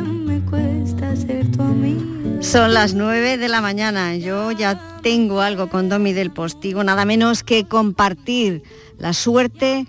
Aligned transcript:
me 0.00 0.40
cuesta 0.40 1.14
ser 1.16 1.50
tu. 1.50 1.62
Son 2.40 2.74
las 2.74 2.94
9 2.94 3.38
de 3.38 3.48
la 3.48 3.60
mañana. 3.60 4.16
Yo 4.16 4.50
ya 4.50 4.98
tengo 5.02 5.40
algo 5.40 5.68
con 5.68 5.88
Domi 5.88 6.12
del 6.12 6.30
Postigo, 6.30 6.82
nada 6.82 7.04
menos 7.04 7.44
que 7.44 7.64
compartir 7.64 8.62
la 8.98 9.12
suerte 9.12 9.86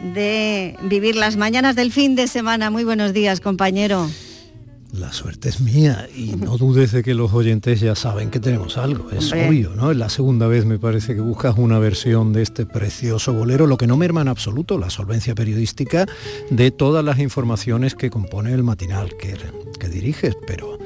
de 0.00 0.76
vivir 0.82 1.14
las 1.14 1.36
mañanas 1.36 1.76
del 1.76 1.92
fin 1.92 2.16
de 2.16 2.26
semana. 2.26 2.70
Muy 2.70 2.84
buenos 2.84 3.12
días, 3.12 3.40
compañero. 3.40 4.08
La 4.92 5.10
suerte 5.10 5.48
es 5.48 5.62
mía 5.62 6.06
y 6.14 6.36
no 6.36 6.58
dudes 6.58 6.92
de 6.92 7.02
que 7.02 7.14
los 7.14 7.32
oyentes 7.32 7.80
ya 7.80 7.94
saben 7.94 8.30
que 8.30 8.40
tenemos 8.40 8.76
algo, 8.76 9.10
es 9.10 9.32
obvio, 9.32 9.70
¿no? 9.74 9.90
Es 9.90 9.96
la 9.96 10.10
segunda 10.10 10.46
vez 10.48 10.66
me 10.66 10.78
parece 10.78 11.14
que 11.14 11.22
buscas 11.22 11.56
una 11.56 11.78
versión 11.78 12.34
de 12.34 12.42
este 12.42 12.66
precioso 12.66 13.32
bolero, 13.32 13.66
lo 13.66 13.78
que 13.78 13.86
no 13.86 13.96
merma 13.96 14.20
en 14.20 14.28
absoluto 14.28 14.76
la 14.76 14.90
solvencia 14.90 15.34
periodística 15.34 16.04
de 16.50 16.70
todas 16.70 17.02
las 17.02 17.20
informaciones 17.20 17.94
que 17.94 18.10
compone 18.10 18.52
el 18.52 18.64
matinal 18.64 19.16
que, 19.16 19.34
que 19.80 19.88
diriges, 19.88 20.36
pero 20.46 20.78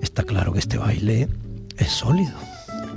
está 0.00 0.22
claro 0.22 0.52
que 0.52 0.60
este 0.60 0.78
baile 0.78 1.28
es 1.78 1.88
sólido. 1.88 2.34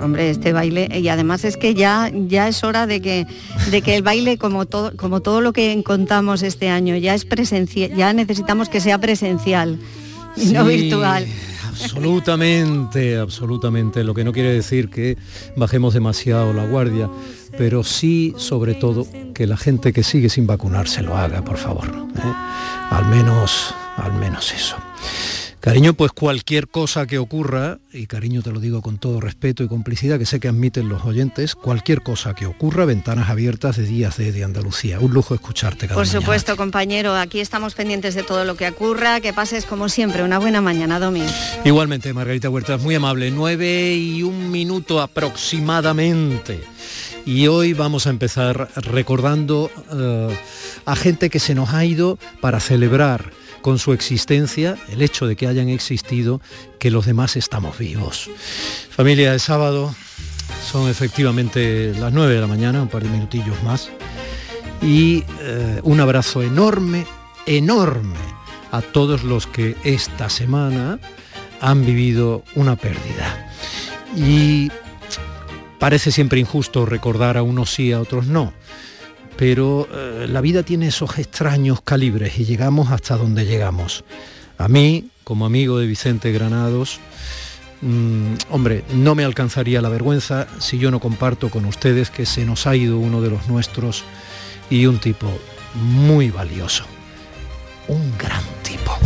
Hombre, 0.00 0.30
este 0.30 0.52
baile, 0.52 0.88
y 0.96 1.08
además 1.08 1.44
es 1.44 1.56
que 1.56 1.74
ya, 1.74 2.10
ya 2.28 2.46
es 2.46 2.62
hora 2.62 2.86
de 2.86 3.00
que, 3.00 3.26
de 3.72 3.82
que 3.82 3.96
el 3.96 4.02
baile, 4.02 4.38
como 4.38 4.66
todo, 4.66 4.96
como 4.96 5.22
todo 5.22 5.40
lo 5.40 5.52
que 5.52 5.82
contamos 5.84 6.42
este 6.42 6.68
año, 6.68 6.96
ya 6.96 7.14
es 7.14 7.24
presencial, 7.24 7.92
ya 7.96 8.12
necesitamos 8.12 8.68
que 8.68 8.80
sea 8.80 8.98
presencial 8.98 9.80
y 10.36 10.46
no 10.52 10.64
virtual. 10.64 11.26
Absolutamente, 11.68 13.16
absolutamente. 13.16 14.04
Lo 14.04 14.14
que 14.14 14.24
no 14.24 14.32
quiere 14.32 14.52
decir 14.52 14.90
que 14.90 15.16
bajemos 15.56 15.94
demasiado 15.94 16.52
la 16.52 16.66
guardia, 16.66 17.08
pero 17.56 17.82
sí, 17.82 18.34
sobre 18.36 18.74
todo, 18.74 19.06
que 19.34 19.46
la 19.46 19.56
gente 19.56 19.92
que 19.92 20.02
sigue 20.02 20.28
sin 20.28 20.46
vacunarse 20.46 21.02
lo 21.02 21.16
haga, 21.16 21.42
por 21.42 21.56
favor. 21.56 21.86
¿eh? 21.86 22.34
Al 22.90 23.06
menos, 23.06 23.74
al 23.96 24.12
menos 24.14 24.52
eso. 24.52 24.76
Cariño, 25.62 25.94
pues 25.94 26.10
cualquier 26.10 26.66
cosa 26.66 27.06
que 27.06 27.18
ocurra, 27.18 27.78
y 27.92 28.08
cariño 28.08 28.42
te 28.42 28.50
lo 28.50 28.58
digo 28.58 28.82
con 28.82 28.98
todo 28.98 29.20
respeto 29.20 29.62
y 29.62 29.68
complicidad 29.68 30.18
que 30.18 30.26
sé 30.26 30.40
que 30.40 30.48
admiten 30.48 30.88
los 30.88 31.04
oyentes, 31.04 31.54
cualquier 31.54 32.02
cosa 32.02 32.34
que 32.34 32.46
ocurra, 32.46 32.84
ventanas 32.84 33.30
abiertas 33.30 33.76
de 33.76 33.84
Días 33.84 34.16
de, 34.16 34.32
de 34.32 34.42
Andalucía. 34.42 34.98
Un 34.98 35.12
lujo 35.14 35.36
escucharte 35.36 35.86
cada 35.86 35.94
Por 35.94 36.04
mañana. 36.04 36.20
supuesto, 36.20 36.56
compañero, 36.56 37.14
aquí 37.14 37.38
estamos 37.38 37.74
pendientes 37.76 38.16
de 38.16 38.24
todo 38.24 38.44
lo 38.44 38.56
que 38.56 38.68
ocurra, 38.68 39.20
que 39.20 39.32
pases 39.32 39.64
como 39.64 39.88
siempre 39.88 40.24
una 40.24 40.40
buena 40.40 40.60
mañana, 40.60 40.98
Domi. 40.98 41.22
Igualmente, 41.64 42.12
Margarita 42.12 42.50
Huertas, 42.50 42.82
muy 42.82 42.96
amable, 42.96 43.30
nueve 43.30 43.94
y 43.94 44.24
un 44.24 44.50
minuto 44.50 45.00
aproximadamente. 45.00 46.60
Y 47.24 47.46
hoy 47.46 47.72
vamos 47.72 48.08
a 48.08 48.10
empezar 48.10 48.68
recordando 48.74 49.70
eh, 49.92 50.36
a 50.86 50.96
gente 50.96 51.30
que 51.30 51.38
se 51.38 51.54
nos 51.54 51.72
ha 51.72 51.84
ido 51.84 52.18
para 52.40 52.58
celebrar 52.58 53.30
con 53.62 53.78
su 53.78 53.92
existencia, 53.92 54.76
el 54.90 55.00
hecho 55.00 55.26
de 55.26 55.36
que 55.36 55.46
hayan 55.46 55.68
existido, 55.68 56.40
que 56.78 56.90
los 56.90 57.06
demás 57.06 57.36
estamos 57.36 57.78
vivos. 57.78 58.28
Familia 58.90 59.32
de 59.32 59.38
sábado, 59.38 59.94
son 60.70 60.90
efectivamente 60.90 61.94
las 61.98 62.12
9 62.12 62.34
de 62.34 62.40
la 62.40 62.46
mañana, 62.46 62.82
un 62.82 62.88
par 62.88 63.02
de 63.02 63.08
minutillos 63.08 63.62
más. 63.62 63.90
Y 64.82 65.24
eh, 65.40 65.80
un 65.82 66.00
abrazo 66.00 66.42
enorme, 66.42 67.06
enorme 67.46 68.18
a 68.70 68.82
todos 68.82 69.22
los 69.22 69.46
que 69.46 69.76
esta 69.84 70.28
semana 70.28 70.98
han 71.60 71.86
vivido 71.86 72.42
una 72.54 72.76
pérdida. 72.76 73.50
Y 74.16 74.70
parece 75.78 76.10
siempre 76.10 76.40
injusto 76.40 76.84
recordar 76.84 77.36
a 77.36 77.42
unos 77.42 77.72
sí, 77.72 77.92
a 77.92 78.00
otros 78.00 78.26
no 78.26 78.52
pero 79.36 79.88
eh, 79.92 80.26
la 80.28 80.40
vida 80.40 80.62
tiene 80.62 80.88
esos 80.88 81.18
extraños 81.18 81.80
calibres 81.82 82.38
y 82.38 82.44
llegamos 82.44 82.90
hasta 82.90 83.16
donde 83.16 83.46
llegamos. 83.46 84.04
A 84.58 84.68
mí, 84.68 85.08
como 85.24 85.46
amigo 85.46 85.78
de 85.78 85.86
Vicente 85.86 86.32
Granados, 86.32 87.00
mmm, 87.80 88.34
hombre, 88.50 88.84
no 88.94 89.14
me 89.14 89.24
alcanzaría 89.24 89.82
la 89.82 89.88
vergüenza 89.88 90.46
si 90.58 90.78
yo 90.78 90.90
no 90.90 91.00
comparto 91.00 91.50
con 91.50 91.64
ustedes 91.64 92.10
que 92.10 92.26
se 92.26 92.44
nos 92.44 92.66
ha 92.66 92.76
ido 92.76 92.98
uno 92.98 93.20
de 93.20 93.30
los 93.30 93.48
nuestros 93.48 94.04
y 94.70 94.86
un 94.86 94.98
tipo 94.98 95.28
muy 95.74 96.30
valioso, 96.30 96.84
un 97.88 98.12
gran 98.18 98.44
tipo. 98.62 98.98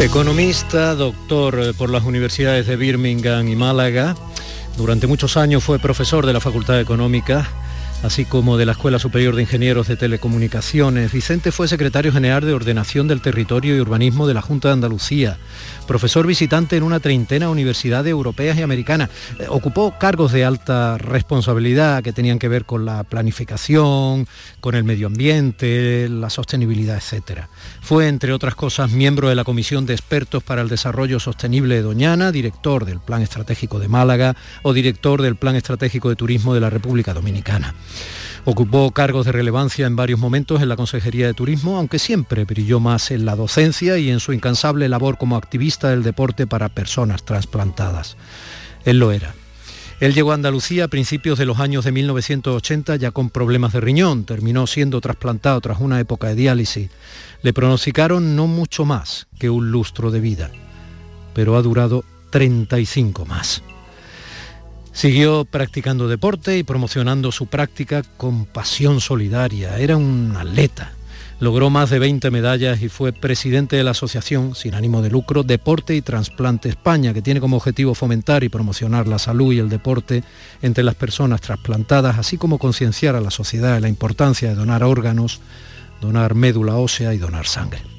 Economista, 0.00 0.94
doctor 0.94 1.74
por 1.74 1.90
las 1.90 2.04
universidades 2.04 2.68
de 2.68 2.76
Birmingham 2.76 3.48
y 3.48 3.56
Málaga. 3.56 4.14
Durante 4.76 5.08
muchos 5.08 5.36
años 5.36 5.64
fue 5.64 5.80
profesor 5.80 6.24
de 6.24 6.32
la 6.32 6.40
Facultad 6.40 6.80
Económica, 6.80 7.48
así 8.02 8.24
como 8.24 8.56
de 8.56 8.66
la 8.66 8.72
Escuela 8.72 8.98
Superior 8.98 9.34
de 9.34 9.42
Ingenieros 9.42 9.88
de 9.88 9.96
Telecomunicaciones. 9.96 11.12
Vicente 11.12 11.52
fue 11.52 11.68
secretario 11.68 12.12
general 12.12 12.44
de 12.44 12.52
Ordenación 12.52 13.08
del 13.08 13.20
Territorio 13.20 13.76
y 13.76 13.80
Urbanismo 13.80 14.26
de 14.26 14.34
la 14.34 14.42
Junta 14.42 14.68
de 14.68 14.74
Andalucía, 14.74 15.38
profesor 15.86 16.26
visitante 16.26 16.76
en 16.76 16.84
una 16.84 17.00
treintena 17.00 17.46
de 17.46 17.52
universidades 17.52 18.10
europeas 18.10 18.56
y 18.56 18.62
americanas. 18.62 19.10
Eh, 19.38 19.46
ocupó 19.48 19.98
cargos 19.98 20.32
de 20.32 20.44
alta 20.44 20.96
responsabilidad 20.98 22.02
que 22.02 22.12
tenían 22.12 22.38
que 22.38 22.48
ver 22.48 22.64
con 22.64 22.84
la 22.84 23.04
planificación, 23.04 24.28
con 24.60 24.74
el 24.74 24.84
medio 24.84 25.08
ambiente, 25.08 26.08
la 26.08 26.30
sostenibilidad, 26.30 26.96
etc. 26.96 27.46
Fue, 27.80 28.06
entre 28.08 28.32
otras 28.32 28.54
cosas, 28.54 28.90
miembro 28.90 29.28
de 29.28 29.34
la 29.34 29.44
Comisión 29.44 29.86
de 29.86 29.94
Expertos 29.94 30.42
para 30.42 30.62
el 30.62 30.68
Desarrollo 30.68 31.18
Sostenible 31.18 31.76
de 31.76 31.82
Doñana, 31.82 32.30
director 32.30 32.84
del 32.84 33.00
Plan 33.00 33.22
Estratégico 33.22 33.78
de 33.78 33.88
Málaga 33.88 34.36
o 34.62 34.72
director 34.72 35.20
del 35.22 35.36
Plan 35.36 35.56
Estratégico 35.56 36.08
de 36.08 36.16
Turismo 36.16 36.54
de 36.54 36.60
la 36.60 36.70
República 36.70 37.12
Dominicana. 37.12 37.74
Ocupó 38.44 38.90
cargos 38.92 39.26
de 39.26 39.32
relevancia 39.32 39.86
en 39.86 39.96
varios 39.96 40.18
momentos 40.18 40.62
en 40.62 40.68
la 40.68 40.76
Consejería 40.76 41.26
de 41.26 41.34
Turismo, 41.34 41.76
aunque 41.76 41.98
siempre 41.98 42.44
brilló 42.44 42.80
más 42.80 43.10
en 43.10 43.24
la 43.24 43.36
docencia 43.36 43.98
y 43.98 44.10
en 44.10 44.20
su 44.20 44.32
incansable 44.32 44.88
labor 44.88 45.18
como 45.18 45.36
activista 45.36 45.90
del 45.90 46.02
deporte 46.02 46.46
para 46.46 46.68
personas 46.68 47.24
trasplantadas. 47.24 48.16
Él 48.84 48.98
lo 48.98 49.12
era. 49.12 49.34
Él 50.00 50.14
llegó 50.14 50.30
a 50.30 50.34
Andalucía 50.34 50.84
a 50.84 50.88
principios 50.88 51.38
de 51.38 51.44
los 51.44 51.58
años 51.58 51.84
de 51.84 51.90
1980 51.90 52.96
ya 52.96 53.10
con 53.10 53.30
problemas 53.30 53.72
de 53.72 53.80
riñón, 53.80 54.24
terminó 54.24 54.66
siendo 54.68 55.00
trasplantado 55.00 55.60
tras 55.60 55.80
una 55.80 55.98
época 55.98 56.28
de 56.28 56.36
diálisis. 56.36 56.90
Le 57.42 57.52
pronosticaron 57.52 58.36
no 58.36 58.46
mucho 58.46 58.84
más 58.84 59.26
que 59.40 59.50
un 59.50 59.72
lustro 59.72 60.12
de 60.12 60.20
vida, 60.20 60.52
pero 61.34 61.56
ha 61.56 61.62
durado 61.62 62.04
35 62.30 63.26
más. 63.26 63.62
Siguió 64.98 65.44
practicando 65.44 66.08
deporte 66.08 66.58
y 66.58 66.64
promocionando 66.64 67.30
su 67.30 67.46
práctica 67.46 68.02
con 68.16 68.46
pasión 68.46 69.00
solidaria. 69.00 69.78
Era 69.78 69.96
un 69.96 70.34
atleta. 70.36 70.90
Logró 71.38 71.70
más 71.70 71.90
de 71.90 72.00
20 72.00 72.32
medallas 72.32 72.82
y 72.82 72.88
fue 72.88 73.12
presidente 73.12 73.76
de 73.76 73.84
la 73.84 73.92
Asociación, 73.92 74.56
sin 74.56 74.74
ánimo 74.74 75.00
de 75.00 75.10
lucro, 75.10 75.44
Deporte 75.44 75.94
y 75.94 76.02
Trasplante 76.02 76.68
España, 76.68 77.14
que 77.14 77.22
tiene 77.22 77.38
como 77.38 77.58
objetivo 77.58 77.94
fomentar 77.94 78.42
y 78.42 78.48
promocionar 78.48 79.06
la 79.06 79.20
salud 79.20 79.52
y 79.52 79.60
el 79.60 79.68
deporte 79.68 80.24
entre 80.62 80.82
las 80.82 80.96
personas 80.96 81.42
trasplantadas, 81.42 82.18
así 82.18 82.36
como 82.36 82.58
concienciar 82.58 83.14
a 83.14 83.20
la 83.20 83.30
sociedad 83.30 83.76
de 83.76 83.80
la 83.80 83.88
importancia 83.88 84.48
de 84.48 84.56
donar 84.56 84.82
órganos, 84.82 85.40
donar 86.00 86.34
médula 86.34 86.74
ósea 86.74 87.14
y 87.14 87.18
donar 87.18 87.46
sangre. 87.46 87.97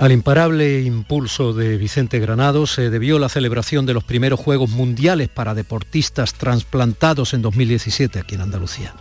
Al 0.00 0.12
imparable 0.12 0.80
impulso 0.80 1.52
de 1.52 1.76
Vicente 1.76 2.20
Granados 2.20 2.72
se 2.72 2.88
debió 2.88 3.18
la 3.18 3.28
celebración 3.28 3.84
de 3.84 3.92
los 3.92 4.02
primeros 4.02 4.40
Juegos 4.40 4.70
Mundiales 4.70 5.28
para 5.28 5.52
deportistas 5.52 6.32
trasplantados 6.32 7.34
en 7.34 7.42
2017 7.42 8.18
aquí 8.18 8.34
en 8.34 8.40
Andalucía. 8.40 8.94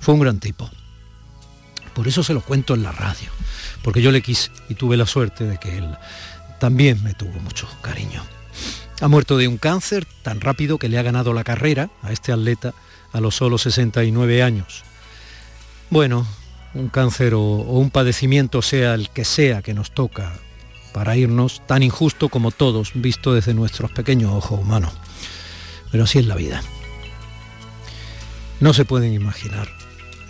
Fue 0.00 0.12
un 0.12 0.18
gran 0.18 0.40
tipo. 0.40 0.68
Por 1.94 2.08
eso 2.08 2.24
se 2.24 2.34
lo 2.34 2.40
cuento 2.40 2.74
en 2.74 2.82
la 2.82 2.90
radio, 2.90 3.30
porque 3.84 4.02
yo 4.02 4.10
le 4.10 4.22
quise 4.22 4.50
y 4.68 4.74
tuve 4.74 4.96
la 4.96 5.06
suerte 5.06 5.44
de 5.44 5.58
que 5.58 5.78
él 5.78 5.88
también 6.58 7.00
me 7.04 7.14
tuvo 7.14 7.38
mucho 7.38 7.68
cariño. 7.80 8.24
Ha 9.02 9.06
muerto 9.06 9.36
de 9.36 9.46
un 9.46 9.56
cáncer 9.56 10.04
tan 10.24 10.40
rápido 10.40 10.78
que 10.78 10.88
le 10.88 10.98
ha 10.98 11.02
ganado 11.02 11.32
la 11.32 11.44
carrera 11.44 11.90
a 12.02 12.10
este 12.10 12.32
atleta 12.32 12.74
a 13.12 13.20
los 13.20 13.36
solo 13.36 13.56
69 13.56 14.42
años. 14.42 14.82
Bueno, 15.90 16.26
un 16.74 16.88
cáncer 16.88 17.34
o, 17.34 17.40
un 17.40 17.90
padecimiento, 17.90 18.62
sea 18.62 18.94
el 18.94 19.10
que 19.10 19.24
sea 19.24 19.62
que 19.62 19.74
nos 19.74 19.92
toca 19.92 20.32
para 20.92 21.16
irnos, 21.16 21.62
tan 21.66 21.82
injusto 21.82 22.28
como 22.28 22.50
todos, 22.50 22.92
visto 22.94 23.34
desde 23.34 23.54
nuestros 23.54 23.90
pequeños 23.90 24.32
ojos 24.32 24.60
humanos. 24.60 24.92
Pero 25.90 26.04
así 26.04 26.18
es 26.18 26.26
la 26.26 26.36
vida. 26.36 26.62
No 28.60 28.72
se 28.74 28.84
pueden 28.84 29.12
imaginar 29.12 29.68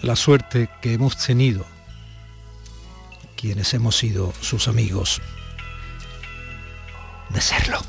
la 0.02 0.16
suerte 0.16 0.68
que 0.80 0.94
hemos 0.94 1.16
tenido 1.16 1.66
quienes 3.36 3.74
hemos 3.74 3.96
sido 3.96 4.32
sus 4.40 4.68
amigos 4.68 5.20
de 7.28 7.40
serlo. 7.40 7.80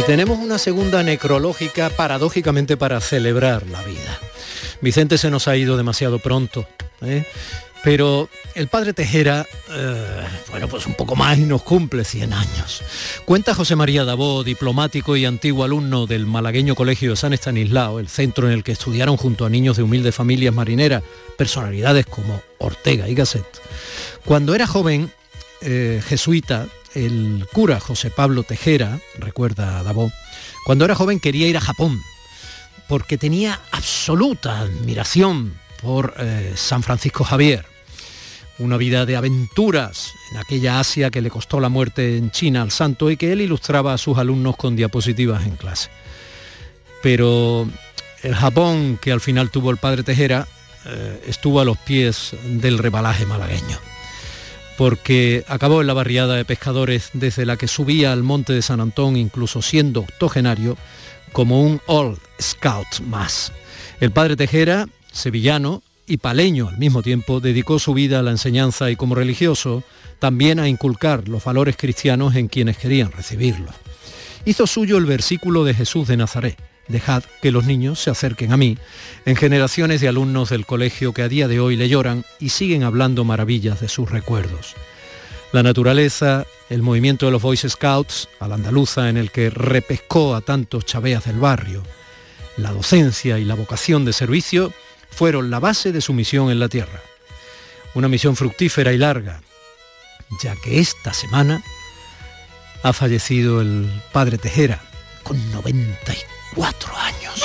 Y 0.00 0.02
tenemos 0.04 0.38
una 0.38 0.56
segunda 0.56 1.02
necrológica 1.02 1.90
paradójicamente 1.90 2.78
para 2.78 3.02
celebrar 3.02 3.66
la 3.66 3.82
vida. 3.82 4.18
Vicente 4.80 5.18
se 5.18 5.30
nos 5.30 5.46
ha 5.46 5.58
ido 5.58 5.76
demasiado 5.76 6.18
pronto. 6.18 6.66
¿eh? 7.02 7.26
Pero 7.84 8.30
el 8.54 8.68
padre 8.68 8.94
Tejera, 8.94 9.46
eh, 9.70 10.26
bueno, 10.50 10.68
pues 10.68 10.86
un 10.86 10.94
poco 10.94 11.16
más 11.16 11.36
y 11.36 11.42
nos 11.42 11.62
cumple 11.62 12.04
100 12.04 12.32
años. 12.32 12.82
Cuenta 13.26 13.54
José 13.54 13.76
María 13.76 14.04
Dabó, 14.04 14.42
diplomático 14.42 15.18
y 15.18 15.26
antiguo 15.26 15.64
alumno 15.64 16.06
del 16.06 16.24
malagueño 16.24 16.74
Colegio 16.74 17.10
de 17.10 17.16
San 17.16 17.34
Estanislao, 17.34 18.00
el 18.00 18.08
centro 18.08 18.46
en 18.46 18.54
el 18.54 18.64
que 18.64 18.72
estudiaron 18.72 19.18
junto 19.18 19.44
a 19.44 19.50
niños 19.50 19.76
de 19.76 19.82
humildes 19.82 20.14
familias 20.14 20.54
marineras, 20.54 21.02
personalidades 21.36 22.06
como 22.06 22.42
Ortega 22.56 23.06
y 23.06 23.14
Gasset. 23.14 23.44
Cuando 24.24 24.54
era 24.54 24.66
joven, 24.66 25.12
eh, 25.60 26.00
jesuita, 26.06 26.68
el 26.94 27.46
cura 27.52 27.80
José 27.80 28.10
Pablo 28.10 28.42
Tejera, 28.42 28.98
recuerda 29.18 29.82
Dabó, 29.82 30.10
cuando 30.66 30.84
era 30.84 30.94
joven 30.94 31.20
quería 31.20 31.48
ir 31.48 31.56
a 31.56 31.60
Japón, 31.60 32.00
porque 32.88 33.18
tenía 33.18 33.60
absoluta 33.70 34.60
admiración 34.60 35.58
por 35.82 36.14
eh, 36.18 36.52
San 36.56 36.82
Francisco 36.82 37.24
Javier 37.24 37.64
una 38.60 38.76
vida 38.76 39.06
de 39.06 39.16
aventuras 39.16 40.12
en 40.30 40.36
aquella 40.36 40.80
Asia 40.80 41.10
que 41.10 41.22
le 41.22 41.30
costó 41.30 41.60
la 41.60 41.68
muerte 41.68 42.18
en 42.18 42.30
China 42.30 42.62
al 42.62 42.70
santo 42.70 43.10
y 43.10 43.16
que 43.16 43.32
él 43.32 43.40
ilustraba 43.40 43.94
a 43.94 43.98
sus 43.98 44.18
alumnos 44.18 44.56
con 44.56 44.76
diapositivas 44.76 45.46
en 45.46 45.56
clase. 45.56 45.88
Pero 47.02 47.68
el 48.22 48.34
Japón 48.34 48.98
que 49.00 49.12
al 49.12 49.20
final 49.20 49.50
tuvo 49.50 49.70
el 49.70 49.78
padre 49.78 50.02
Tejera 50.02 50.46
eh, 50.86 51.24
estuvo 51.26 51.60
a 51.60 51.64
los 51.64 51.78
pies 51.78 52.34
del 52.44 52.78
rebalaje 52.78 53.24
malagueño, 53.24 53.78
porque 54.80 55.44
acabó 55.46 55.82
en 55.82 55.86
la 55.88 55.92
barriada 55.92 56.36
de 56.36 56.46
pescadores 56.46 57.10
desde 57.12 57.44
la 57.44 57.58
que 57.58 57.68
subía 57.68 58.14
al 58.14 58.22
monte 58.22 58.54
de 58.54 58.62
San 58.62 58.80
Antón, 58.80 59.18
incluso 59.18 59.60
siendo 59.60 60.00
octogenario, 60.00 60.78
como 61.32 61.62
un 61.62 61.82
Old 61.84 62.18
Scout 62.40 63.00
más. 63.00 63.52
El 64.00 64.10
padre 64.10 64.36
Tejera, 64.36 64.88
sevillano, 65.12 65.82
y 66.06 66.16
paleño 66.16 66.68
al 66.68 66.78
mismo 66.78 67.02
tiempo, 67.02 67.40
dedicó 67.40 67.78
su 67.78 67.92
vida 67.92 68.20
a 68.20 68.22
la 68.22 68.30
enseñanza 68.30 68.90
y 68.90 68.96
como 68.96 69.14
religioso 69.14 69.84
también 70.18 70.58
a 70.58 70.66
inculcar 70.66 71.28
los 71.28 71.44
valores 71.44 71.76
cristianos 71.76 72.34
en 72.34 72.48
quienes 72.48 72.78
querían 72.78 73.12
recibirlos. 73.12 73.74
Hizo 74.46 74.66
suyo 74.66 74.96
el 74.96 75.04
versículo 75.04 75.62
de 75.64 75.74
Jesús 75.74 76.08
de 76.08 76.16
Nazaret, 76.16 76.56
dejad 76.90 77.24
que 77.40 77.50
los 77.50 77.64
niños 77.64 78.00
se 78.00 78.10
acerquen 78.10 78.52
a 78.52 78.56
mí, 78.56 78.76
en 79.24 79.36
generaciones 79.36 80.00
de 80.00 80.08
alumnos 80.08 80.50
del 80.50 80.66
colegio 80.66 81.12
que 81.12 81.22
a 81.22 81.28
día 81.28 81.48
de 81.48 81.60
hoy 81.60 81.76
le 81.76 81.88
lloran 81.88 82.24
y 82.38 82.50
siguen 82.50 82.82
hablando 82.82 83.24
maravillas 83.24 83.80
de 83.80 83.88
sus 83.88 84.10
recuerdos. 84.10 84.74
La 85.52 85.62
naturaleza, 85.62 86.46
el 86.68 86.82
movimiento 86.82 87.26
de 87.26 87.32
los 87.32 87.42
Boy 87.42 87.56
Scouts, 87.56 88.28
a 88.38 88.46
la 88.46 88.54
andaluza 88.54 89.08
en 89.08 89.16
el 89.16 89.30
que 89.30 89.50
repescó 89.50 90.34
a 90.34 90.40
tantos 90.40 90.84
chaveas 90.84 91.24
del 91.24 91.40
barrio, 91.40 91.82
la 92.56 92.72
docencia 92.72 93.38
y 93.38 93.44
la 93.44 93.54
vocación 93.54 94.04
de 94.04 94.12
servicio, 94.12 94.72
fueron 95.10 95.50
la 95.50 95.58
base 95.58 95.92
de 95.92 96.00
su 96.00 96.12
misión 96.12 96.50
en 96.50 96.60
la 96.60 96.68
Tierra. 96.68 97.00
Una 97.94 98.08
misión 98.08 98.36
fructífera 98.36 98.92
y 98.92 98.98
larga, 98.98 99.40
ya 100.42 100.54
que 100.56 100.78
esta 100.78 101.12
semana 101.12 101.62
ha 102.82 102.92
fallecido 102.92 103.60
el 103.60 103.90
padre 104.12 104.38
Tejera 104.38 104.80
con 105.22 105.50
94 105.52 106.39
años. 106.56 107.44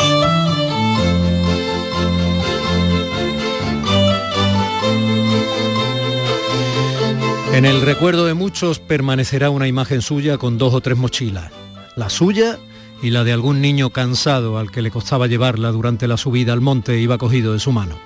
En 7.54 7.66
el 7.66 7.82
recuerdo 7.82 8.26
de 8.26 8.34
muchos 8.34 8.80
permanecerá 8.80 9.50
una 9.50 9.68
imagen 9.68 10.02
suya 10.02 10.38
con 10.38 10.58
dos 10.58 10.74
o 10.74 10.82
tres 10.82 10.98
mochilas. 10.98 11.52
La 11.96 12.10
suya 12.10 12.58
y 13.02 13.12
la 13.12 13.24
de 13.24 13.32
algún 13.32 13.62
niño 13.62 13.92
cansado 13.92 14.58
al 14.58 14.72
que 14.72 14.82
le 14.82 14.92
costaba 14.92 15.28
llevarla 15.28 15.72
durante 15.72 16.08
la 16.08 16.18
subida 16.18 16.54
al 16.54 16.62
monte 16.62 17.00
iba 17.00 17.18
cogido 17.18 17.54
de 17.54 17.60
su 17.60 17.72
mano. 17.72 17.98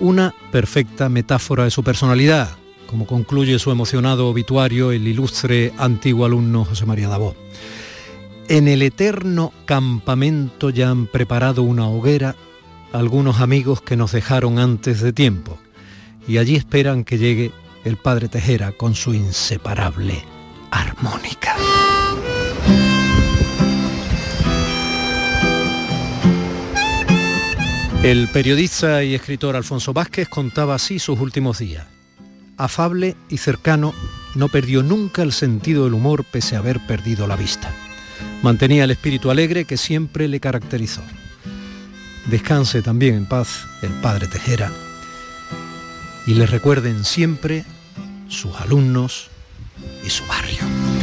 Una 0.00 0.34
perfecta 0.50 1.08
metáfora 1.08 1.64
de 1.64 1.70
su 1.70 1.84
personalidad, 1.84 2.56
como 2.86 3.06
concluye 3.06 3.58
su 3.58 3.70
emocionado 3.70 4.28
obituario 4.28 4.90
el 4.90 5.06
ilustre 5.06 5.72
antiguo 5.76 6.24
alumno 6.24 6.64
José 6.64 6.86
María 6.86 7.08
Dabó. 7.08 7.34
En 8.52 8.68
el 8.68 8.82
eterno 8.82 9.50
campamento 9.64 10.68
ya 10.68 10.90
han 10.90 11.06
preparado 11.06 11.62
una 11.62 11.88
hoguera 11.88 12.36
algunos 12.92 13.40
amigos 13.40 13.80
que 13.80 13.96
nos 13.96 14.12
dejaron 14.12 14.58
antes 14.58 15.00
de 15.00 15.14
tiempo 15.14 15.58
y 16.28 16.36
allí 16.36 16.56
esperan 16.56 17.04
que 17.04 17.16
llegue 17.16 17.50
el 17.86 17.96
padre 17.96 18.28
Tejera 18.28 18.72
con 18.72 18.94
su 18.94 19.14
inseparable 19.14 20.22
armónica. 20.70 21.56
El 28.02 28.28
periodista 28.28 29.02
y 29.02 29.14
escritor 29.14 29.56
Alfonso 29.56 29.94
Vázquez 29.94 30.28
contaba 30.28 30.74
así 30.74 30.98
sus 30.98 31.18
últimos 31.18 31.60
días. 31.60 31.86
Afable 32.58 33.16
y 33.30 33.38
cercano, 33.38 33.94
no 34.34 34.48
perdió 34.48 34.82
nunca 34.82 35.22
el 35.22 35.32
sentido 35.32 35.84
del 35.84 35.94
humor 35.94 36.26
pese 36.30 36.56
a 36.56 36.58
haber 36.58 36.80
perdido 36.80 37.26
la 37.26 37.36
vista. 37.36 37.72
Mantenía 38.42 38.84
el 38.84 38.90
espíritu 38.90 39.30
alegre 39.30 39.64
que 39.64 39.76
siempre 39.76 40.28
le 40.28 40.40
caracterizó. 40.40 41.02
Descanse 42.26 42.82
también 42.82 43.14
en 43.14 43.26
paz 43.26 43.66
el 43.82 43.90
padre 44.00 44.26
Tejera 44.28 44.70
y 46.26 46.34
le 46.34 46.46
recuerden 46.46 47.04
siempre 47.04 47.64
sus 48.28 48.54
alumnos 48.56 49.28
y 50.04 50.10
su 50.10 50.24
barrio. 50.26 51.01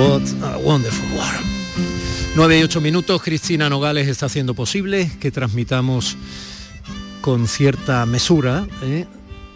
What 0.00 0.22
a 0.42 0.56
Wonderful 0.56 1.10
World. 1.14 1.46
9 2.34 2.58
y 2.58 2.62
8 2.62 2.80
minutos, 2.80 3.20
Cristina 3.22 3.68
Nogales 3.68 4.08
está 4.08 4.24
haciendo 4.24 4.54
posible 4.54 5.10
que 5.20 5.30
transmitamos 5.30 6.16
con 7.20 7.46
cierta 7.46 8.06
mesura, 8.06 8.66
¿eh? 8.82 9.04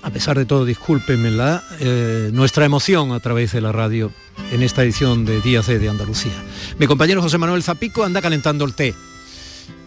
a 0.02 0.10
pesar 0.10 0.36
de 0.36 0.44
todo, 0.44 0.66
discúlpenmela, 0.66 1.64
eh, 1.80 2.28
nuestra 2.34 2.66
emoción 2.66 3.12
a 3.12 3.20
través 3.20 3.52
de 3.52 3.62
la 3.62 3.72
radio 3.72 4.12
en 4.52 4.62
esta 4.62 4.82
edición 4.82 5.24
de 5.24 5.40
Días 5.40 5.66
de 5.66 5.88
Andalucía. 5.88 6.34
Mi 6.78 6.86
compañero 6.86 7.22
José 7.22 7.38
Manuel 7.38 7.62
Zapico 7.62 8.04
anda 8.04 8.20
calentando 8.20 8.66
el 8.66 8.74
té. 8.74 8.94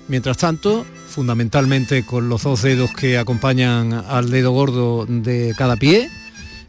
Mientras 0.08 0.38
tanto, 0.38 0.88
fundamentalmente 1.08 2.04
con 2.04 2.30
los 2.30 2.42
dos 2.42 2.64
dedos 2.64 2.90
que 2.96 3.20
acompañan 3.20 3.94
al 3.94 4.32
dedo 4.32 4.50
gordo 4.54 5.06
de 5.08 5.54
cada 5.56 5.76
pie, 5.76 6.10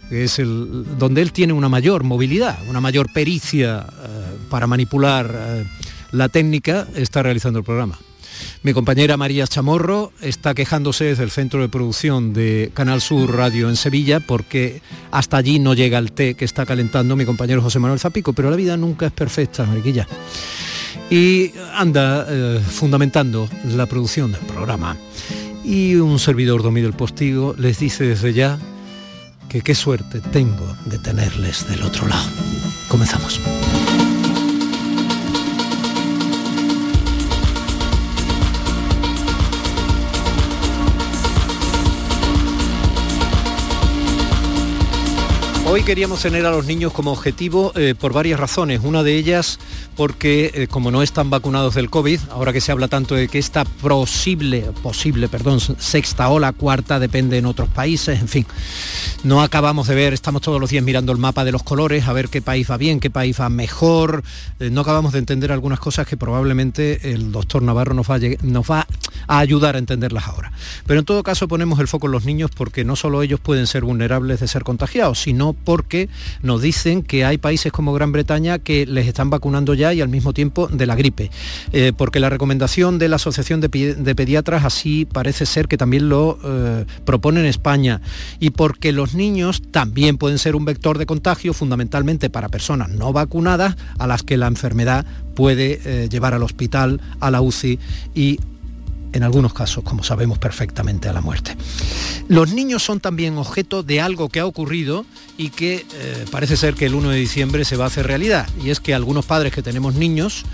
que 0.08 0.24
es 0.24 0.38
el, 0.38 0.84
donde 0.98 1.22
él 1.22 1.32
tiene 1.32 1.52
una 1.52 1.68
mayor 1.68 2.04
movilidad, 2.04 2.58
una 2.68 2.80
mayor 2.80 3.12
pericia 3.12 3.86
eh, 3.88 4.36
para 4.48 4.66
manipular 4.66 5.30
eh, 5.34 5.64
la 6.12 6.28
técnica, 6.28 6.86
está 6.94 7.22
realizando 7.22 7.58
el 7.58 7.64
programa. 7.64 7.98
Mi 8.62 8.72
compañera 8.72 9.16
María 9.16 9.46
Chamorro 9.46 10.12
está 10.20 10.54
quejándose 10.54 11.04
desde 11.04 11.24
el 11.24 11.30
centro 11.30 11.60
de 11.60 11.68
producción 11.68 12.32
de 12.32 12.70
Canal 12.74 13.00
Sur 13.00 13.34
Radio 13.34 13.68
en 13.68 13.76
Sevilla 13.76 14.20
porque 14.20 14.80
hasta 15.10 15.36
allí 15.36 15.58
no 15.58 15.74
llega 15.74 15.98
el 15.98 16.12
té 16.12 16.34
que 16.34 16.44
está 16.44 16.66
calentando 16.66 17.16
mi 17.16 17.24
compañero 17.24 17.62
José 17.62 17.78
Manuel 17.78 18.00
Zapico, 18.00 18.32
pero 18.32 18.50
la 18.50 18.56
vida 18.56 18.76
nunca 18.76 19.06
es 19.06 19.12
perfecta, 19.12 19.64
Mariquilla. 19.64 20.06
Y 21.10 21.52
anda 21.74 22.26
eh, 22.28 22.60
fundamentando 22.64 23.48
la 23.74 23.86
producción 23.86 24.32
del 24.32 24.42
programa. 24.42 24.96
Y 25.64 25.96
un 25.96 26.18
servidor 26.18 26.62
dormido 26.62 26.88
el 26.88 26.94
postigo 26.94 27.54
les 27.58 27.78
dice 27.78 28.04
desde 28.04 28.32
ya 28.32 28.58
que 29.48 29.62
qué 29.62 29.74
suerte 29.74 30.20
tengo 30.20 30.76
de 30.84 30.98
tenerles 30.98 31.68
del 31.68 31.82
otro 31.82 32.06
lado. 32.06 32.28
Comenzamos. 32.88 33.40
Hoy 45.70 45.82
queríamos 45.82 46.22
tener 46.22 46.46
a 46.46 46.50
los 46.50 46.64
niños 46.64 46.94
como 46.94 47.12
objetivo 47.12 47.72
eh, 47.74 47.94
por 47.94 48.14
varias 48.14 48.40
razones. 48.40 48.80
Una 48.82 49.02
de 49.02 49.16
ellas 49.16 49.58
porque 49.98 50.52
eh, 50.54 50.68
como 50.68 50.92
no 50.92 51.02
están 51.02 51.28
vacunados 51.28 51.74
del 51.74 51.90
COVID, 51.90 52.20
ahora 52.30 52.52
que 52.52 52.60
se 52.60 52.70
habla 52.70 52.86
tanto 52.86 53.16
de 53.16 53.26
que 53.26 53.40
esta 53.40 53.64
posible, 53.64 54.70
posible, 54.80 55.28
perdón, 55.28 55.58
sexta 55.58 56.28
ola, 56.28 56.52
cuarta, 56.52 57.00
depende 57.00 57.36
en 57.36 57.46
otros 57.46 57.68
países, 57.68 58.20
en 58.20 58.28
fin, 58.28 58.46
no 59.24 59.42
acabamos 59.42 59.88
de 59.88 59.96
ver, 59.96 60.12
estamos 60.12 60.40
todos 60.40 60.60
los 60.60 60.70
días 60.70 60.84
mirando 60.84 61.10
el 61.10 61.18
mapa 61.18 61.44
de 61.44 61.50
los 61.50 61.64
colores, 61.64 62.06
a 62.06 62.12
ver 62.12 62.28
qué 62.28 62.40
país 62.40 62.70
va 62.70 62.76
bien, 62.76 63.00
qué 63.00 63.10
país 63.10 63.40
va 63.40 63.48
mejor, 63.48 64.22
eh, 64.60 64.70
no 64.70 64.82
acabamos 64.82 65.12
de 65.14 65.18
entender 65.18 65.50
algunas 65.50 65.80
cosas 65.80 66.06
que 66.06 66.16
probablemente 66.16 67.12
el 67.12 67.32
doctor 67.32 67.60
Navarro 67.62 67.92
nos 67.92 68.08
va, 68.08 68.20
nos 68.42 68.70
va 68.70 68.86
a 69.26 69.38
ayudar 69.40 69.74
a 69.74 69.80
entenderlas 69.80 70.28
ahora. 70.28 70.52
Pero 70.86 71.00
en 71.00 71.06
todo 71.06 71.24
caso 71.24 71.48
ponemos 71.48 71.80
el 71.80 71.88
foco 71.88 72.06
en 72.06 72.12
los 72.12 72.24
niños 72.24 72.52
porque 72.54 72.84
no 72.84 72.94
solo 72.94 73.20
ellos 73.22 73.40
pueden 73.40 73.66
ser 73.66 73.82
vulnerables 73.82 74.38
de 74.38 74.46
ser 74.46 74.62
contagiados, 74.62 75.18
sino 75.18 75.56
porque 75.64 76.08
nos 76.42 76.62
dicen 76.62 77.02
que 77.02 77.24
hay 77.24 77.38
países 77.38 77.72
como 77.72 77.92
Gran 77.92 78.12
Bretaña 78.12 78.58
que 78.58 78.86
les 78.86 79.06
están 79.06 79.30
vacunando 79.30 79.74
ya 79.74 79.92
y 79.92 80.00
al 80.00 80.08
mismo 80.08 80.32
tiempo 80.32 80.68
de 80.68 80.86
la 80.86 80.94
gripe. 80.94 81.30
Eh, 81.72 81.92
porque 81.96 82.20
la 82.20 82.30
recomendación 82.30 82.98
de 82.98 83.08
la 83.08 83.16
Asociación 83.16 83.60
de, 83.60 83.68
Pediatras 83.68 84.64
así 84.64 85.04
parece 85.04 85.46
ser 85.46 85.68
que 85.68 85.76
también 85.76 86.08
lo 86.08 86.38
eh, 86.44 86.84
propone 87.04 87.40
en 87.40 87.46
España. 87.46 88.00
Y 88.40 88.50
porque 88.50 88.92
los 88.92 89.14
niños 89.14 89.62
también 89.70 90.18
pueden 90.18 90.38
ser 90.38 90.56
un 90.56 90.64
vector 90.64 90.98
de 90.98 91.06
contagio 91.06 91.52
fundamentalmente 91.52 92.30
para 92.30 92.48
personas 92.48 92.88
no 92.90 93.12
vacunadas 93.12 93.76
a 93.98 94.06
las 94.06 94.22
que 94.22 94.36
la 94.36 94.46
enfermedad 94.46 95.06
puede 95.34 95.80
eh, 95.84 96.08
llevar 96.08 96.34
al 96.34 96.42
hospital, 96.42 97.00
a 97.20 97.30
la 97.30 97.40
UCI 97.40 97.78
y 98.14 98.40
en 99.12 99.22
algunos 99.22 99.52
casos, 99.52 99.84
como 99.84 100.02
sabemos 100.02 100.38
perfectamente, 100.38 101.08
a 101.08 101.12
la 101.12 101.20
muerte. 101.20 101.56
Los 102.28 102.52
niños 102.52 102.82
son 102.82 103.00
también 103.00 103.38
objeto 103.38 103.82
de 103.82 104.00
algo 104.00 104.28
que 104.28 104.40
ha 104.40 104.46
ocurrido 104.46 105.04
y 105.36 105.50
que 105.50 105.86
eh, 105.92 106.24
parece 106.30 106.56
ser 106.56 106.74
que 106.74 106.86
el 106.86 106.94
1 106.94 107.10
de 107.10 107.16
diciembre 107.16 107.64
se 107.64 107.76
va 107.76 107.84
a 107.84 107.88
hacer 107.88 108.06
realidad. 108.06 108.48
Y 108.62 108.70
es 108.70 108.80
que 108.80 108.94
algunos 108.94 109.24
padres 109.24 109.52
que 109.52 109.62
tenemos 109.62 109.94
niños 109.94 110.44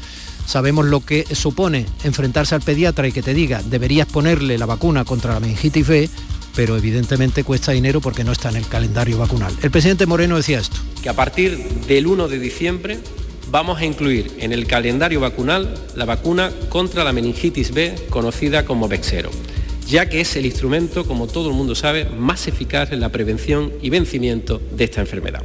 sabemos 0.46 0.84
lo 0.86 1.00
que 1.00 1.24
supone 1.34 1.86
enfrentarse 2.04 2.54
al 2.54 2.60
pediatra 2.60 3.08
y 3.08 3.12
que 3.12 3.22
te 3.22 3.32
diga 3.32 3.62
deberías 3.62 4.06
ponerle 4.06 4.58
la 4.58 4.66
vacuna 4.66 5.04
contra 5.04 5.32
la 5.34 5.40
meningitis 5.40 5.86
B, 5.86 6.10
pero 6.54 6.76
evidentemente 6.76 7.44
cuesta 7.44 7.72
dinero 7.72 8.00
porque 8.00 8.24
no 8.24 8.32
está 8.32 8.50
en 8.50 8.56
el 8.56 8.66
calendario 8.66 9.18
vacunal. 9.18 9.54
El 9.62 9.70
presidente 9.70 10.06
Moreno 10.06 10.36
decía 10.36 10.58
esto. 10.60 10.76
Que 11.02 11.08
a 11.08 11.14
partir 11.14 11.58
del 11.86 12.06
1 12.06 12.28
de 12.28 12.38
diciembre 12.38 13.00
vamos 13.54 13.78
a 13.78 13.84
incluir 13.84 14.32
en 14.40 14.52
el 14.52 14.66
calendario 14.66 15.20
vacunal 15.20 15.72
la 15.94 16.04
vacuna 16.04 16.50
contra 16.70 17.04
la 17.04 17.12
meningitis 17.12 17.72
B, 17.72 17.94
conocida 18.10 18.64
como 18.64 18.88
Vexero, 18.88 19.30
ya 19.86 20.08
que 20.08 20.20
es 20.20 20.34
el 20.34 20.44
instrumento, 20.44 21.06
como 21.06 21.28
todo 21.28 21.50
el 21.50 21.54
mundo 21.54 21.76
sabe, 21.76 22.04
más 22.04 22.48
eficaz 22.48 22.90
en 22.90 22.98
la 22.98 23.10
prevención 23.10 23.72
y 23.80 23.90
vencimiento 23.90 24.60
de 24.72 24.82
esta 24.82 25.02
enfermedad. 25.02 25.44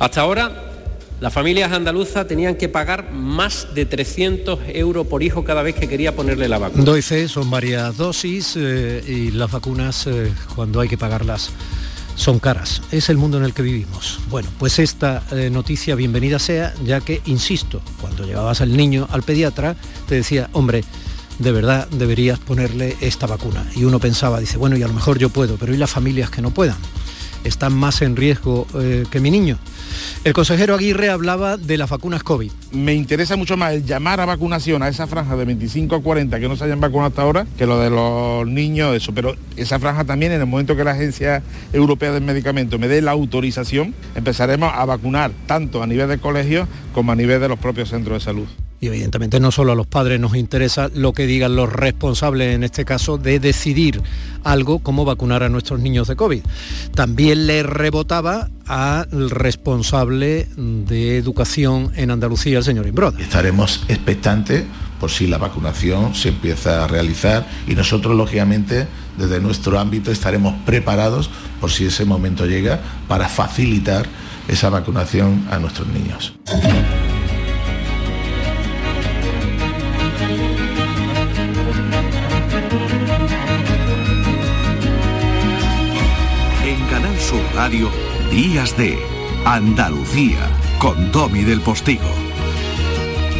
Hasta 0.00 0.22
ahora, 0.22 0.72
las 1.20 1.32
familias 1.32 1.70
andaluzas 1.70 2.26
tenían 2.26 2.56
que 2.56 2.68
pagar 2.68 3.12
más 3.12 3.68
de 3.76 3.86
300 3.86 4.58
euros 4.74 5.06
por 5.06 5.22
hijo 5.22 5.44
cada 5.44 5.62
vez 5.62 5.76
que 5.76 5.88
quería 5.88 6.16
ponerle 6.16 6.48
la 6.48 6.58
vacuna. 6.58 6.82
Doy 6.82 7.00
fe, 7.00 7.28
son 7.28 7.48
varias 7.48 7.96
dosis 7.96 8.54
eh, 8.56 9.04
y 9.06 9.30
las 9.30 9.52
vacunas, 9.52 10.08
eh, 10.08 10.32
cuando 10.56 10.80
hay 10.80 10.88
que 10.88 10.98
pagarlas, 10.98 11.52
son 12.16 12.40
caras. 12.40 12.82
Es 12.90 13.08
el 13.08 13.18
mundo 13.18 13.38
en 13.38 13.44
el 13.44 13.54
que 13.54 13.62
vivimos. 13.62 14.18
Bueno, 14.28 14.48
pues 14.58 14.78
esta 14.78 15.22
eh, 15.30 15.50
noticia 15.50 15.94
bienvenida 15.94 16.38
sea, 16.38 16.74
ya 16.84 17.00
que, 17.00 17.22
insisto, 17.26 17.80
cuando 18.00 18.24
llevabas 18.24 18.60
al 18.60 18.76
niño 18.76 19.06
al 19.10 19.22
pediatra, 19.22 19.76
te 20.08 20.16
decía, 20.16 20.48
hombre, 20.52 20.82
de 21.38 21.52
verdad 21.52 21.86
deberías 21.88 22.38
ponerle 22.38 22.96
esta 23.00 23.26
vacuna. 23.26 23.64
Y 23.76 23.84
uno 23.84 24.00
pensaba, 24.00 24.40
dice, 24.40 24.56
bueno, 24.56 24.76
y 24.76 24.82
a 24.82 24.88
lo 24.88 24.94
mejor 24.94 25.18
yo 25.18 25.28
puedo, 25.28 25.56
pero 25.56 25.74
¿y 25.74 25.76
las 25.76 25.90
familias 25.90 26.30
que 26.30 26.42
no 26.42 26.50
puedan? 26.50 26.78
Están 27.46 27.74
más 27.74 28.02
en 28.02 28.16
riesgo 28.16 28.66
eh, 28.74 29.04
que 29.10 29.20
mi 29.20 29.30
niño. 29.30 29.58
El 30.24 30.32
consejero 30.32 30.74
Aguirre 30.74 31.08
hablaba 31.10 31.56
de 31.56 31.78
las 31.78 31.88
vacunas 31.88 32.22
COVID. 32.22 32.50
Me 32.72 32.94
interesa 32.94 33.36
mucho 33.36 33.56
más 33.56 33.72
el 33.72 33.84
llamar 33.84 34.20
a 34.20 34.26
vacunación 34.26 34.82
a 34.82 34.88
esa 34.88 35.06
franja 35.06 35.36
de 35.36 35.44
25 35.44 35.94
a 35.94 36.02
40 36.02 36.40
que 36.40 36.48
no 36.48 36.56
se 36.56 36.64
hayan 36.64 36.80
vacunado 36.80 37.08
hasta 37.08 37.22
ahora 37.22 37.46
que 37.56 37.66
lo 37.66 37.78
de 37.78 37.90
los 37.90 38.46
niños, 38.46 38.96
eso. 38.96 39.14
Pero 39.14 39.36
esa 39.56 39.78
franja 39.78 40.04
también, 40.04 40.32
en 40.32 40.40
el 40.40 40.46
momento 40.46 40.76
que 40.76 40.84
la 40.84 40.92
Agencia 40.92 41.42
Europea 41.72 42.10
del 42.10 42.24
Medicamento 42.24 42.78
me 42.78 42.88
dé 42.88 43.00
la 43.00 43.12
autorización, 43.12 43.94
empezaremos 44.16 44.72
a 44.74 44.84
vacunar 44.84 45.30
tanto 45.46 45.82
a 45.82 45.86
nivel 45.86 46.08
de 46.08 46.18
colegios 46.18 46.68
como 46.92 47.12
a 47.12 47.16
nivel 47.16 47.40
de 47.40 47.48
los 47.48 47.58
propios 47.58 47.90
centros 47.90 48.18
de 48.18 48.24
salud. 48.24 48.48
Evidentemente 48.86 49.40
no 49.40 49.50
solo 49.50 49.72
a 49.72 49.74
los 49.74 49.86
padres 49.86 50.20
nos 50.20 50.36
interesa 50.36 50.90
lo 50.94 51.12
que 51.12 51.26
digan 51.26 51.56
los 51.56 51.72
responsables 51.72 52.54
en 52.54 52.64
este 52.64 52.84
caso 52.84 53.18
de 53.18 53.40
decidir 53.40 54.02
algo 54.44 54.78
como 54.78 55.04
vacunar 55.04 55.42
a 55.42 55.48
nuestros 55.48 55.80
niños 55.80 56.08
de 56.08 56.16
COVID. 56.16 56.42
También 56.94 57.46
le 57.46 57.62
rebotaba 57.62 58.48
al 58.66 59.30
responsable 59.30 60.48
de 60.56 61.18
educación 61.18 61.92
en 61.96 62.10
Andalucía, 62.10 62.58
el 62.58 62.64
señor 62.64 62.86
Imbroda. 62.86 63.20
Estaremos 63.20 63.84
expectantes 63.88 64.64
por 65.00 65.10
si 65.10 65.26
la 65.26 65.38
vacunación 65.38 66.14
se 66.14 66.30
empieza 66.30 66.84
a 66.84 66.88
realizar 66.88 67.46
y 67.66 67.74
nosotros 67.74 68.16
lógicamente 68.16 68.86
desde 69.18 69.40
nuestro 69.40 69.78
ámbito 69.78 70.10
estaremos 70.10 70.54
preparados 70.64 71.30
por 71.60 71.70
si 71.70 71.86
ese 71.86 72.04
momento 72.04 72.46
llega 72.46 72.80
para 73.08 73.28
facilitar 73.28 74.06
esa 74.48 74.70
vacunación 74.70 75.46
a 75.50 75.58
nuestros 75.58 75.88
niños. 75.88 76.34
Radio 87.56 87.90
Días 88.30 88.76
de 88.76 88.98
Andalucía 89.46 90.46
con 90.78 91.10
Tommy 91.10 91.42
del 91.42 91.62
Postigo. 91.62 92.04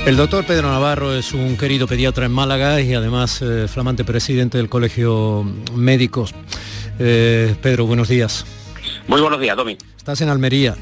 El 0.06 0.16
doctor 0.16 0.46
Pedro 0.46 0.70
Navarro 0.70 1.12
es 1.12 1.34
un 1.34 1.58
querido 1.58 1.86
pediatra 1.86 2.24
en 2.24 2.32
Málaga 2.32 2.80
y 2.80 2.94
además 2.94 3.42
eh, 3.42 3.68
flamante 3.68 4.04
presidente 4.04 4.56
del 4.56 4.70
Colegio 4.70 5.44
Médicos. 5.74 6.34
Eh, 6.98 7.56
Pedro, 7.60 7.84
buenos 7.84 8.08
días. 8.08 8.46
Muy 9.06 9.20
buenos 9.20 9.38
días, 9.38 9.54
Tommy. 9.54 9.76
Estás 9.98 10.22
en 10.22 10.30
Almería. 10.30 10.74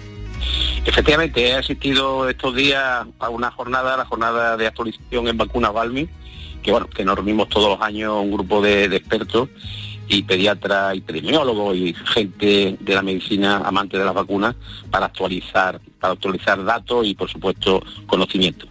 Efectivamente, 0.87 1.49
he 1.49 1.55
asistido 1.55 2.29
estos 2.29 2.55
días 2.55 3.05
a 3.19 3.29
una 3.31 3.51
jornada, 3.51 3.97
la 3.97 4.05
jornada 4.05 4.57
de 4.57 4.69
actualización 4.69 5.27
en 5.27 5.37
vacunas 5.37 5.73
Balmi, 5.73 6.09
que 6.63 6.71
bueno, 6.71 6.87
que 6.87 7.05
nos 7.05 7.17
reunimos 7.17 7.49
todos 7.49 7.77
los 7.77 7.85
años 7.85 8.15
un 8.23 8.31
grupo 8.31 8.63
de 8.63 8.85
expertos 8.85 9.49
y 10.09 10.23
pediatra 10.23 10.95
y 10.95 10.99
epidemiólogos 10.99 11.77
y 11.77 11.95
gente 11.95 12.77
de 12.81 12.95
la 12.95 13.03
medicina 13.03 13.59
amante 13.65 13.99
de 13.99 14.05
las 14.05 14.15
vacunas 14.15 14.55
para 14.91 15.07
actualizar, 15.07 15.81
para 16.01 16.13
actualizar 16.13 16.63
datos 16.65 17.07
y 17.07 17.15
por 17.15 17.31
supuesto 17.31 17.83
conocimiento. 18.07 18.67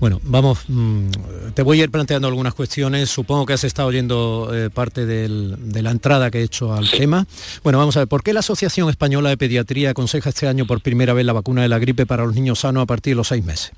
Bueno, 0.00 0.20
vamos, 0.24 0.64
mm, 0.66 1.10
te 1.54 1.62
voy 1.62 1.80
a 1.80 1.84
ir 1.84 1.90
planteando 1.90 2.26
algunas 2.26 2.54
cuestiones. 2.54 3.08
Supongo 3.08 3.46
que 3.46 3.52
has 3.52 3.62
estado 3.62 3.88
oyendo 3.88 4.50
eh, 4.52 4.68
parte 4.68 5.06
de 5.06 5.28
la 5.28 5.90
entrada 5.90 6.30
que 6.30 6.40
he 6.40 6.42
hecho 6.42 6.72
al 6.72 6.90
tema. 6.90 7.24
Bueno, 7.62 7.78
vamos 7.78 7.96
a 7.96 8.00
ver, 8.00 8.08
¿por 8.08 8.24
qué 8.24 8.32
la 8.32 8.40
Asociación 8.40 8.88
Española 8.90 9.28
de 9.28 9.36
Pediatría 9.36 9.90
aconseja 9.90 10.30
este 10.30 10.48
año 10.48 10.66
por 10.66 10.80
primera 10.80 11.12
vez 11.12 11.24
la 11.24 11.32
vacuna 11.32 11.62
de 11.62 11.68
la 11.68 11.78
gripe 11.78 12.04
para 12.04 12.24
los 12.24 12.34
niños 12.34 12.60
sanos 12.60 12.82
a 12.82 12.86
partir 12.86 13.12
de 13.12 13.16
los 13.16 13.28
seis 13.28 13.44
meses? 13.44 13.72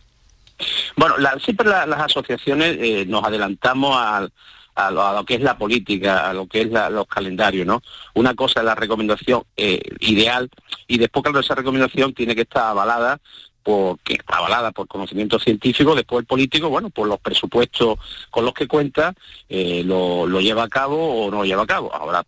Bueno, 0.97 1.17
siempre 1.45 1.69
las 1.69 2.01
asociaciones 2.01 2.79
eh, 2.81 3.05
nos 3.07 3.25
adelantamos 3.25 3.97
al 3.97 4.33
a 4.75 4.91
lo, 4.91 5.25
que 5.25 5.35
es 5.35 5.41
la 5.41 5.57
política, 5.57 6.29
a 6.29 6.33
lo 6.33 6.47
que 6.47 6.63
es 6.63 6.71
los 6.71 7.07
calendarios, 7.07 7.67
¿no? 7.67 7.83
Una 8.15 8.35
cosa 8.35 8.61
es 8.61 8.67
la 8.67 8.75
recomendación 8.75 9.45
eh, 9.57 9.81
ideal 10.01 10.51
y 10.87 10.99
después, 10.99 11.23
claro, 11.23 11.41
esa 11.41 11.55
recomendación 11.55 12.13
tiene 12.13 12.35
que 12.35 12.43
estar 12.43 12.67
avalada 12.67 13.21
porque 13.65 14.15
está 14.15 14.37
avalada 14.37 14.73
por 14.73 14.87
conocimiento 14.87 15.39
científico, 15.39 15.95
después 15.95 16.21
el 16.21 16.27
político, 16.27 16.69
bueno, 16.69 16.91
por 16.91 17.09
los 17.09 17.19
presupuestos 17.19 17.99
con 18.31 18.45
los 18.45 18.53
que 18.53 18.69
cuenta, 18.69 19.15
eh, 19.49 19.83
lo, 19.85 20.27
lleva 20.39 20.65
a 20.65 20.69
cabo 20.69 21.25
o 21.25 21.31
no 21.31 21.39
lo 21.39 21.45
lleva 21.47 21.63
a 21.63 21.67
cabo. 21.67 21.93
Ahora 21.93 22.23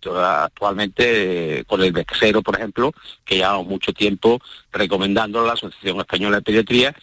actualmente 0.45 1.63
con 1.67 1.83
el 1.83 1.93
Vexero, 1.93 2.41
por 2.41 2.57
ejemplo, 2.57 2.93
que 3.25 3.37
llevamos 3.37 3.67
mucho 3.67 3.93
tiempo 3.93 4.41
recomendándolo 4.73 5.45
a 5.45 5.49
la 5.49 5.55
Asociación 5.55 6.01
Española 6.01 6.37
de 6.37 6.43
Pediatría 6.43 6.97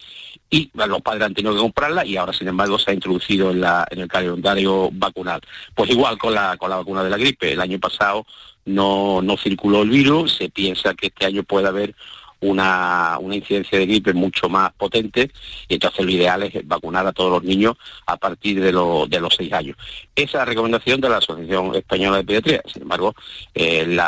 y 0.50 0.70
los 0.74 1.02
padres 1.02 1.24
han 1.24 1.34
tenido 1.34 1.54
que 1.54 1.60
comprarla 1.60 2.04
y 2.04 2.16
ahora 2.16 2.32
sin 2.32 2.48
embargo 2.48 2.78
se 2.78 2.90
ha 2.90 2.94
introducido 2.94 3.50
en, 3.50 3.60
la, 3.60 3.86
en 3.90 4.00
el 4.00 4.08
calendario 4.08 4.90
vacunal. 4.92 5.40
Pues 5.74 5.90
igual 5.90 6.18
con 6.18 6.34
la, 6.34 6.56
con 6.56 6.70
la 6.70 6.76
vacuna 6.76 7.02
de 7.02 7.10
la 7.10 7.16
gripe, 7.16 7.52
el 7.52 7.60
año 7.60 7.78
pasado 7.78 8.26
no, 8.64 9.20
no 9.22 9.36
circuló 9.36 9.82
el 9.82 9.90
virus, 9.90 10.36
se 10.36 10.50
piensa 10.50 10.94
que 10.94 11.08
este 11.08 11.26
año 11.26 11.42
puede 11.42 11.68
haber 11.68 11.94
una, 12.40 13.18
una, 13.20 13.36
incidencia 13.36 13.78
de 13.78 13.86
gripe 13.86 14.12
mucho 14.12 14.48
más 14.48 14.72
potente 14.74 15.30
y 15.66 15.74
entonces 15.74 16.04
lo 16.04 16.10
ideal 16.10 16.42
es 16.42 16.66
vacunar 16.66 17.06
a 17.06 17.12
todos 17.12 17.30
los 17.30 17.42
niños 17.42 17.76
a 18.06 18.16
partir 18.16 18.60
de, 18.60 18.66
de 18.66 19.20
los 19.20 19.34
seis 19.34 19.52
años. 19.52 19.76
Esa 20.14 20.24
es 20.24 20.34
la 20.34 20.44
recomendación 20.44 21.00
de 21.00 21.08
la 21.08 21.16
Asociación 21.18 21.74
Española 21.74 22.18
de 22.18 22.24
Pediatría. 22.24 22.62
Sin 22.70 22.82
embargo, 22.82 23.14
eh, 23.54 23.98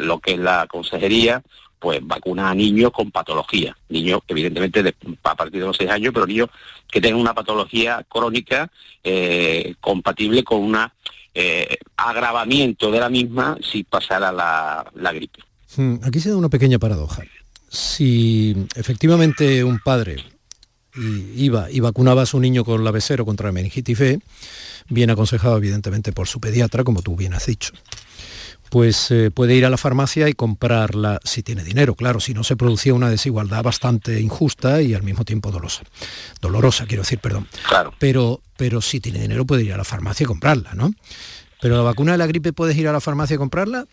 lo 0.00 0.18
que 0.20 0.32
es 0.32 0.38
la 0.38 0.66
consejería 0.68 1.42
pues 1.78 2.00
vacuna 2.02 2.50
a 2.50 2.54
niños 2.54 2.90
con 2.90 3.10
patología, 3.10 3.76
niños 3.88 4.20
evidentemente 4.28 4.94
a 5.22 5.34
partir 5.34 5.60
de 5.60 5.66
los 5.66 5.76
seis 5.76 5.90
años, 5.90 6.12
pero 6.12 6.26
niños 6.26 6.48
que 6.90 7.00
tengan 7.00 7.20
una 7.20 7.34
patología 7.34 8.04
crónica 8.08 8.70
eh, 9.04 9.74
compatible 9.80 10.42
con 10.42 10.60
un 10.60 10.78
eh, 11.34 11.76
agravamiento 11.96 12.90
de 12.90 13.00
la 13.00 13.08
misma 13.08 13.58
si 13.60 13.84
pasara 13.84 14.32
la, 14.32 15.12
gripe. 15.12 15.40
Hmm, 15.76 15.96
aquí 16.02 16.20
se 16.20 16.30
da 16.30 16.36
una 16.36 16.48
pequeña 16.48 16.78
paradoja. 16.78 17.22
Si 17.68 18.56
efectivamente 18.74 19.62
un 19.64 19.78
padre 19.80 20.24
iba 21.34 21.70
y 21.70 21.80
vacunaba 21.80 22.22
a 22.22 22.26
su 22.26 22.40
niño 22.40 22.64
con 22.64 22.82
la 22.84 22.90
B0 22.90 23.24
contra 23.26 23.48
la 23.48 23.52
meningitis 23.52 23.98
B, 23.98 24.20
bien 24.88 25.10
aconsejado 25.10 25.58
evidentemente 25.58 26.12
por 26.12 26.26
su 26.26 26.40
pediatra, 26.40 26.84
como 26.84 27.02
tú 27.02 27.16
bien 27.16 27.34
has 27.34 27.46
dicho 27.46 27.72
pues 28.70 29.10
eh, 29.10 29.30
puede 29.30 29.54
ir 29.54 29.64
a 29.64 29.70
la 29.70 29.76
farmacia 29.76 30.28
y 30.28 30.34
comprarla 30.34 31.20
si 31.24 31.42
tiene 31.42 31.64
dinero, 31.64 31.94
claro, 31.94 32.20
si 32.20 32.34
no 32.34 32.44
se 32.44 32.56
producía 32.56 32.94
una 32.94 33.10
desigualdad 33.10 33.62
bastante 33.62 34.20
injusta 34.20 34.82
y 34.82 34.94
al 34.94 35.02
mismo 35.02 35.24
tiempo 35.24 35.50
dolorosa. 35.50 35.82
Dolorosa, 36.40 36.86
quiero 36.86 37.02
decir, 37.02 37.18
perdón. 37.18 37.48
Claro. 37.68 37.94
Pero, 37.98 38.40
pero 38.56 38.80
si 38.80 39.00
tiene 39.00 39.20
dinero 39.20 39.44
puede 39.44 39.64
ir 39.64 39.72
a 39.72 39.76
la 39.76 39.84
farmacia 39.84 40.24
y 40.24 40.26
comprarla, 40.26 40.74
¿no? 40.74 40.92
Pero 41.60 41.76
la 41.76 41.82
vacuna 41.82 42.12
de 42.12 42.18
la 42.18 42.26
gripe 42.26 42.52
puedes 42.52 42.76
ir 42.76 42.88
a 42.88 42.92
la 42.92 43.00
farmacia 43.00 43.34
y 43.34 43.38
comprarla? 43.38 43.86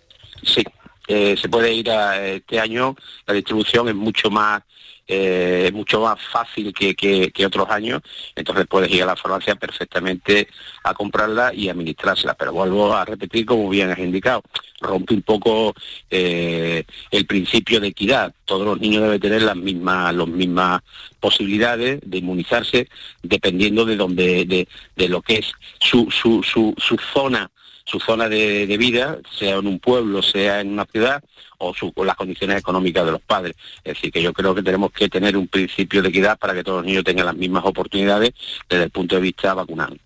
Sí, 0.44 0.64
eh, 1.08 1.36
se 1.40 1.50
puede 1.50 1.74
ir 1.74 1.90
a 1.90 2.26
este 2.26 2.60
año, 2.60 2.96
la 3.26 3.34
distribución 3.34 3.88
es 3.90 3.96
mucho 3.96 4.30
más 4.30 4.64
eh, 5.08 5.70
mucho 5.74 6.02
más 6.02 6.20
fácil 6.32 6.74
que, 6.74 6.96
que, 6.96 7.46
otros 7.46 7.70
años, 7.70 8.02
entonces 8.36 8.66
puedes 8.68 8.90
ir 8.92 9.04
a 9.04 9.08
la 9.08 9.16
farmacia 9.16 9.56
perfectamente 9.56 10.48
a 10.84 10.94
comprarla 10.94 11.54
y 11.54 11.70
administrársela. 11.70 12.36
Pero 12.36 12.54
vuelvo 12.54 12.94
a 12.94 13.04
repetir, 13.04 13.46
como 13.46 13.70
bien 13.70 13.92
has 13.92 14.00
indicado, 14.00 14.44
rompe 14.80 15.14
un 15.14 15.22
poco 15.22 15.74
eh, 16.10 16.86
el 17.12 17.26
principio 17.26 17.80
de 17.80 17.88
equidad. 17.88 18.34
Todos 18.46 18.66
los 18.66 18.80
niños 18.80 19.04
deben 19.04 19.20
tener 19.20 19.42
las 19.42 19.58
mismas, 19.58 20.14
las 20.16 20.28
mismas 20.28 20.82
posibilidades 21.20 22.00
de 22.04 22.18
inmunizarse 22.18 22.88
dependiendo 23.22 23.86
de 23.86 23.96
donde, 23.96 24.46
de, 24.46 24.68
de 24.96 25.10
lo 25.10 25.22
que 25.22 25.36
es 25.36 25.52
su, 25.80 26.10
su, 26.12 26.44
su, 26.44 26.74
su 26.78 26.98
zona 27.14 27.50
su 27.86 28.00
zona 28.00 28.30
de, 28.30 28.66
vida, 28.78 29.20
sea 29.38 29.58
en 29.58 29.68
un 29.68 29.80
pueblo, 29.80 30.22
sea 30.22 30.62
en 30.62 30.74
una 30.74 30.86
ciudad, 30.86 31.24
o, 31.58 31.74
su, 31.74 31.94
las 31.98 32.16
condiciones 32.16 32.58
económicas 32.58 33.06
de 33.06 33.12
los 33.12 33.22
padres. 33.22 33.56
Es 33.84 33.96
decir, 33.96 34.12
que 34.12 34.22
yo 34.22 34.34
creo 34.34 34.56
que 34.56 34.64
tenemos 34.64 34.92
que 34.92 35.10
tener 35.10 35.38
un 35.38 35.48
principio 35.48 36.02
de 36.02 36.10
equidad 36.10 36.38
para 36.38 36.54
que 36.54 36.64
todos 36.64 36.80
los 36.80 36.86
niños 36.86 37.04
tengan 37.04 37.26
las 37.26 37.36
mismas 37.36 37.64
oportunidades 37.66 38.32
desde 38.70 38.86
el 38.86 38.92
punto 38.92 39.16
de 39.16 39.22
vista 39.22 39.54
vacunal. 39.54 40.00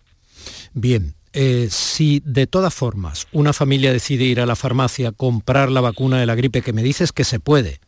Bien, 0.74 1.16
eh, 1.34 1.68
si 1.70 2.22
de 2.26 2.48
todas 2.48 2.74
formas 2.74 3.28
una 3.32 3.54
familia 3.54 3.92
decide 3.94 4.24
ir 4.24 4.42
a 4.42 4.46
la 4.46 4.56
farmacia 4.56 5.10
a 5.10 5.12
comprar 5.12 5.70
la 5.70 5.82
vacuna 5.82 6.20
de 6.20 6.26
la 6.26 6.36
gripe, 6.36 6.62
que 6.62 6.74
me 6.74 6.84
dices 6.84 7.12
que 7.12 7.24
se 7.24 7.40
puede. 7.40 7.80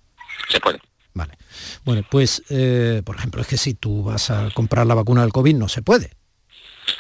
Se 0.50 0.60
puede. 0.60 0.80
Vale. 1.14 1.38
Bueno, 1.84 2.04
pues, 2.10 2.44
eh, 2.50 3.02
por 3.04 3.16
ejemplo, 3.16 3.42
es 3.42 3.48
que 3.48 3.58
si 3.58 3.74
tú 3.74 4.04
vas 4.04 4.30
a 4.30 4.50
comprar 4.54 4.86
la 4.86 4.94
vacuna 4.94 5.22
del 5.22 5.32
COVID 5.32 5.56
no 5.56 5.68
se 5.68 5.82
puede. 5.82 6.12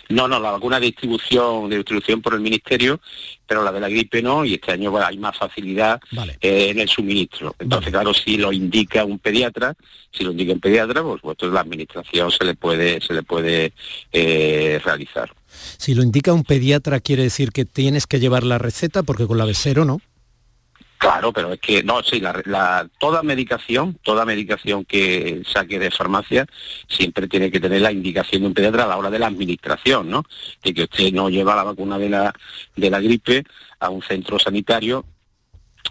No, 0.09 0.27
no, 0.27 0.39
la 0.39 0.51
vacuna 0.51 0.79
de 0.79 0.87
distribución, 0.87 1.69
de 1.69 1.77
distribución 1.77 2.21
por 2.21 2.33
el 2.33 2.41
ministerio, 2.41 2.99
pero 3.45 3.63
la 3.63 3.71
de 3.71 3.79
la 3.79 3.89
gripe 3.89 4.21
no, 4.21 4.45
y 4.45 4.55
este 4.55 4.71
año 4.71 4.95
hay 4.97 5.17
más 5.17 5.37
facilidad 5.37 5.99
eh, 6.41 6.69
en 6.69 6.79
el 6.79 6.87
suministro. 6.87 7.55
Entonces, 7.59 7.91
claro, 7.91 8.13
si 8.13 8.37
lo 8.37 8.51
indica 8.51 9.05
un 9.05 9.19
pediatra, 9.19 9.75
si 10.11 10.23
lo 10.23 10.31
indica 10.31 10.53
un 10.53 10.59
pediatra, 10.59 11.01
pues, 11.01 11.21
pues 11.21 11.51
la 11.51 11.61
administración 11.61 12.31
se 12.31 12.45
le 12.45 12.55
puede, 12.55 13.01
se 13.01 13.13
le 13.13 13.23
puede 13.23 13.73
eh, 14.11 14.79
realizar. 14.83 15.31
Si 15.77 15.95
lo 15.95 16.03
indica 16.03 16.33
un 16.33 16.43
pediatra 16.43 16.99
quiere 16.99 17.23
decir 17.23 17.51
que 17.51 17.65
tienes 17.65 18.05
que 18.05 18.19
llevar 18.19 18.43
la 18.43 18.57
receta, 18.57 19.03
porque 19.03 19.25
con 19.25 19.37
la 19.37 19.45
de 19.45 19.53
cero 19.55 19.85
no. 19.85 20.01
Claro, 20.99 21.31
pero 21.31 21.53
es 21.53 21.61
que 21.61 21.81
no, 21.81 22.03
sí, 22.03 22.19
la, 22.19 22.89
toda 22.99 23.23
medicación, 23.23 23.97
toda 24.03 24.25
medicación 24.25 24.83
que 24.83 25.41
saque 25.47 25.79
de 25.79 25.91
farmacia 25.91 26.45
siempre 26.89 27.25
tiene 27.29 27.49
que 27.49 27.61
tener 27.61 27.79
la 27.79 27.93
indicación 27.93 28.41
de 28.41 28.47
un 28.49 28.53
pediatra 28.53 28.83
a 28.83 28.87
la 28.87 28.97
hora 28.97 29.09
de 29.09 29.17
la 29.17 29.27
administración, 29.27 30.09
¿no? 30.09 30.25
De 30.61 30.73
que 30.73 30.83
usted 30.83 31.13
no 31.13 31.29
lleva 31.29 31.55
la 31.55 31.63
vacuna 31.63 31.97
de 31.97 32.09
la 32.09 32.33
de 32.75 32.89
la 32.89 32.99
gripe 32.99 33.45
a 33.79 33.89
un 33.89 34.01
centro 34.01 34.37
sanitario 34.39 35.05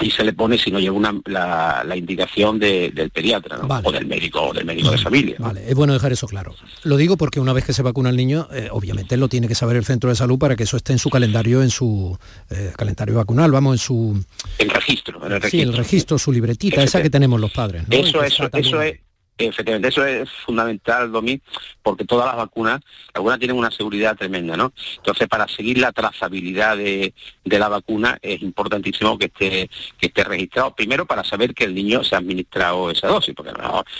y 0.00 0.10
se 0.10 0.24
le 0.24 0.32
pone 0.32 0.58
si 0.58 0.70
no 0.70 0.78
lleva 0.78 0.96
una, 0.96 1.14
la, 1.26 1.96
indicación 1.96 2.58
del 2.58 3.10
pediatra 3.10 3.60
o 3.82 3.92
del 3.92 4.06
médico 4.06 4.48
o 4.48 4.52
del 4.52 4.64
médico 4.64 4.90
de 4.90 4.98
familia. 4.98 5.36
Vale, 5.38 5.68
es 5.68 5.74
bueno 5.74 5.92
dejar 5.92 6.12
eso 6.12 6.26
claro. 6.26 6.54
Lo 6.84 6.96
digo 6.96 7.16
porque 7.16 7.40
una 7.40 7.52
vez 7.52 7.64
que 7.64 7.72
se 7.72 7.82
vacuna 7.82 8.10
el 8.10 8.16
niño, 8.16 8.48
eh, 8.52 8.68
obviamente 8.70 9.16
lo 9.16 9.28
tiene 9.28 9.48
que 9.48 9.54
saber 9.54 9.76
el 9.76 9.84
centro 9.84 10.10
de 10.10 10.16
salud 10.16 10.38
para 10.38 10.56
que 10.56 10.64
eso 10.64 10.76
esté 10.76 10.92
en 10.92 10.98
su 10.98 11.10
calendario, 11.10 11.62
en 11.62 11.70
su 11.70 12.16
eh, 12.50 12.72
calendario 12.76 13.16
vacunal, 13.16 13.50
vamos, 13.50 13.74
en 13.74 13.78
su... 13.78 14.24
El 14.58 14.70
registro, 14.70 15.24
el 15.24 15.30
registro. 15.30 15.50
Sí, 15.50 15.60
el 15.60 15.76
registro, 15.76 16.18
su 16.18 16.32
libretita, 16.32 16.82
esa 16.82 17.02
que 17.02 17.10
tenemos 17.10 17.40
los 17.40 17.50
padres. 17.50 17.84
Eso, 17.90 18.22
eso, 18.22 18.48
eso 18.52 18.82
es 18.82 19.00
Efectivamente, 19.40 19.88
eso 19.88 20.04
es 20.04 20.28
fundamental, 20.44 21.12
Domi, 21.12 21.40
porque 21.80 22.04
todas 22.04 22.26
las 22.26 22.36
vacunas, 22.36 22.80
algunas 23.14 23.38
tienen 23.38 23.56
una 23.56 23.70
seguridad 23.70 24.16
tremenda, 24.16 24.56
¿no? 24.56 24.72
Entonces, 24.96 25.28
para 25.28 25.46
seguir 25.46 25.78
la 25.78 25.92
trazabilidad 25.92 26.76
de, 26.76 27.14
la 27.44 27.68
vacuna 27.68 28.18
es 28.20 28.42
importantísimo 28.42 29.16
que 29.16 29.26
esté, 29.26 29.70
que 29.96 30.06
esté 30.08 30.24
registrado. 30.24 30.74
Primero, 30.74 31.06
para 31.06 31.22
saber 31.22 31.54
que 31.54 31.64
el 31.64 31.74
niño 31.74 32.02
se 32.02 32.16
ha 32.16 32.18
administrado 32.18 32.90
esa 32.90 33.06
dosis, 33.06 33.32
porque 33.32 33.52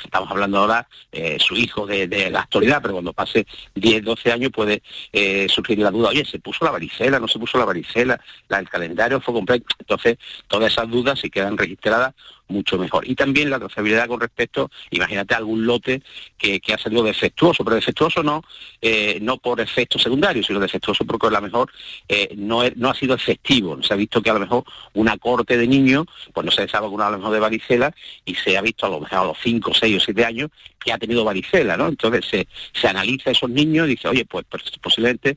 estamos 0.05 0.29
hablando 0.29 0.59
ahora 0.59 0.89
eh, 1.13 1.39
su 1.39 1.55
hijo 1.55 1.87
de, 1.87 2.31
la 2.33 2.41
actualidad, 2.41 2.81
pero 2.83 2.95
cuando 2.95 3.13
pase 3.13 3.47
10, 3.77 4.03
12 4.05 4.33
años 4.33 4.51
puede 4.53 4.83
eh, 5.13 5.47
surgir 5.49 5.79
la 5.79 5.93
duda, 5.93 6.09
oye, 6.09 6.25
¿se 6.25 6.41
puso 6.41 6.65
la 6.65 6.73
varicela? 6.73 7.21
¿No 7.21 7.29
se 7.29 7.39
puso 7.39 7.59
la 7.59 7.65
varicela? 7.65 8.21
La, 8.49 8.59
el 8.59 8.69
calendario 8.69 9.21
fue 9.21 9.35
completo. 9.35 9.67
Entonces, 9.79 10.19
todas 10.49 10.73
esas 10.73 10.91
dudas, 10.91 11.21
si 11.21 11.31
quedan 11.31 11.57
registradas, 11.57 12.15
mucho 12.49 12.79
mejor. 12.79 13.07
Y 13.07 13.15
también 13.15 13.51
la 13.51 13.59
trazabilidad 13.59 14.09
con 14.09 14.21
respecto, 14.21 14.71
imagínate 14.91 15.35
algún 15.35 15.67
lote 15.67 16.03
que, 16.37 16.61
ha 16.73 16.79
salido 16.79 17.03
defectuoso, 17.03 17.65
pero 17.65 17.77
defectuoso 17.77 18.23
no, 18.23 18.43
eh, 18.81 19.19
no 19.21 19.39
por 19.39 19.61
efectos 19.61 20.03
secundarios, 20.03 20.47
sino 20.47 20.61
defectuoso 20.61 21.05
porque 21.05 21.29
a 21.29 21.31
lo 21.31 21.41
mejor 21.41 21.71
eh, 22.09 22.35
no, 22.37 22.63
no 22.77 22.91
ha 22.91 22.95
sido 22.95 23.15
efectivo. 23.15 23.83
Se 23.83 23.95
ha 23.95 23.97
visto 23.97 24.23
que 24.23 24.31
a 24.31 24.35
lo 24.35 24.41
mejor 24.41 24.65
una 24.95 25.17
corte 25.17 25.57
de 25.57 25.67
niños, 25.67 26.07
pues 26.33 26.45
no 26.45 26.51
se 26.53 26.63
les 26.63 26.75
ha 26.75 26.81
vacunado 26.81 27.09
a 27.09 27.13
lo 27.13 27.19
mejor 27.19 27.33
de 27.35 27.41
varicela 27.41 27.95
y 28.25 28.35
se 28.35 28.57
ha 28.57 28.63
visto 28.63 28.87
a 28.87 28.91
lo 28.91 29.01
mejor 29.01 29.19
a 29.19 29.25
los 29.25 29.39
5, 29.43 29.73
6 29.75 29.97
o 29.97 30.01
7 30.01 30.25
años 30.25 30.51
que 30.89 30.95
ha 30.95 30.99
tenido 30.99 31.25
varicela, 31.25 31.77
¿no? 31.77 31.89
Entonces 31.89 32.25
se, 32.25 32.49
se 32.73 32.89
analiza 32.89 33.29
a 33.29 33.33
esos 33.33 33.51
niños 33.51 33.87
y 33.87 33.91
dice, 33.91 34.09
oye, 34.09 34.25
pues, 34.25 34.47
pues 34.49 34.63
posiblemente 34.81 35.37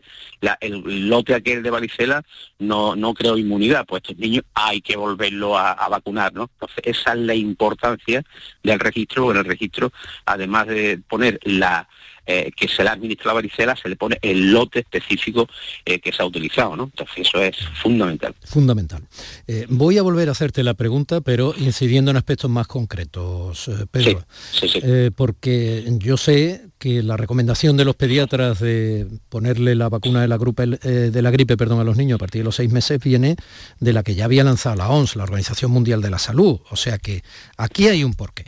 el 0.61 1.09
lote 1.09 1.35
aquel 1.35 1.61
de 1.61 1.69
varicela 1.69 2.23
no, 2.59 2.95
no 2.95 3.13
creó 3.13 3.37
inmunidad, 3.37 3.85
pues 3.85 4.03
estos 4.03 4.17
niños 4.17 4.45
hay 4.53 4.81
que 4.81 4.95
volverlo 4.95 5.57
a, 5.57 5.89
vacunar, 5.89 6.33
¿no? 6.33 6.49
Entonces 6.53 6.83
esa 6.83 7.11
es 7.13 7.19
la 7.19 7.35
importancia 7.35 8.23
del 8.63 8.79
registro, 8.79 9.31
en 9.31 9.37
el 9.37 9.45
registro, 9.45 9.91
además 10.25 10.67
de 10.67 11.01
poner 11.09 11.37
la 11.43 11.89
eh, 12.33 12.51
que 12.55 12.69
se 12.69 12.81
le 12.81 12.89
administra 12.89 13.27
la 13.27 13.33
varicela, 13.33 13.75
se 13.75 13.89
le 13.89 13.97
pone 13.97 14.17
el 14.21 14.53
lote 14.53 14.79
específico 14.79 15.49
eh, 15.83 15.99
que 15.99 16.13
se 16.13 16.21
ha 16.21 16.25
utilizado, 16.25 16.77
¿no? 16.77 16.85
Entonces 16.85 17.27
eso 17.27 17.41
es 17.41 17.57
fundamental. 17.81 18.33
Fundamental. 18.45 19.05
Eh, 19.47 19.65
voy 19.67 19.97
a 19.97 20.01
volver 20.01 20.29
a 20.29 20.31
hacerte 20.31 20.63
la 20.63 20.73
pregunta, 20.73 21.19
pero 21.19 21.53
incidiendo 21.57 22.09
en 22.09 22.15
aspectos 22.15 22.49
más 22.49 22.67
concretos, 22.67 23.69
Pedro. 23.91 24.25
Sí, 24.53 24.69
sí, 24.69 24.81
porque 25.13 25.83
yo 25.99 26.15
sé 26.15 26.67
que 26.77 27.03
la 27.03 27.17
recomendación 27.17 27.75
de 27.75 27.83
los 27.83 27.97
pediatras 27.97 28.59
de 28.59 29.07
ponerle 29.27 29.75
la 29.75 29.89
vacuna 29.89 30.21
de 30.21 30.29
la, 30.29 30.37
gripe, 30.37 30.65
de 30.67 31.21
la 31.21 31.31
gripe 31.31 31.57
perdón, 31.57 31.81
a 31.81 31.83
los 31.83 31.97
niños 31.97 32.15
a 32.15 32.19
partir 32.19 32.41
de 32.41 32.45
los 32.45 32.55
seis 32.55 32.71
meses 32.71 32.99
viene 33.03 33.35
de 33.79 33.93
la 33.93 34.03
que 34.03 34.15
ya 34.15 34.25
había 34.25 34.45
lanzado 34.45 34.77
la 34.77 34.89
OMS, 34.89 35.17
la 35.17 35.23
Organización 35.23 35.71
Mundial 35.71 36.01
de 36.01 36.09
la 36.09 36.17
Salud. 36.17 36.61
O 36.69 36.77
sea 36.77 36.97
que 36.97 37.23
aquí 37.57 37.87
hay 37.87 38.05
un 38.05 38.13
porqué. 38.13 38.45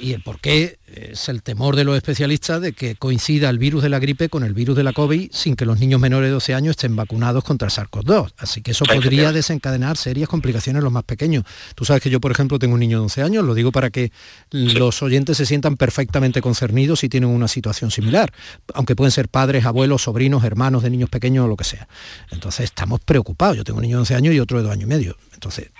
y 0.00 0.12
el 0.12 0.22
porqué 0.22 0.78
es 0.94 1.28
el 1.28 1.42
temor 1.42 1.76
de 1.76 1.84
los 1.84 1.96
especialistas 1.96 2.60
de 2.60 2.72
que 2.72 2.94
coincida 2.96 3.50
el 3.50 3.58
virus 3.58 3.82
de 3.82 3.88
la 3.88 3.98
gripe 3.98 4.28
con 4.28 4.44
el 4.44 4.54
virus 4.54 4.76
de 4.76 4.84
la 4.84 4.92
COVID 4.92 5.30
sin 5.32 5.56
que 5.56 5.66
los 5.66 5.80
niños 5.80 6.00
menores 6.00 6.28
de 6.28 6.32
12 6.34 6.54
años 6.54 6.70
estén 6.72 6.94
vacunados 6.94 7.42
contra 7.44 7.68
SARS-CoV-2. 7.68 8.32
Así 8.38 8.62
que 8.62 8.70
eso 8.70 8.84
podría 8.84 9.32
desencadenar 9.32 9.96
serias 9.96 10.28
complicaciones 10.28 10.80
en 10.80 10.84
los 10.84 10.92
más 10.92 11.04
pequeños. 11.04 11.44
Tú 11.74 11.84
sabes 11.84 12.02
que 12.02 12.10
yo, 12.10 12.20
por 12.20 12.30
ejemplo, 12.30 12.58
tengo 12.58 12.74
un 12.74 12.80
niño 12.80 12.98
de 12.98 13.04
11 13.04 13.22
años, 13.22 13.44
lo 13.44 13.54
digo 13.54 13.72
para 13.72 13.90
que 13.90 14.12
los 14.50 15.02
oyentes 15.02 15.36
se 15.36 15.46
sientan 15.46 15.76
perfectamente 15.76 16.40
concernidos 16.40 17.00
si 17.00 17.08
tienen 17.08 17.30
una 17.30 17.48
situación 17.48 17.90
similar, 17.90 18.32
aunque 18.74 18.94
pueden 18.94 19.10
ser 19.10 19.28
padres, 19.28 19.64
abuelos, 19.64 20.02
sobrinos, 20.02 20.44
hermanos 20.44 20.82
de 20.82 20.90
niños 20.90 21.10
pequeños 21.10 21.46
o 21.46 21.48
lo 21.48 21.56
que 21.56 21.64
sea. 21.64 21.88
Entonces 22.30 22.64
estamos 22.64 23.00
preocupados. 23.00 23.56
Yo 23.56 23.64
tengo 23.64 23.78
un 23.78 23.82
niño 23.82 23.96
de 23.96 24.00
11 24.00 24.14
años 24.14 24.34
y 24.34 24.40
otro 24.40 24.58
de 24.58 24.64
2 24.64 24.72
años 24.72 24.84
y 24.84 24.86
medio. 24.86 25.16
Entonces, 25.32 25.70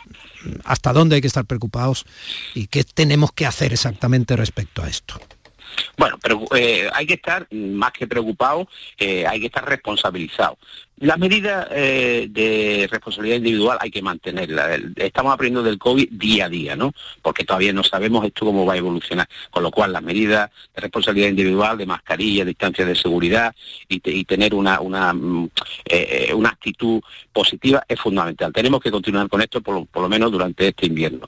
hasta 0.65 0.93
dónde 0.93 1.17
hay 1.17 1.21
que 1.21 1.27
estar 1.27 1.45
preocupados 1.45 2.05
y 2.55 2.67
qué 2.67 2.85
tenemos 2.85 3.33
que 3.33 3.47
hacer 3.47 3.73
exactamente 3.73 4.37
respecto 4.37 4.83
a 4.83 4.89
esto. 4.89 5.04
Bueno, 5.97 6.19
pero 6.23 6.45
eh, 6.57 6.89
hay 6.93 7.07
que 7.07 7.15
estar 7.15 7.47
más 7.53 7.93
que 7.93 8.07
preocupados, 8.07 8.67
eh, 8.99 9.27
hay 9.27 9.41
que 9.41 9.47
estar 9.47 9.65
responsabilizados. 9.65 10.59
Las 10.99 11.19
medidas 11.19 11.67
eh, 11.73 12.29
de 12.31 12.87
responsabilidad 12.89 13.39
individual 13.39 13.79
hay 13.81 13.91
que 13.91 14.01
mantenerlas. 14.01 14.79
Estamos 14.95 15.35
aprendiendo 15.35 15.69
del 15.69 15.77
COVID 15.77 16.09
día 16.13 16.45
a 16.45 16.49
día, 16.49 16.77
¿no? 16.77 16.95
Porque 17.21 17.45
todavía 17.45 17.73
no 17.73 17.83
sabemos 17.83 18.25
esto 18.25 18.47
cómo 18.47 18.65
va 18.65 18.75
a 18.75 18.77
evolucionar. 18.77 19.29
Con 19.51 19.65
lo 19.65 19.73
cual, 19.73 19.93
las 19.93 20.05
medidas 20.05 20.51
de 20.73 20.81
responsabilidad 20.81 21.31
individual, 21.31 21.77
de 21.77 21.87
mascarilla, 21.87 22.45
distancia 22.45 22.87
de 22.87 22.95
seguridad 22.95 23.55
y, 23.89 24.25
tener 24.25 24.55
una, 24.55 24.81
una, 24.81 25.13
mm, 25.13 25.51
eh, 25.87 26.33
una, 26.33 26.51
actitud 26.51 27.03
positiva 27.33 27.85
es 27.89 27.99
fundamental. 27.99 28.53
Tenemos 28.53 28.81
que 28.81 28.93
continuar 28.93 29.29
con 29.29 29.43
esto 29.43 29.61
por, 29.61 29.87
lo 29.93 30.09
menos 30.09 30.31
durante 30.31 30.69
este 30.69 30.87
invierno. 30.87 31.27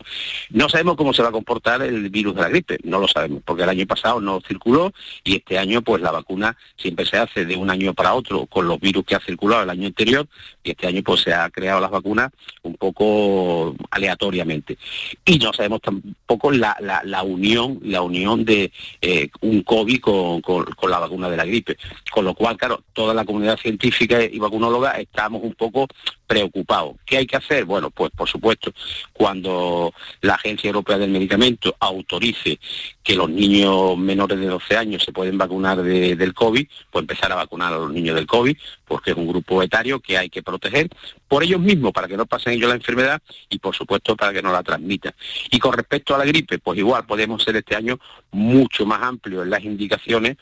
No 0.50 0.68
sabemos 0.68 0.96
cómo 0.96 1.12
se 1.12 1.22
va 1.22 1.30
a 1.30 1.32
comportar 1.32 1.82
el 1.82 2.08
virus 2.08 2.36
de 2.36 2.42
la 2.42 2.48
gripe, 2.48 2.78
no 2.84 3.00
lo 3.00 3.08
sabemos, 3.08 3.42
porque 3.44 3.64
el 3.64 3.68
año 3.68 3.86
pasado 3.86 4.20
no 4.20 4.40
circuló 4.46 4.92
y 5.24 5.36
este 5.36 5.58
año 5.58 5.82
pues 5.82 6.00
la 6.00 6.12
vacuna 6.12 6.56
siempre 6.76 7.04
se 7.04 7.18
hace 7.18 7.44
de 7.44 7.56
un 7.56 7.68
año 7.68 7.92
para 7.94 8.14
otro 8.14 8.46
con 8.46 8.68
los 8.68 8.78
virus 8.78 9.04
que 9.04 9.16
ha 9.16 9.20
circulado 9.20 9.55
el 9.62 9.70
año 9.70 9.86
anterior 9.86 10.26
y 10.62 10.70
este 10.70 10.86
año 10.86 11.02
pues 11.04 11.22
se 11.22 11.32
ha 11.32 11.48
creado 11.50 11.80
las 11.80 11.90
vacunas 11.90 12.30
un 12.62 12.74
poco 12.74 13.74
aleatoriamente. 13.90 14.78
Y 15.24 15.38
no 15.38 15.52
sabemos 15.52 15.80
tampoco 15.80 16.50
la, 16.50 16.76
la, 16.80 17.22
unión, 17.22 17.78
la 17.82 18.02
unión 18.02 18.44
de 18.44 18.72
eh, 19.00 19.28
un 19.40 19.62
COVID 19.62 20.00
con, 20.00 20.40
con, 20.40 20.90
la 20.90 20.98
vacuna 20.98 21.28
de 21.28 21.36
la 21.36 21.44
gripe. 21.44 21.76
Con 22.10 22.24
lo 22.24 22.34
cual, 22.34 22.56
claro, 22.56 22.82
toda 22.92 23.14
la 23.14 23.24
comunidad 23.24 23.58
científica 23.58 24.22
y 24.22 24.38
vacunóloga 24.38 24.92
estamos 24.92 25.42
un 25.42 25.54
poco 25.54 25.86
preocupado. 26.26 26.96
¿Qué 27.04 27.18
hay 27.18 27.26
que 27.26 27.36
hacer? 27.36 27.64
Bueno, 27.64 27.90
pues 27.90 28.10
por 28.10 28.28
supuesto, 28.28 28.72
cuando 29.12 29.92
la 30.20 30.34
Agencia 30.34 30.68
Europea 30.68 30.98
del 30.98 31.10
Medicamento 31.10 31.76
autorice 31.78 32.58
que 33.02 33.14
los 33.14 33.30
niños 33.30 33.96
menores 33.96 34.38
de 34.38 34.46
12 34.46 34.76
años 34.76 35.04
se 35.04 35.12
pueden 35.12 35.38
vacunar 35.38 35.82
del 35.82 36.34
COVID, 36.34 36.66
pues 36.90 37.02
empezar 37.02 37.32
a 37.32 37.36
vacunar 37.36 37.72
a 37.72 37.78
los 37.78 37.92
niños 37.92 38.16
del 38.16 38.26
COVID, 38.26 38.56
porque 38.84 39.12
es 39.12 39.16
un 39.16 39.28
grupo 39.28 39.62
etario 39.62 40.00
que 40.00 40.18
hay 40.18 40.28
que 40.28 40.42
proteger 40.42 40.88
por 41.28 41.42
ellos 41.42 41.60
mismos, 41.60 41.92
para 41.92 42.08
que 42.08 42.16
no 42.16 42.26
pasen 42.26 42.54
ellos 42.54 42.68
la 42.68 42.76
enfermedad 42.76 43.22
y 43.48 43.58
por 43.58 43.74
supuesto 43.74 44.16
para 44.16 44.32
que 44.32 44.42
no 44.42 44.52
la 44.52 44.62
transmitan. 44.62 45.14
Y 45.50 45.58
con 45.58 45.72
respecto 45.72 46.14
a 46.14 46.18
la 46.18 46.24
gripe, 46.24 46.58
pues 46.58 46.78
igual 46.78 47.06
podemos 47.06 47.42
ser 47.42 47.56
este 47.56 47.76
año 47.76 47.98
mucho 48.32 48.86
más 48.86 49.02
amplios 49.02 49.44
en 49.44 49.50
las 49.50 49.64
indicaciones 49.64 50.36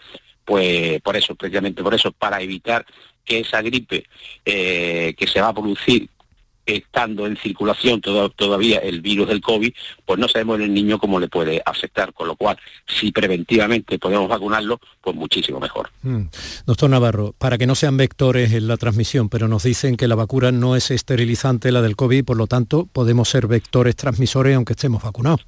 pues 0.44 1.00
por 1.02 1.16
eso, 1.16 1.34
precisamente 1.34 1.82
por 1.82 1.94
eso, 1.94 2.12
para 2.12 2.40
evitar 2.40 2.84
que 3.24 3.40
esa 3.40 3.62
gripe 3.62 4.04
eh, 4.44 5.14
que 5.16 5.26
se 5.26 5.40
va 5.40 5.48
a 5.48 5.54
producir 5.54 6.08
estando 6.66 7.26
en 7.26 7.36
circulación 7.36 8.00
todavía 8.00 8.78
el 8.78 9.00
virus 9.00 9.28
del 9.28 9.40
COVID, 9.40 9.72
pues 10.04 10.18
no 10.18 10.28
sabemos 10.28 10.56
en 10.56 10.64
el 10.64 10.74
niño 10.74 10.98
cómo 10.98 11.20
le 11.20 11.28
puede 11.28 11.62
afectar, 11.64 12.12
con 12.12 12.26
lo 12.28 12.36
cual 12.36 12.58
si 12.86 13.12
preventivamente 13.12 13.98
podemos 13.98 14.28
vacunarlo, 14.28 14.80
pues 15.00 15.14
muchísimo 15.14 15.60
mejor. 15.60 15.90
Mm. 16.02 16.22
Doctor 16.66 16.90
Navarro, 16.90 17.34
para 17.36 17.58
que 17.58 17.66
no 17.66 17.74
sean 17.74 17.96
vectores 17.96 18.52
en 18.52 18.68
la 18.68 18.76
transmisión, 18.76 19.28
pero 19.28 19.48
nos 19.48 19.64
dicen 19.64 19.96
que 19.96 20.08
la 20.08 20.14
vacuna 20.14 20.52
no 20.52 20.76
es 20.76 20.90
esterilizante 20.90 21.72
la 21.72 21.82
del 21.82 21.96
COVID, 21.96 22.24
por 22.24 22.36
lo 22.36 22.46
tanto 22.46 22.88
podemos 22.92 23.28
ser 23.28 23.46
vectores 23.46 23.96
transmisores 23.96 24.56
aunque 24.56 24.72
estemos 24.72 25.02
vacunados. 25.02 25.46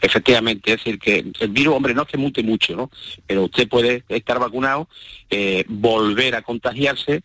Efectivamente, 0.00 0.72
es 0.72 0.78
decir, 0.78 0.98
que 0.98 1.24
el 1.40 1.48
virus, 1.48 1.74
hombre, 1.74 1.94
no 1.94 2.02
es 2.02 2.08
que 2.08 2.16
mute 2.16 2.42
mucho, 2.42 2.76
¿no? 2.76 2.90
Pero 3.26 3.44
usted 3.44 3.68
puede 3.68 4.04
estar 4.08 4.38
vacunado, 4.38 4.88
eh, 5.28 5.64
volver 5.68 6.34
a 6.34 6.42
contagiarse 6.42 7.22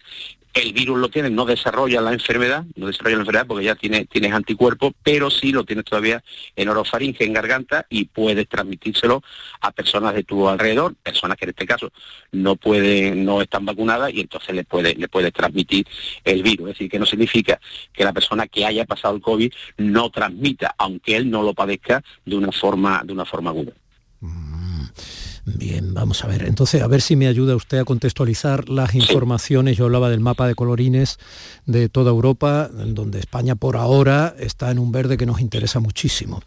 el 0.55 0.71
virus 0.71 0.97
lo 0.97 1.09
tiene, 1.09 1.29
no 1.29 1.43
desarrolla 1.43 1.99
la 1.99 2.13
enfermedad, 2.13 2.63
no 2.75 2.87
desarrolla 2.87 3.17
la 3.17 3.21
enfermedad 3.23 3.45
porque 3.45 3.65
ya 3.65 3.75
tiene, 3.75 4.05
tienes 4.05 4.31
anticuerpos, 4.31 4.93
pero 5.03 5.29
sí 5.29 5.51
lo 5.51 5.65
tienes 5.65 5.83
todavía 5.83 6.23
en 6.55 6.69
orofaringe, 6.69 7.25
en 7.25 7.33
garganta, 7.33 7.85
y 7.89 8.05
puedes 8.05 8.47
transmitírselo 8.47 9.21
a 9.59 9.71
personas 9.71 10.15
de 10.15 10.23
tu 10.23 10.47
alrededor, 10.47 10.95
personas 10.95 11.37
que 11.37 11.43
en 11.43 11.49
este 11.49 11.65
caso 11.65 11.91
no 12.31 12.55
pueden, 12.55 13.25
no 13.25 13.41
están 13.41 13.65
vacunadas, 13.65 14.13
y 14.13 14.21
entonces 14.21 14.55
le 14.55 14.63
puedes, 14.63 14.97
le 14.97 15.09
puedes 15.09 15.33
transmitir 15.33 15.85
el 16.23 16.41
virus. 16.41 16.69
Es 16.69 16.75
decir, 16.75 16.89
que 16.89 16.99
no 16.99 17.05
significa 17.05 17.59
que 17.91 18.05
la 18.05 18.13
persona 18.13 18.47
que 18.47 18.65
haya 18.65 18.85
pasado 18.85 19.15
el 19.15 19.21
COVID 19.21 19.51
no 19.77 20.09
transmita, 20.09 20.73
aunque 20.77 21.17
él 21.17 21.29
no 21.29 21.43
lo 21.43 21.53
padezca 21.53 22.01
de 22.25 22.37
una 22.37 22.53
forma, 22.53 23.01
de 23.03 23.11
una 23.11 23.25
forma 23.25 23.49
aguda. 23.49 23.73
Bien, 25.47 25.93
vamos 25.93 26.23
a 26.23 26.27
ver. 26.27 26.43
Entonces, 26.43 26.81
a 26.81 26.87
ver 26.87 27.03
si 27.03 27.15
me 27.15 27.27
ayuda 27.27 27.55
usted 27.55 27.77
a 27.77 27.85
contextualizar 27.85 28.67
las 28.67 28.95
informaciones. 28.95 29.77
Yo 29.77 29.85
hablaba 29.85 30.09
del 30.09 30.19
mapa 30.19 30.47
de 30.47 30.55
colorines 30.55 31.19
de 31.67 31.87
toda 31.87 32.09
Europa, 32.09 32.67
donde 32.73 33.19
España 33.19 33.53
por 33.53 33.77
ahora 33.77 34.35
está 34.39 34.71
en 34.71 34.79
un 34.79 34.91
verde 34.91 35.17
que 35.17 35.27
nos 35.27 35.39
interesa 35.39 35.79
muchísimo. 35.79 36.41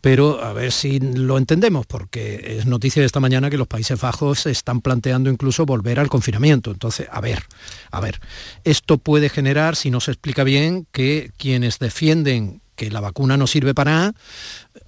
Pero 0.00 0.42
a 0.42 0.52
ver 0.52 0.72
si 0.72 0.98
lo 0.98 1.38
entendemos, 1.38 1.86
porque 1.86 2.56
es 2.58 2.66
noticia 2.66 3.00
de 3.00 3.06
esta 3.06 3.20
mañana 3.20 3.50
que 3.50 3.56
los 3.56 3.68
Países 3.68 4.00
Bajos 4.00 4.46
están 4.46 4.80
planteando 4.80 5.30
incluso 5.30 5.64
volver 5.64 6.00
al 6.00 6.08
confinamiento. 6.08 6.72
Entonces, 6.72 7.06
a 7.08 7.20
ver, 7.20 7.44
a 7.92 8.00
ver, 8.00 8.20
esto 8.64 8.98
puede 8.98 9.28
generar, 9.28 9.76
si 9.76 9.92
no 9.92 10.00
se 10.00 10.10
explica 10.10 10.42
bien, 10.42 10.88
que 10.90 11.30
quienes 11.36 11.78
defienden 11.78 12.62
que 12.80 12.90
la 12.90 13.00
vacuna 13.00 13.36
no 13.36 13.46
sirve 13.46 13.74
para 13.74 13.90
nada, 13.90 14.14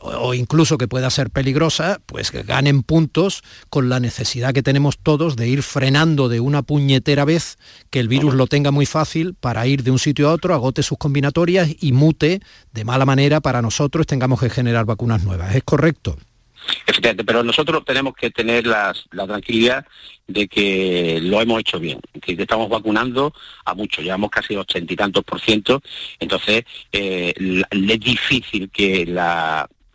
o 0.01 0.33
incluso 0.33 0.79
que 0.79 0.89
pueda 0.89 1.11
ser 1.11 1.29
peligrosa, 1.29 2.01
pues 2.07 2.31
que 2.31 2.43
ganen 2.43 2.83
puntos 2.83 3.43
con 3.69 3.91
la 3.91 4.01
necesidad 4.01 4.55
que 4.55 4.63
tenemos 4.63 4.97
todos 4.97 5.37
de 5.37 5.47
ir 5.47 5.63
frenando 5.63 6.31
de 6.31 6.41
una 6.41 6.63
puñetera 6.63 7.27
vez 7.27 7.59
que 7.91 8.01
el 8.01 8.09
virus 8.09 8.33
lo 8.33 8.47
tenga 8.47 8.71
muy 8.71 8.87
fácil 8.87 9.35
para 9.35 9.67
ir 9.67 9.83
de 9.83 9.91
un 9.91 9.99
sitio 9.99 10.31
a 10.31 10.33
otro, 10.33 10.55
agote 10.55 10.83
sus 10.83 10.97
combinatorias 10.97 11.69
y 11.81 11.93
mute 11.93 12.41
de 12.73 12.85
mala 12.87 13.05
manera 13.05 13.43
para 13.43 13.61
nosotros 13.61 14.07
tengamos 14.07 14.41
que 14.41 14.49
generar 14.49 14.87
vacunas 14.87 15.23
nuevas. 15.23 15.55
¿Es 15.55 15.63
correcto? 15.63 16.17
Efectivamente, 16.87 17.25
pero 17.25 17.43
nosotros 17.43 17.85
tenemos 17.85 18.15
que 18.15 18.31
tener 18.31 18.67
la 18.67 18.95
tranquilidad 19.27 19.87
de 20.27 20.49
que 20.49 21.21
lo 21.23 21.41
hemos 21.41 21.61
hecho 21.61 21.79
bien, 21.79 22.01
que 22.21 22.33
estamos 22.33 22.69
vacunando 22.69 23.35
a 23.65 23.75
muchos, 23.75 24.05
llevamos 24.05 24.31
casi 24.31 24.57
ochenta 24.57 24.93
y 24.93 24.97
tantos 24.97 25.25
por 25.25 25.41
ciento, 25.41 25.83
entonces 26.19 26.65
eh, 26.93 27.35
es 27.71 28.01
difícil 28.01 28.71
que 28.71 29.07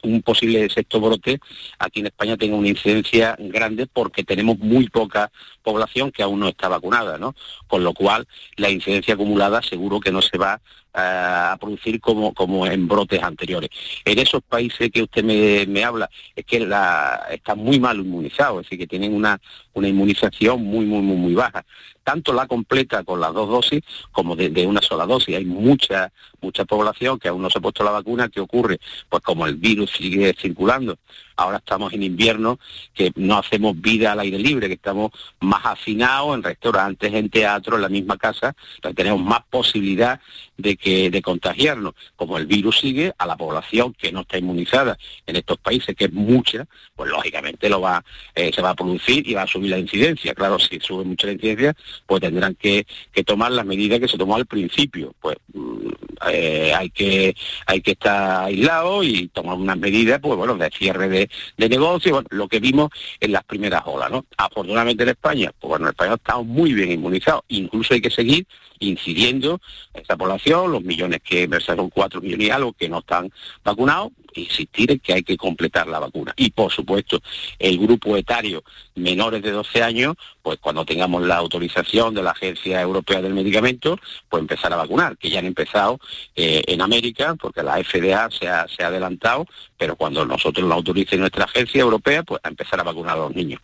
un 0.03 0.21
posible 0.21 0.69
sexto 0.69 1.01
brote 1.01 1.39
aquí 1.80 2.01
en 2.01 2.08
España 2.08 2.38
tenga 2.38 2.56
una 2.56 2.67
incidencia 2.67 3.36
grande 3.39 3.88
porque 3.88 4.23
tenemos 4.23 4.58
muy 4.60 4.89
poca 4.89 5.32
población 5.67 6.12
que 6.12 6.23
aún 6.23 6.39
no 6.39 6.47
está 6.47 6.69
vacunada, 6.69 7.17
¿no? 7.17 7.36
Con 7.67 7.84
lo 7.84 7.93
cual 7.93 8.25
la 8.56 8.69
incidencia 8.69 9.15
acumulada 9.15 9.62
seguro 9.62 9.99
que 9.99 10.13
no 10.13 10.21
se 10.21 10.38
va 10.38 10.62
eh, 10.93 10.99
a 11.01 11.58
producir 11.60 11.99
como, 11.99 12.34
como 12.34 12.65
en 12.65 12.88
brotes 12.88 13.21
anteriores. 13.21 13.69
En 14.06 14.17
esos 14.17 14.41
países 14.43 14.89
que 14.89 15.03
usted 15.03 15.25
me, 15.25 15.84
habla, 15.84 16.10
es 16.34 16.45
que 16.45 16.62
la, 16.62 17.27
están 17.30 17.60
muy 17.60 17.82
mal 17.82 17.97
inmunizados, 17.97 18.62
es 18.62 18.65
decir, 18.65 18.80
que 18.80 18.88
tienen 18.88 19.13
una, 19.13 19.41
una 19.73 19.89
inmunización 19.89 20.63
muy, 20.63 20.86
muy, 20.86 21.01
muy, 21.01 21.17
muy 21.17 21.34
baja. 21.34 21.65
Tanto 22.01 22.32
la 22.32 22.47
completa 22.47 23.03
con 23.03 23.19
las 23.19 23.34
dos 23.34 23.49
dosis 23.49 23.82
como 24.13 24.38
de, 24.38 24.47
de 24.49 24.65
una 24.65 24.82
sola 24.82 25.06
dosis. 25.06 25.36
Hay 25.36 25.43
mucha, 25.43 26.13
mucha 26.39 26.63
población 26.63 27.19
que 27.19 27.27
aún 27.27 27.41
no 27.41 27.49
se 27.49 27.58
ha 27.58 27.62
puesto 27.62 27.84
la 27.84 27.91
vacuna. 27.91 28.30
¿Qué 28.30 28.39
ocurre? 28.39 28.80
Pues 29.10 29.21
como 29.21 29.45
el 29.45 29.56
virus 29.56 29.91
sigue 29.91 30.34
circulando 30.34 30.97
ahora 31.38 31.58
estamos 31.58 31.93
en 31.93 32.04
invierno, 32.04 32.60
que 32.93 33.12
no 33.15 33.38
hacemos 33.38 33.80
vida 33.80 34.12
al 34.12 34.19
aire 34.19 34.39
libre, 34.39 34.67
que 34.67 34.73
estamos 34.73 35.12
más 35.39 35.65
afinados 35.65 36.36
en 36.36 36.43
restaurantes, 36.43 37.13
en 37.13 37.30
teatro, 37.30 37.76
en 37.76 37.84
la 37.84 37.89
misma 37.89 38.17
casa, 38.17 38.56
tenemos 38.95 39.21
más 39.21 39.41
posibilidad 39.50 40.19
de 40.58 40.76
que 40.76 41.10
de 41.10 41.21
contagiarnos. 41.21 41.93
Como 42.15 42.38
el 42.38 42.47
virus 42.47 42.80
sigue, 42.80 43.13
a 43.17 43.26
la 43.26 43.38
población 43.38 43.93
que 43.93 44.12
no 44.12 44.21
está 44.21 44.38
inmunizada 44.38 44.97
en 45.26 45.36
estos 45.36 45.58
países, 45.60 45.95
que 45.95 46.06
es 46.06 46.13
mucha, 46.13 46.67
pues 46.95 47.10
lógicamente 47.10 47.69
lo 47.69 47.82
va, 47.82 48.04
eh, 48.34 48.52
se 48.54 48.62
va 48.62 48.71
a 48.71 48.76
producir 48.76 49.28
y 49.28 49.34
va 49.34 49.43
a 49.43 49.47
subir 49.47 49.71
la 49.71 49.78
incidencia. 49.78 50.34
Claro, 50.34 50.60
si 50.60 50.80
sube 50.80 51.04
mucho 51.04 51.28
la 51.28 51.34
incidencia, 51.34 51.76
pues 52.06 52.21
tendrán 52.21 52.56
que, 52.56 52.86
tomar 53.26 53.52
las 53.52 53.65
medidas 53.65 54.00
que 54.00 54.08
se 54.08 54.17
tomó 54.17 54.36
al 54.36 54.45
principio. 54.45 55.13
Pues 55.19 55.38
mm, 55.54 55.89
eh, 56.32 56.73
hay 56.73 56.89
que 56.89 57.36
hay 57.65 57.82
que 57.82 57.91
estar 57.91 58.45
aislado 58.45 59.04
y 59.04 59.28
tomar 59.28 59.56
unas 59.56 59.78
medidas, 59.78 60.19
pues 60.19 60.38
bueno, 60.38 60.56
de 60.56 60.69
cierre 60.71 61.10
de, 61.10 61.27
de 61.58 61.70
negocio, 61.70 62.13
bueno, 62.13 62.28
lo 62.32 62.48
que 62.48 62.60
vimos 62.60 62.90
en 63.20 63.32
las 63.32 63.44
primeras 63.44 63.84
olas, 63.86 64.12
¿no? 64.12 64.26
Afortunadamente 64.38 65.04
en 65.04 65.10
España, 65.10 65.52
pues 65.60 65.70
bueno, 65.70 65.86
en 65.86 65.92
España 65.92 66.13
estamos 66.16 66.46
muy 66.46 66.74
bien 66.74 66.92
inmunizados, 66.92 67.44
incluso 67.50 67.94
hay 67.94 68.02
que 68.02 68.10
seguir 68.10 68.46
incidiendo 68.80 69.60
en 69.94 70.02
esta 70.02 70.18
población, 70.18 70.72
los 70.72 70.84
millones 70.84 71.22
que, 71.24 71.48
son 71.60 71.90
cuatro 71.90 72.22
millones 72.22 72.48
y 72.48 72.52
algo 72.52 72.74
que 72.74 72.90
no 72.90 73.00
están 73.00 73.32
vacunados, 73.63 74.12
insistir 74.36 74.92
en 74.92 75.00
que 75.00 75.13
hay 75.13 75.24
que 75.24 75.38
completar 75.38 75.88
la 75.88 76.00
vacuna. 76.00 76.34
Y 76.36 76.52
por 76.52 76.72
supuesto, 76.72 77.20
el 77.60 77.78
grupo 77.78 78.16
etario 78.18 78.63
menores 78.96 79.42
de 79.42 79.52
12 79.52 79.84
años, 79.84 80.16
pues 80.42 80.60
cuando 80.60 80.86
tengamos 80.86 81.24
la 81.24 81.38
autorización 81.38 82.13
de 82.13 82.24
la 82.24 82.32
Agencia 82.32 82.82
Europea 82.82 83.22
del 83.22 83.34
Medicamento, 83.34 83.98
pues 84.30 84.42
empezar 84.42 84.74
a 84.74 84.78
vacunar, 84.78 85.18
que 85.18 85.30
ya 85.30 85.40
han 85.40 85.46
empezado 85.46 86.00
eh, 86.36 86.63
en 86.68 86.82
América, 86.82 87.36
porque 87.36 87.63
la 87.63 87.84
FDA 87.84 88.30
se 88.32 88.48
ha, 88.48 88.68
se 88.68 88.84
ha 88.84 88.88
adelantado, 88.88 89.46
pero 89.78 89.96
cuando 89.96 90.26
nosotros 90.26 90.68
lo 90.68 90.76
autorice 90.76 91.18
nuestra 91.18 91.46
agencia 91.46 91.82
europea, 91.82 92.24
pues 92.24 92.42
a 92.44 92.50
empezar 92.50 92.80
a 92.80 92.84
vacunar 92.84 93.18
a 93.18 93.22
los 93.22 93.36
niños. 93.36 93.62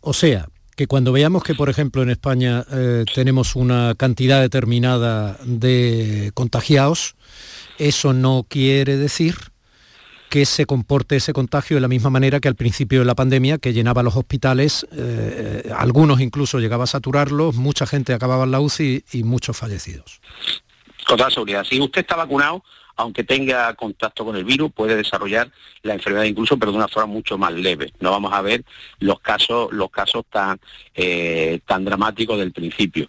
O 0.00 0.12
sea, 0.12 0.46
que 0.76 0.86
cuando 0.86 1.10
veamos 1.10 1.42
que, 1.42 1.54
por 1.54 1.70
ejemplo, 1.70 2.02
en 2.02 2.10
España 2.10 2.64
eh, 2.70 3.04
tenemos 3.14 3.56
una 3.56 3.94
cantidad 3.96 4.42
determinada 4.42 5.38
de 5.42 6.30
contagiados, 6.34 7.16
eso 7.78 8.12
no 8.12 8.44
quiere 8.48 8.98
decir 8.98 9.36
que 10.28 10.44
se 10.44 10.66
comporte 10.66 11.16
ese 11.16 11.32
contagio 11.32 11.76
de 11.76 11.80
la 11.80 11.88
misma 11.88 12.10
manera 12.10 12.40
que 12.40 12.48
al 12.48 12.56
principio 12.56 12.98
de 12.98 13.04
la 13.06 13.14
pandemia, 13.14 13.58
que 13.58 13.72
llenaba 13.72 14.02
los 14.02 14.16
hospitales, 14.16 14.86
eh, 14.92 15.72
algunos 15.74 16.20
incluso 16.20 16.58
llegaba 16.58 16.84
a 16.84 16.88
saturarlos, 16.88 17.54
mucha 17.54 17.86
gente 17.86 18.12
acababa 18.12 18.44
en 18.44 18.50
la 18.50 18.60
UCI 18.60 19.04
y 19.12 19.22
muchos 19.22 19.56
fallecidos. 19.56 20.20
Con 21.06 21.16
toda 21.16 21.30
seguridad, 21.30 21.64
si 21.64 21.80
usted 21.80 22.02
está 22.02 22.16
vacunado, 22.16 22.62
aunque 22.96 23.24
tenga 23.24 23.72
contacto 23.74 24.24
con 24.24 24.36
el 24.36 24.44
virus, 24.44 24.72
puede 24.72 24.96
desarrollar 24.96 25.50
la 25.82 25.94
enfermedad 25.94 26.24
incluso, 26.24 26.58
pero 26.58 26.72
de 26.72 26.78
una 26.78 26.88
forma 26.88 27.12
mucho 27.12 27.36
más 27.36 27.52
leve. 27.52 27.92
No 28.00 28.10
vamos 28.10 28.32
a 28.32 28.40
ver 28.40 28.64
los 28.98 29.20
casos, 29.20 29.70
los 29.72 29.90
casos 29.90 30.24
tan, 30.30 30.58
eh, 30.94 31.60
tan 31.66 31.84
dramáticos 31.84 32.38
del 32.38 32.52
principio. 32.52 33.08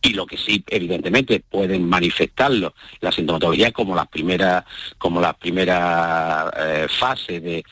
Y 0.00 0.14
lo 0.14 0.26
que 0.26 0.38
sí, 0.38 0.64
evidentemente, 0.68 1.40
pueden 1.40 1.86
manifestarlo, 1.88 2.74
la 3.00 3.12
sintomatología 3.12 3.72
como 3.72 3.94
las 3.94 4.08
primeras, 4.08 4.64
como 4.96 5.20
eh, 5.22 6.86
de, 7.40 7.64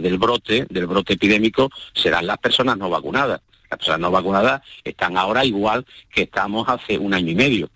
del 0.00 0.18
brote, 0.18 0.66
del 0.70 0.86
brote 0.86 1.12
epidémico, 1.14 1.70
serán 1.92 2.26
las 2.26 2.38
personas 2.38 2.78
no 2.78 2.88
vacunadas. 2.88 3.42
Las 3.68 3.78
personas 3.78 4.00
no 4.00 4.10
vacunadas 4.10 4.62
están 4.82 5.16
ahora 5.16 5.44
igual 5.44 5.84
que 6.12 6.22
estamos 6.22 6.68
hace 6.68 6.98
un 6.98 7.14
año 7.14 7.30
y 7.30 7.34
medio 7.36 7.70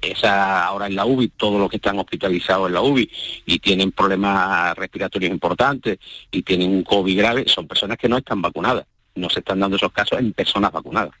esa 0.00 0.64
ahora 0.64 0.86
en 0.86 0.96
la 0.96 1.06
UBI, 1.06 1.28
todos 1.28 1.60
los 1.60 1.70
que 1.70 1.76
están 1.76 1.98
hospitalizados 1.98 2.68
en 2.68 2.74
la 2.74 2.82
UBI 2.82 3.10
y 3.46 3.58
tienen 3.58 3.92
problemas 3.92 4.76
respiratorios 4.76 5.30
importantes 5.30 5.98
y 6.30 6.42
tienen 6.42 6.70
un 6.70 6.82
COVID 6.82 7.18
grave, 7.18 7.44
son 7.46 7.68
personas 7.68 7.98
que 7.98 8.08
no 8.08 8.18
están 8.18 8.42
vacunadas. 8.42 8.86
No 9.14 9.28
se 9.28 9.40
están 9.40 9.60
dando 9.60 9.76
esos 9.76 9.92
casos 9.92 10.18
en 10.18 10.32
personas 10.32 10.72
vacunadas. 10.72 11.12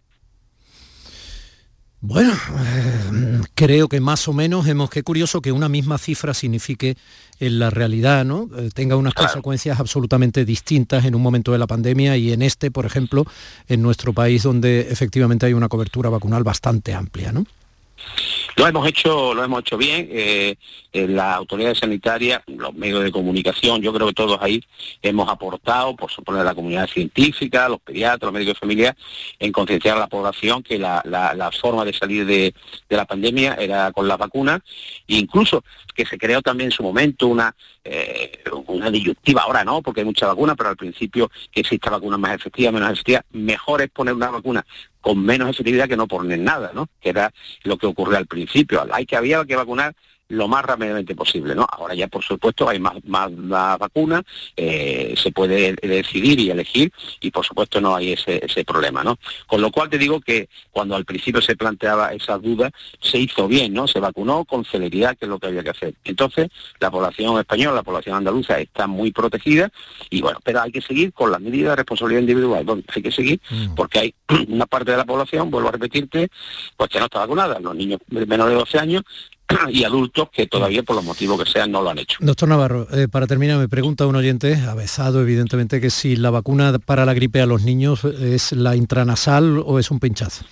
Bueno, 2.04 2.32
eh, 2.32 3.40
creo 3.54 3.88
que 3.88 4.00
más 4.00 4.26
o 4.26 4.32
menos 4.32 4.66
hemos, 4.66 4.90
qué 4.90 5.04
curioso 5.04 5.40
que 5.40 5.52
una 5.52 5.68
misma 5.68 5.98
cifra 5.98 6.34
signifique 6.34 6.96
en 7.38 7.60
la 7.60 7.70
realidad, 7.70 8.24
¿no? 8.24 8.48
Eh, 8.58 8.70
tenga 8.74 8.96
unas 8.96 9.14
consecuencias 9.14 9.78
absolutamente 9.78 10.44
distintas 10.44 11.04
en 11.04 11.14
un 11.14 11.22
momento 11.22 11.52
de 11.52 11.58
la 11.58 11.68
pandemia 11.68 12.16
y 12.16 12.32
en 12.32 12.42
este, 12.42 12.72
por 12.72 12.86
ejemplo, 12.86 13.24
en 13.68 13.82
nuestro 13.82 14.12
país 14.12 14.42
donde 14.42 14.88
efectivamente 14.90 15.46
hay 15.46 15.52
una 15.52 15.68
cobertura 15.68 16.10
vacunal 16.10 16.42
bastante 16.42 16.92
amplia, 16.92 17.30
¿no? 17.30 17.46
Lo 18.56 18.66
hemos 18.66 18.86
hecho, 18.86 19.34
lo 19.34 19.42
hemos 19.44 19.60
hecho 19.60 19.76
bien. 19.78 20.08
Eh, 20.10 20.56
las 20.92 21.36
autoridades 21.36 21.78
sanitarias, 21.78 22.42
los 22.46 22.74
medios 22.74 23.02
de 23.02 23.10
comunicación, 23.10 23.80
yo 23.80 23.92
creo 23.94 24.08
que 24.08 24.12
todos 24.12 24.38
ahí 24.42 24.62
hemos 25.00 25.28
aportado, 25.28 25.96
por 25.96 26.10
suponer 26.10 26.44
la 26.44 26.54
comunidad 26.54 26.86
científica, 26.86 27.68
los 27.68 27.80
pediatras, 27.80 28.22
los 28.22 28.32
médicos 28.32 28.54
de 28.54 28.60
familia, 28.60 28.96
en 29.38 29.52
concienciar 29.52 29.96
a 29.96 30.00
la 30.00 30.06
población 30.06 30.62
que 30.62 30.78
la, 30.78 31.02
forma 31.60 31.84
de 31.84 31.92
salir 31.94 32.26
de, 32.26 32.54
la 32.90 33.06
pandemia 33.06 33.54
era 33.54 33.90
con 33.92 34.06
la 34.06 34.18
vacuna, 34.18 34.62
e 35.08 35.16
incluso 35.16 35.64
que 35.94 36.04
se 36.04 36.18
creó 36.18 36.42
también 36.42 36.68
en 36.68 36.72
su 36.72 36.82
momento 36.82 37.26
una, 37.28 37.54
eh, 37.84 38.42
una 38.66 38.90
disyuntiva, 38.90 39.42
ahora 39.42 39.64
no, 39.64 39.80
porque 39.80 40.00
hay 40.00 40.06
mucha 40.06 40.26
vacuna, 40.26 40.54
pero 40.54 40.70
al 40.70 40.76
principio 40.76 41.30
que 41.50 41.60
exista 41.60 41.90
vacuna 41.90 42.18
más 42.18 42.34
efectiva, 42.34 42.70
menos 42.70 42.92
efectiva, 42.92 43.24
mejor 43.32 43.80
es 43.80 43.90
poner 43.90 44.14
una 44.14 44.30
vacuna 44.30 44.64
con 45.02 45.22
menos 45.22 45.50
efectividad 45.50 45.88
que 45.88 45.96
no 45.96 46.08
poner 46.08 46.38
nada, 46.38 46.70
¿no? 46.74 46.88
Que 47.00 47.10
era 47.10 47.34
lo 47.64 47.76
que 47.76 47.86
ocurrió 47.86 48.16
al 48.16 48.26
principio. 48.26 48.86
Hay 48.90 49.04
que 49.04 49.16
había 49.16 49.44
que 49.44 49.56
vacunar 49.56 49.94
lo 50.32 50.48
más 50.48 50.64
rápidamente 50.64 51.14
posible, 51.14 51.54
¿no? 51.54 51.66
Ahora 51.70 51.94
ya, 51.94 52.08
por 52.08 52.24
supuesto, 52.24 52.66
hay 52.66 52.78
más, 52.78 52.94
más, 53.04 53.30
vacunas, 53.78 54.22
eh, 54.56 55.14
se 55.16 55.30
puede 55.30 55.74
decidir 55.74 56.40
y 56.40 56.50
elegir 56.50 56.90
y, 57.20 57.30
por 57.30 57.44
supuesto, 57.44 57.80
no 57.82 57.94
hay 57.94 58.12
ese, 58.12 58.40
ese 58.42 58.64
problema, 58.64 59.04
¿no? 59.04 59.18
Con 59.46 59.60
lo 59.60 59.70
cual 59.70 59.90
te 59.90 59.98
digo 59.98 60.20
que 60.20 60.48
cuando 60.70 60.96
al 60.96 61.04
principio 61.04 61.42
se 61.42 61.54
planteaba 61.54 62.14
esa 62.14 62.38
duda, 62.38 62.70
se 63.00 63.18
hizo 63.18 63.46
bien, 63.46 63.74
¿no? 63.74 63.86
Se 63.86 64.00
vacunó 64.00 64.46
con 64.46 64.64
celeridad, 64.64 65.18
que 65.18 65.26
es 65.26 65.28
lo 65.28 65.38
que 65.38 65.48
había 65.48 65.62
que 65.62 65.70
hacer. 65.70 65.94
Entonces, 66.04 66.48
la 66.80 66.90
población 66.90 67.38
española, 67.38 67.76
la 67.76 67.82
población 67.82 68.16
andaluza 68.16 68.58
está 68.58 68.86
muy 68.86 69.12
protegida 69.12 69.70
y, 70.08 70.22
bueno, 70.22 70.38
pero 70.42 70.62
hay 70.62 70.72
que 70.72 70.80
seguir 70.80 71.12
con 71.12 71.30
las 71.30 71.42
medidas 71.42 71.72
de 71.72 71.76
responsabilidad 71.76 72.20
individual, 72.20 72.84
hay 72.94 73.02
que 73.02 73.12
seguir 73.12 73.38
mm. 73.50 73.74
porque 73.74 73.98
hay 73.98 74.14
una 74.48 74.64
parte 74.64 74.92
de 74.92 74.96
la 74.96 75.04
población, 75.04 75.50
vuelvo 75.50 75.68
a 75.68 75.72
repetirte, 75.72 76.30
pues 76.76 76.88
que 76.88 76.98
no 76.98 77.04
está 77.04 77.18
vacunada, 77.18 77.60
los 77.60 77.74
niños 77.74 78.00
menores 78.08 78.54
de 78.54 78.58
12 78.58 78.78
años 78.78 79.02
y 79.70 79.84
adultos 79.84 80.28
que 80.30 80.46
todavía 80.46 80.82
por 80.82 80.96
los 80.96 81.04
motivos 81.04 81.42
que 81.42 81.50
sean 81.50 81.70
no 81.70 81.82
lo 81.82 81.90
han 81.90 81.98
hecho. 81.98 82.18
Doctor 82.20 82.48
Navarro, 82.48 82.86
eh, 82.92 83.08
para 83.08 83.26
terminar 83.26 83.58
me 83.58 83.68
pregunta 83.68 84.06
un 84.06 84.16
oyente, 84.16 84.56
avesado 84.56 85.20
evidentemente, 85.20 85.80
que 85.80 85.90
si 85.90 86.16
la 86.16 86.30
vacuna 86.30 86.78
para 86.78 87.04
la 87.04 87.14
gripe 87.14 87.40
a 87.40 87.46
los 87.46 87.62
niños 87.62 88.04
es 88.04 88.52
la 88.52 88.76
intranasal 88.76 89.62
o 89.64 89.78
es 89.78 89.90
un 89.90 90.00
pinchazo. 90.00 90.44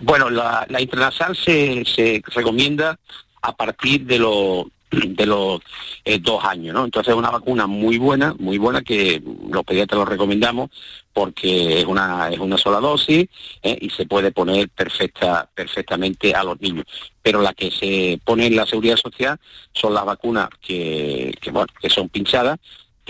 Bueno, 0.00 0.30
la, 0.30 0.66
intranasal 0.78 1.36
se, 1.36 1.84
se 1.84 2.22
recomienda 2.34 2.98
a 3.42 3.52
partir 3.52 4.06
de 4.06 4.18
los 4.18 4.66
de 4.90 5.26
los 5.26 5.60
eh, 6.04 6.18
dos 6.18 6.44
años, 6.44 6.74
¿no? 6.74 6.84
Entonces 6.84 7.12
es 7.12 7.18
una 7.18 7.30
vacuna 7.30 7.66
muy 7.66 7.98
buena, 7.98 8.34
muy 8.38 8.58
buena 8.58 8.82
que 8.82 9.22
los 9.50 9.64
pediatras 9.64 9.98
lo 9.98 10.04
recomendamos 10.04 10.70
porque 11.12 11.80
es 11.80 11.84
una 11.84 12.28
es 12.28 12.38
una 12.38 12.56
sola 12.56 12.78
dosis 12.78 13.28
¿eh? 13.62 13.78
y 13.80 13.90
se 13.90 14.06
puede 14.06 14.32
poner 14.32 14.68
perfecta 14.68 15.48
perfectamente 15.54 16.34
a 16.34 16.44
los 16.44 16.60
niños. 16.60 16.86
Pero 17.22 17.40
la 17.40 17.54
que 17.54 17.70
se 17.70 18.20
pone 18.24 18.46
en 18.46 18.56
la 18.56 18.66
seguridad 18.66 18.96
social 18.96 19.38
son 19.72 19.94
las 19.94 20.04
vacunas 20.04 20.48
que, 20.60 21.34
que 21.40 21.50
bueno 21.50 21.72
que 21.80 21.90
son 21.90 22.08
pinchadas 22.08 22.58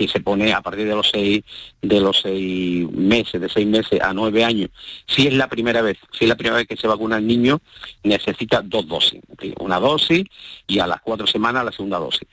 que 0.01 0.11
se 0.11 0.19
pone 0.19 0.51
a 0.53 0.61
partir 0.61 0.87
de 0.87 0.95
los 0.95 1.09
seis 1.09 1.43
de 1.81 1.99
los 1.99 2.21
seis 2.21 2.89
meses, 2.91 3.39
de 3.39 3.49
seis 3.49 3.67
meses 3.67 4.01
a 4.01 4.13
nueve 4.13 4.43
años. 4.43 4.69
Si 5.05 5.27
es 5.27 5.33
la 5.33 5.47
primera 5.47 5.81
vez, 5.81 5.97
si 6.11 6.25
es 6.25 6.29
la 6.29 6.35
primera 6.35 6.57
vez 6.57 6.67
que 6.67 6.77
se 6.77 6.87
vacuna 6.87 7.17
el 7.17 7.27
niño, 7.27 7.61
necesita 8.03 8.61
dos 8.61 8.87
dosis, 8.87 9.21
una 9.59 9.79
dosis 9.79 10.25
y 10.67 10.79
a 10.79 10.87
las 10.87 11.01
cuatro 11.01 11.27
semanas 11.27 11.65
la 11.65 11.71
segunda 11.71 11.99
dosis. 11.99 12.27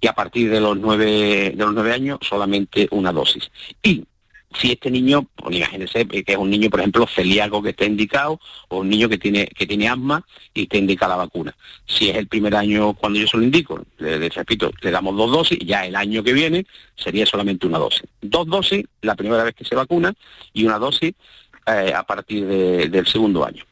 Y 0.00 0.06
a 0.08 0.14
partir 0.14 0.50
de 0.50 0.60
los 0.60 0.76
nueve 0.76 1.52
de 1.54 1.64
los 1.64 1.74
nueve 1.74 1.92
años 1.92 2.18
solamente 2.22 2.88
una 2.90 3.12
dosis. 3.12 3.50
Y 3.82 4.04
si 4.58 4.72
este 4.72 4.90
niño, 4.90 5.26
pues 5.36 5.56
imagínense 5.56 6.06
que 6.06 6.24
es 6.26 6.36
un 6.36 6.50
niño, 6.50 6.70
por 6.70 6.80
ejemplo, 6.80 7.06
celíaco 7.06 7.62
que 7.62 7.70
está 7.70 7.84
indicado, 7.84 8.40
o 8.68 8.78
un 8.78 8.88
niño 8.88 9.08
que 9.08 9.18
tiene, 9.18 9.46
que 9.46 9.66
tiene 9.66 9.88
asma 9.88 10.24
y 10.54 10.62
está 10.62 10.76
indicada 10.76 11.16
la 11.16 11.24
vacuna. 11.24 11.56
Si 11.86 12.08
es 12.08 12.16
el 12.16 12.26
primer 12.26 12.54
año 12.54 12.94
cuando 12.94 13.18
yo 13.18 13.26
se 13.26 13.36
lo 13.36 13.42
indico, 13.42 13.84
le, 13.98 14.28
repito, 14.28 14.70
le 14.80 14.90
damos 14.90 15.16
dos 15.16 15.30
dosis, 15.30 15.58
ya 15.60 15.86
el 15.86 15.96
año 15.96 16.22
que 16.22 16.32
viene 16.32 16.66
sería 16.96 17.26
solamente 17.26 17.66
una 17.66 17.78
dosis. 17.78 18.04
Dos 18.20 18.46
dosis 18.46 18.84
la 19.00 19.14
primera 19.14 19.44
vez 19.44 19.54
que 19.54 19.64
se 19.64 19.74
vacuna 19.74 20.12
y 20.52 20.64
una 20.64 20.78
dosis 20.78 21.14
eh, 21.66 21.92
a 21.94 22.02
partir 22.02 22.46
del 22.46 23.06
segundo 23.06 23.44
año. 23.44 23.64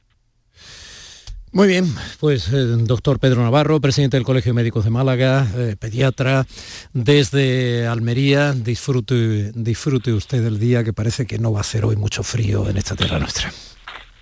Muy 1.52 1.66
bien, 1.66 1.84
pues 2.20 2.52
eh, 2.52 2.58
doctor 2.84 3.18
Pedro 3.18 3.42
Navarro, 3.42 3.80
presidente 3.80 4.16
del 4.16 4.24
Colegio 4.24 4.50
de 4.50 4.54
Médicos 4.54 4.84
de 4.84 4.90
Málaga, 4.90 5.48
eh, 5.56 5.74
pediatra, 5.76 6.46
desde 6.92 7.88
Almería, 7.88 8.52
disfrute, 8.52 9.50
disfrute 9.56 10.12
usted 10.12 10.44
del 10.44 10.60
día 10.60 10.84
que 10.84 10.92
parece 10.92 11.26
que 11.26 11.40
no 11.40 11.52
va 11.52 11.60
a 11.60 11.64
ser 11.64 11.84
hoy 11.84 11.96
mucho 11.96 12.22
frío 12.22 12.68
en 12.68 12.76
esta 12.76 12.94
tierra 12.94 13.18
nuestra. 13.18 13.52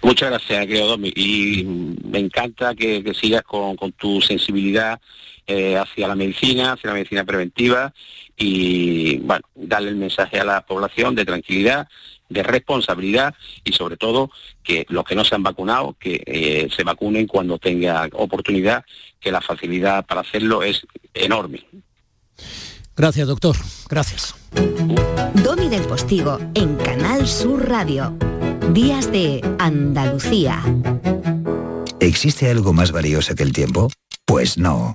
Muchas 0.01 0.31
gracias, 0.31 0.67
querido 0.67 0.87
Domi, 0.87 1.13
y 1.15 1.65
me 2.03 2.19
encanta 2.19 2.75
que, 2.75 3.05
sigas 3.21 3.43
con, 3.43 3.77
tu 3.99 4.23
sensibilidad 4.23 4.99
eh, 5.47 5.77
hacia 5.77 6.09
la 6.09 6.15
medicina, 6.15 6.73
hacia 6.73 6.89
la 6.89 6.95
medicina 6.95 7.25
preventiva 7.25 7.93
y, 8.39 9.19
bueno, 9.19 9.43
darle 9.55 9.91
el 9.91 9.97
mensaje 9.97 10.41
a 10.41 10.45
la 10.45 10.65
población 10.65 11.15
de 11.15 11.27
tranquilidad 11.27 11.89
de 12.29 12.43
responsabilidad 12.43 13.35
y 13.65 13.73
sobre 13.73 13.97
todo 13.97 14.31
que 14.63 14.87
los 14.89 15.05
que 15.05 15.15
no 15.15 15.25
se 15.25 15.35
han 15.35 15.43
vacunado, 15.43 15.97
que 15.99 16.23
eh, 16.27 16.69
se 16.75 16.85
vacunen 16.85 17.27
cuando 17.27 17.59
tenga 17.59 18.09
oportunidad, 18.13 18.85
que 19.21 19.33
la 19.33 19.41
facilidad 19.41 20.07
para 20.07 20.21
hacerlo 20.21 20.63
es 20.63 20.87
enorme. 21.15 21.65
Gracias, 22.97 23.29
doctor. 23.29 23.57
Gracias. 23.89 24.35
Domi 25.35 25.69
del 25.69 25.83
Postigo 25.83 26.39
en 26.55 26.77
Canal 26.77 27.29
Sur 27.29 27.69
Radio. 27.69 28.17
Días 28.73 29.11
de 29.13 29.41
Andalucía. 29.59 30.63
¿Existe 32.01 32.51
algo 32.51 32.73
más 32.73 32.93
valioso 32.93 33.35
que 33.35 33.43
el 33.43 33.53
tiempo? 33.53 33.89
Pues 34.25 34.59
no. 34.59 34.95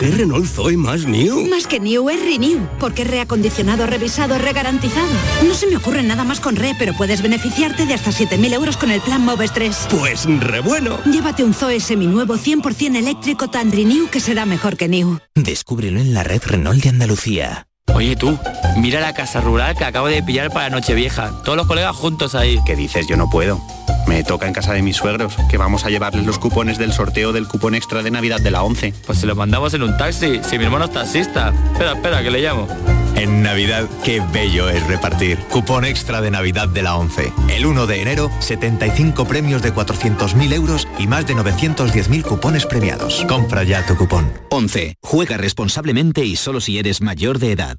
¿Qué 0.00 0.12
Renault 0.12 0.46
Zoe 0.46 0.76
más 0.76 1.06
new? 1.06 1.48
Más 1.48 1.66
que 1.66 1.80
new 1.80 2.08
es 2.08 2.20
renew, 2.20 2.68
porque 2.78 3.02
es 3.02 3.10
reacondicionado, 3.10 3.84
revisado, 3.84 4.38
regarantizado. 4.38 5.08
No 5.44 5.54
se 5.54 5.66
me 5.66 5.76
ocurre 5.76 6.04
nada 6.04 6.22
más 6.22 6.38
con 6.38 6.54
re, 6.54 6.76
pero 6.78 6.94
puedes 6.94 7.20
beneficiarte 7.20 7.84
de 7.84 7.94
hasta 7.94 8.12
7.000 8.12 8.54
euros 8.54 8.76
con 8.76 8.92
el 8.92 9.00
plan 9.00 9.24
Moves 9.24 9.52
3. 9.52 9.88
Pues 9.90 10.24
re 10.24 10.60
bueno. 10.60 11.00
Llévate 11.04 11.42
un 11.42 11.52
Zoe 11.52 11.80
seminuevo 11.80 12.36
100% 12.36 12.94
eléctrico 12.94 13.50
tan 13.50 13.72
renew 13.72 14.08
que 14.08 14.20
será 14.20 14.46
mejor 14.46 14.76
que 14.76 14.86
new. 14.86 15.18
Descúbrelo 15.34 15.98
en 15.98 16.14
la 16.14 16.22
red 16.22 16.42
Renault 16.46 16.80
de 16.80 16.90
Andalucía. 16.90 17.66
Oye 17.92 18.14
tú, 18.14 18.38
mira 18.76 19.00
la 19.00 19.14
casa 19.14 19.40
rural 19.40 19.74
que 19.76 19.84
acabo 19.84 20.06
de 20.06 20.22
pillar 20.22 20.52
para 20.52 20.70
Nochevieja. 20.70 21.42
Todos 21.42 21.56
los 21.56 21.66
colegas 21.66 21.96
juntos 21.96 22.36
ahí. 22.36 22.60
¿Qué 22.64 22.76
dices? 22.76 23.08
Yo 23.08 23.16
no 23.16 23.28
puedo. 23.28 23.60
Me 24.06 24.24
toca 24.24 24.46
en 24.46 24.52
casa 24.52 24.72
de 24.72 24.82
mis 24.82 24.96
suegros, 24.96 25.36
que 25.50 25.56
vamos 25.56 25.84
a 25.84 25.90
llevarles 25.90 26.24
los 26.26 26.38
cupones 26.38 26.78
del 26.78 26.92
sorteo 26.92 27.32
del 27.32 27.48
cupón 27.48 27.74
extra 27.74 28.02
de 28.02 28.10
Navidad 28.10 28.40
de 28.40 28.50
la 28.50 28.62
11. 28.62 28.94
Pues 29.06 29.18
se 29.18 29.26
los 29.26 29.36
mandamos 29.36 29.74
en 29.74 29.82
un 29.82 29.96
taxi, 29.96 30.40
si 30.42 30.58
mi 30.58 30.64
hermano 30.64 30.86
es 30.86 30.92
taxista. 30.92 31.52
Espera, 31.72 31.92
espera, 31.92 32.22
que 32.22 32.30
le 32.30 32.40
llamo. 32.40 32.68
En 33.16 33.42
Navidad, 33.42 33.88
qué 34.04 34.22
bello 34.32 34.68
es 34.68 34.86
repartir. 34.86 35.38
Cupón 35.50 35.84
extra 35.84 36.20
de 36.20 36.30
Navidad 36.30 36.68
de 36.68 36.82
la 36.82 36.96
11. 36.96 37.32
El 37.48 37.66
1 37.66 37.86
de 37.86 38.00
enero, 38.02 38.30
75 38.38 39.24
premios 39.24 39.60
de 39.60 39.74
400.000 39.74 40.52
euros 40.52 40.86
y 40.98 41.08
más 41.08 41.26
de 41.26 41.34
910.000 41.34 42.22
cupones 42.22 42.64
premiados. 42.64 43.24
Compra 43.28 43.64
ya 43.64 43.84
tu 43.84 43.96
cupón. 43.96 44.32
11. 44.50 44.94
Juega 45.02 45.36
responsablemente 45.36 46.24
y 46.24 46.36
solo 46.36 46.60
si 46.60 46.78
eres 46.78 47.00
mayor 47.00 47.40
de 47.40 47.52
edad. 47.52 47.78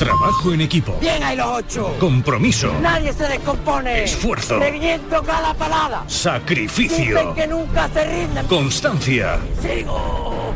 Trabajo 0.00 0.54
en 0.54 0.62
equipo. 0.62 0.96
Bien 0.98 1.22
hay 1.22 1.36
los 1.36 1.46
ocho. 1.46 1.94
Compromiso. 2.00 2.72
Nadie 2.80 3.12
se 3.12 3.28
descompone. 3.28 4.04
Esfuerzo. 4.04 4.58
Reviento 4.58 5.22
cada 5.22 5.52
palada. 5.52 6.04
Sacrificio. 6.06 7.18
Dicen 7.18 7.34
que 7.34 7.46
nunca 7.46 7.86
se 7.92 8.06
rinden. 8.06 8.46
Constancia. 8.46 9.38
Sigo. 9.60 10.54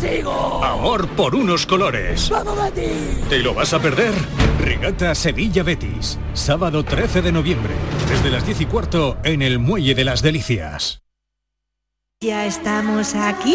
Sigo. 0.00 0.64
Amor 0.64 1.06
por 1.08 1.34
unos 1.34 1.66
colores. 1.66 2.30
¡Vamos, 2.30 2.56
Betis! 2.62 3.28
¿Te 3.28 3.40
lo 3.40 3.52
vas 3.52 3.74
a 3.74 3.78
perder? 3.78 4.14
Regata 4.58 5.14
Sevilla 5.14 5.62
Betis. 5.62 6.18
Sábado 6.32 6.82
13 6.82 7.20
de 7.20 7.30
noviembre. 7.30 7.74
Desde 8.08 8.30
las 8.30 8.46
10 8.46 8.62
y 8.62 8.66
cuarto 8.66 9.18
en 9.22 9.42
el 9.42 9.58
Muelle 9.58 9.94
de 9.94 10.04
las 10.04 10.22
Delicias. 10.22 11.02
Ya 12.22 12.46
estamos 12.46 13.14
aquí. 13.14 13.54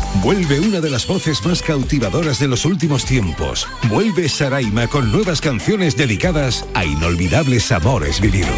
Vuelve 0.23 0.59
una 0.59 0.79
de 0.79 0.91
las 0.91 1.07
voces 1.07 1.43
más 1.47 1.63
cautivadoras 1.63 2.39
de 2.39 2.47
los 2.47 2.65
últimos 2.65 3.05
tiempos. 3.05 3.67
Vuelve 3.89 4.29
Saraima 4.29 4.87
con 4.87 5.11
nuevas 5.11 5.41
canciones 5.41 5.97
dedicadas 5.97 6.63
a 6.75 6.85
inolvidables 6.85 7.71
amores 7.71 8.21
vividos. 8.21 8.49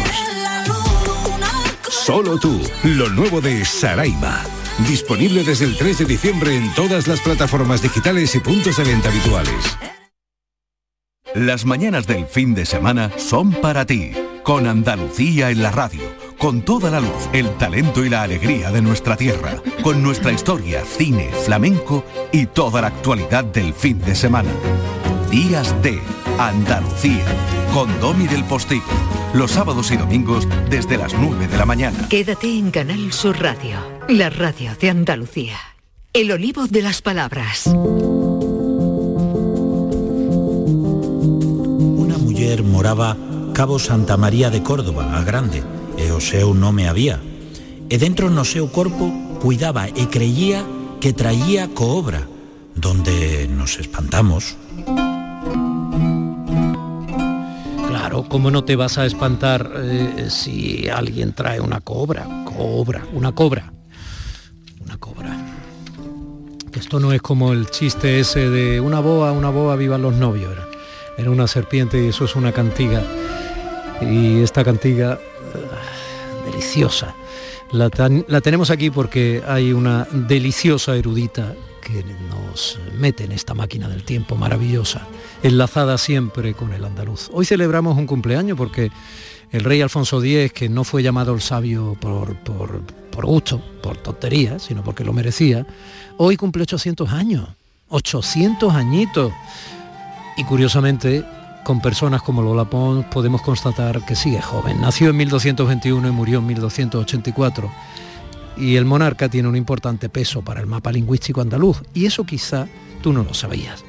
Solo 1.88 2.38
tú, 2.38 2.60
lo 2.82 3.08
nuevo 3.08 3.40
de 3.40 3.64
Saraima. 3.64 4.44
Disponible 4.86 5.42
desde 5.42 5.64
el 5.64 5.76
3 5.78 6.00
de 6.00 6.04
diciembre 6.04 6.54
en 6.54 6.70
todas 6.74 7.06
las 7.08 7.22
plataformas 7.22 7.80
digitales 7.80 8.34
y 8.34 8.40
puntos 8.40 8.76
de 8.76 8.84
venta 8.84 9.08
habituales. 9.08 9.78
Las 11.34 11.64
mañanas 11.64 12.06
del 12.06 12.26
fin 12.26 12.54
de 12.54 12.66
semana 12.66 13.10
son 13.16 13.52
para 13.52 13.86
ti, 13.86 14.12
con 14.42 14.66
Andalucía 14.66 15.50
en 15.50 15.62
la 15.62 15.70
radio, 15.70 16.02
con 16.38 16.62
toda 16.62 16.90
la 16.90 17.00
luz, 17.00 17.28
el 17.32 17.50
talento 17.56 18.04
y 18.04 18.08
la 18.08 18.22
alegría 18.22 18.70
de 18.70 18.82
nuestra 18.82 19.16
tierra, 19.16 19.62
con 19.82 20.02
nuestra 20.02 20.32
historia, 20.32 20.84
cine, 20.84 21.30
flamenco 21.44 22.04
y 22.32 22.46
toda 22.46 22.80
la 22.80 22.88
actualidad 22.88 23.44
del 23.44 23.72
fin 23.74 23.98
de 24.00 24.14
semana. 24.14 24.50
Días 25.30 25.74
de 25.82 26.00
Andalucía, 26.38 27.24
con 27.72 27.88
Domi 28.00 28.26
del 28.26 28.44
Postigo, 28.44 28.84
los 29.34 29.52
sábados 29.52 29.90
y 29.90 29.96
domingos 29.96 30.46
desde 30.70 30.96
las 30.96 31.14
9 31.14 31.48
de 31.48 31.58
la 31.58 31.66
mañana. 31.66 32.08
Quédate 32.08 32.58
en 32.58 32.70
Canal 32.70 33.12
Sur 33.12 33.40
Radio, 33.40 33.78
la 34.08 34.30
radio 34.30 34.72
de 34.80 34.90
Andalucía. 34.90 35.56
El 36.12 36.30
olivo 36.30 36.66
de 36.66 36.82
las 36.82 37.02
palabras. 37.02 37.66
Una 41.96 42.18
muller 42.18 42.62
moraba 42.62 43.16
Cabo 43.52 43.78
Santa 43.78 44.16
María 44.16 44.50
de 44.50 44.62
Córdoba, 44.62 45.16
a 45.16 45.22
grande, 45.22 45.62
e 45.96 46.10
o 46.10 46.20
seu 46.20 46.54
nome 46.54 46.88
había. 46.88 47.20
E 47.88 47.96
dentro 47.98 48.30
no 48.30 48.44
seu 48.44 48.68
corpo 48.72 49.12
cuidaba 49.40 49.88
e 49.88 50.08
creía 50.08 50.64
que 51.00 51.12
traía 51.12 51.68
coobra, 51.68 52.26
donde 52.74 53.46
nos 53.48 53.78
espantamos. 53.78 54.56
Claro, 57.88 58.24
¿cómo 58.28 58.50
no 58.50 58.64
te 58.64 58.76
vas 58.76 58.98
a 58.98 59.06
espantar 59.06 59.70
eh, 59.76 60.26
si 60.30 60.88
alguien 60.88 61.32
trae 61.32 61.60
una 61.60 61.80
cobra? 61.80 62.26
Cobra, 62.44 63.04
una 63.12 63.32
cobra. 63.32 63.72
Una 64.80 64.96
cobra. 64.96 65.36
Esto 66.72 66.98
no 66.98 67.12
es 67.12 67.22
como 67.22 67.52
el 67.52 67.70
chiste 67.70 68.18
ese 68.18 68.50
de 68.50 68.80
una 68.80 69.00
boa, 69.00 69.30
una 69.32 69.50
boa, 69.50 69.76
vivan 69.76 70.02
los 70.02 70.14
novios. 70.14 70.52
Era, 71.16 71.30
una 71.30 71.46
serpiente 71.46 72.04
y 72.04 72.08
eso 72.08 72.24
es 72.24 72.34
una 72.34 72.52
cantiga. 72.52 73.02
Y 74.00 74.42
esta 74.42 74.64
cantiga 74.64 75.18
deliciosa. 76.64 77.14
La, 77.72 77.90
la 78.26 78.40
tenemos 78.40 78.70
aquí 78.70 78.90
porque 78.90 79.42
hay 79.46 79.72
una 79.72 80.06
deliciosa 80.10 80.96
erudita 80.96 81.54
que 81.82 82.02
nos 82.30 82.78
mete 82.98 83.24
en 83.24 83.32
esta 83.32 83.52
máquina 83.52 83.88
del 83.88 84.02
tiempo 84.02 84.36
maravillosa, 84.36 85.06
enlazada 85.42 85.98
siempre 85.98 86.54
con 86.54 86.72
el 86.72 86.84
andaluz. 86.84 87.28
Hoy 87.32 87.44
celebramos 87.44 87.98
un 87.98 88.06
cumpleaños 88.06 88.56
porque 88.56 88.90
el 89.52 89.62
rey 89.62 89.82
Alfonso 89.82 90.22
X, 90.24 90.52
que 90.52 90.68
no 90.70 90.84
fue 90.84 91.02
llamado 91.02 91.34
el 91.34 91.42
sabio 91.42 91.96
por, 92.00 92.34
por, 92.36 92.80
por 93.10 93.26
gusto, 93.26 93.60
por 93.82 93.98
tontería, 93.98 94.58
sino 94.58 94.82
porque 94.82 95.04
lo 95.04 95.12
merecía, 95.12 95.66
hoy 96.16 96.38
cumple 96.38 96.62
800 96.62 97.10
años, 97.12 97.46
800 97.90 98.72
añitos. 98.72 99.32
Y 100.36 100.44
curiosamente, 100.44 101.24
con 101.64 101.80
personas 101.80 102.22
como 102.22 102.42
Lola 102.42 102.66
Pons 102.66 103.06
podemos 103.06 103.42
constatar 103.42 104.04
que 104.04 104.14
sigue 104.14 104.40
joven. 104.40 104.80
Nació 104.80 105.10
en 105.10 105.16
1221 105.16 106.06
y 106.06 106.10
murió 106.12 106.38
en 106.38 106.46
1284. 106.46 107.70
Y 108.56 108.76
el 108.76 108.84
monarca 108.84 109.28
tiene 109.28 109.48
un 109.48 109.56
importante 109.56 110.08
peso 110.08 110.42
para 110.42 110.60
el 110.60 110.66
mapa 110.66 110.92
lingüístico 110.92 111.40
andaluz. 111.40 111.82
Y 111.94 112.06
eso 112.06 112.24
quizá 112.24 112.68
tú 113.02 113.12
no 113.12 113.24
lo 113.24 113.34
sabías. 113.34 113.84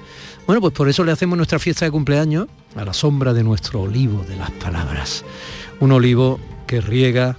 Bueno, 0.48 0.62
pues 0.62 0.74
por 0.74 0.90
eso 0.90 1.04
le 1.04 1.12
hacemos 1.12 1.38
nuestra 1.38 1.60
fiesta 1.60 1.86
de 1.86 1.92
cumpleaños 1.92 2.48
a 2.76 2.86
la 2.86 2.94
sombra 2.94 3.34
de 3.34 3.44
nuestro 3.44 3.82
olivo 3.82 4.24
de 4.24 4.38
las 4.38 4.52
palabras. 4.52 5.24
Un 5.80 5.92
olivo 5.92 6.40
que 6.66 6.82
riega, 6.82 7.38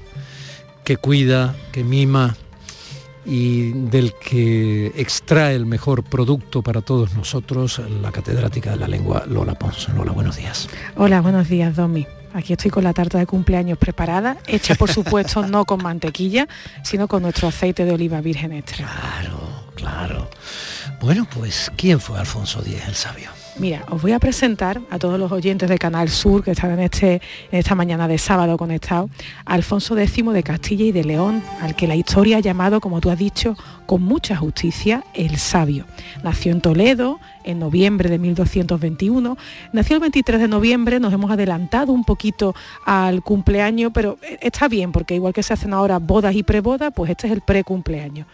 que 0.85 0.99
cuida, 0.99 1.57
que 1.73 1.83
mima 1.83 2.37
y 3.27 3.73
del 3.73 4.15
que 4.15 4.93
extrae 4.97 5.57
el 5.57 5.67
mejor 5.67 6.05
producto 6.05 6.63
para 6.63 6.81
todos 6.81 7.15
nosotros, 7.15 7.83
la 8.01 8.13
catedrática 8.13 8.71
de 8.71 8.77
la 8.77 8.89
lengua 8.89 9.25
Lola 9.27 9.55
Pons. 9.55 9.89
Lola, 9.89 10.13
buenos 10.13 10.37
días. 10.37 10.69
Hola, 10.97 11.21
buenos 11.21 11.49
días, 11.49 11.75
Domi. 11.75 12.07
Aquí 12.33 12.53
estoy 12.53 12.71
con 12.71 12.85
la 12.85 12.93
tarta 12.93 13.19
de 13.19 13.27
cumpleaños 13.27 13.79
preparada, 13.79 14.37
hecha 14.47 14.75
por 14.75 14.91
supuesto 14.91 15.47
no 15.47 15.65
con 15.65 15.83
mantequilla, 15.83 16.47
sino 16.85 17.09
con 17.09 17.23
nuestro 17.23 17.49
aceite 17.49 17.85
de 17.85 17.93
oliva 17.93 18.21
virgen 18.21 18.53
extra. 18.53 18.87
Claro, 18.87 19.65
claro. 19.75 20.31
Bueno, 21.01 21.27
pues, 21.35 21.73
¿quién 21.77 21.99
fue 21.99 22.19
Alfonso 22.19 22.61
X 22.61 22.77
el 22.87 22.95
sabio? 22.95 23.31
Mira, 23.59 23.87
os 23.89 24.03
voy 24.03 24.13
a 24.13 24.19
presentar 24.19 24.83
a 24.91 24.99
todos 24.99 25.19
los 25.19 25.33
oyentes 25.33 25.71
de 25.71 25.79
Canal 25.79 26.11
Sur 26.11 26.45
que 26.45 26.51
están 26.51 26.73
en, 26.73 26.81
este, 26.81 27.23
en 27.51 27.59
esta 27.59 27.75
mañana 27.75 28.07
de 28.07 28.19
sábado 28.19 28.59
conectados, 28.59 29.11
Alfonso 29.47 29.97
X 29.97 30.27
de 30.31 30.43
Castilla 30.43 30.85
y 30.85 30.93
de 30.93 31.05
León, 31.05 31.43
al 31.63 31.75
que 31.75 31.87
la 31.87 31.97
historia 31.97 32.37
ha 32.37 32.41
llamado, 32.41 32.83
como 32.83 33.01
tú 33.01 33.09
has 33.09 33.19
dicho, 33.19 33.57
con 33.87 34.03
mucha 34.03 34.37
justicia, 34.37 35.05
el 35.15 35.39
sabio. 35.39 35.87
Nació 36.23 36.53
en 36.53 36.61
Toledo 36.61 37.21
en 37.45 37.61
noviembre 37.61 38.11
de 38.11 38.19
1221, 38.19 39.39
nació 39.73 39.95
el 39.95 40.01
23 40.01 40.41
de 40.41 40.49
noviembre, 40.49 40.99
nos 40.99 41.13
hemos 41.13 41.31
adelantado 41.31 41.93
un 41.93 42.05
poquito 42.05 42.55
al 42.85 43.23
cumpleaños, 43.23 43.93
pero 43.95 44.19
está 44.41 44.67
bien, 44.69 44.91
porque 44.91 45.15
igual 45.15 45.33
que 45.33 45.45
se 45.45 45.53
hacen 45.53 45.73
ahora 45.73 45.99
bodas 45.99 46.35
y 46.35 46.43
prebodas, 46.43 46.93
pues 46.95 47.11
este 47.11 47.29
es 47.29 47.33
el 47.33 47.43
pre-cumpleaños 47.43 48.27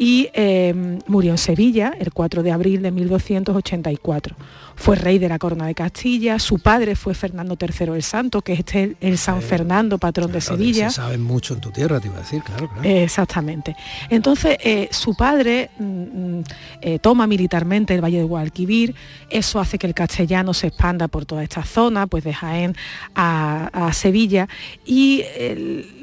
y 0.00 0.30
eh, 0.32 0.98
murió 1.08 1.32
en 1.32 1.38
Sevilla 1.38 1.92
el 1.98 2.10
4 2.10 2.42
de 2.42 2.52
abril 2.52 2.80
de 2.80 2.90
1284. 2.90 4.34
Fue 4.74 4.96
rey 4.96 5.18
de 5.18 5.28
la 5.28 5.38
corona 5.38 5.66
de 5.66 5.74
Castilla, 5.74 6.38
su 6.38 6.58
padre 6.58 6.96
fue 6.96 7.12
Fernando 7.12 7.58
III 7.60 7.92
el 7.94 8.02
Santo, 8.02 8.40
que 8.40 8.54
es 8.54 8.60
este 8.60 8.82
el, 8.82 8.96
el 9.02 9.18
San 9.18 9.42
Fernando, 9.42 9.98
patrón 9.98 10.32
de 10.32 10.40
Sevilla. 10.40 10.88
Se 10.88 10.96
saben 10.96 11.22
mucho 11.22 11.52
en 11.52 11.60
tu 11.60 11.70
tierra, 11.70 12.00
te 12.00 12.08
iba 12.08 12.16
a 12.16 12.20
decir, 12.20 12.42
claro, 12.42 12.70
claro. 12.70 12.88
Exactamente. 12.88 13.76
Entonces, 14.08 14.56
su 14.90 15.14
padre 15.14 15.70
mm, 15.78 15.84
mm, 15.84 16.44
eh, 16.82 16.98
toma 16.98 17.26
militarmente 17.26 17.94
el 17.94 18.02
Valle 18.02 18.18
de 18.18 18.24
Guadalquivir, 18.24 18.94
eso 19.28 19.60
hace 19.60 19.78
que 19.78 19.86
el 19.86 19.94
castellano 19.94 20.54
se 20.54 20.68
expanda 20.68 21.08
por 21.08 21.26
toda 21.26 21.42
esta 21.42 21.62
zona, 21.62 22.06
pues 22.06 22.24
de 22.24 22.32
Jaén 22.32 22.76
a, 23.14 23.90
Sevilla, 23.92 24.48
y 24.84 25.24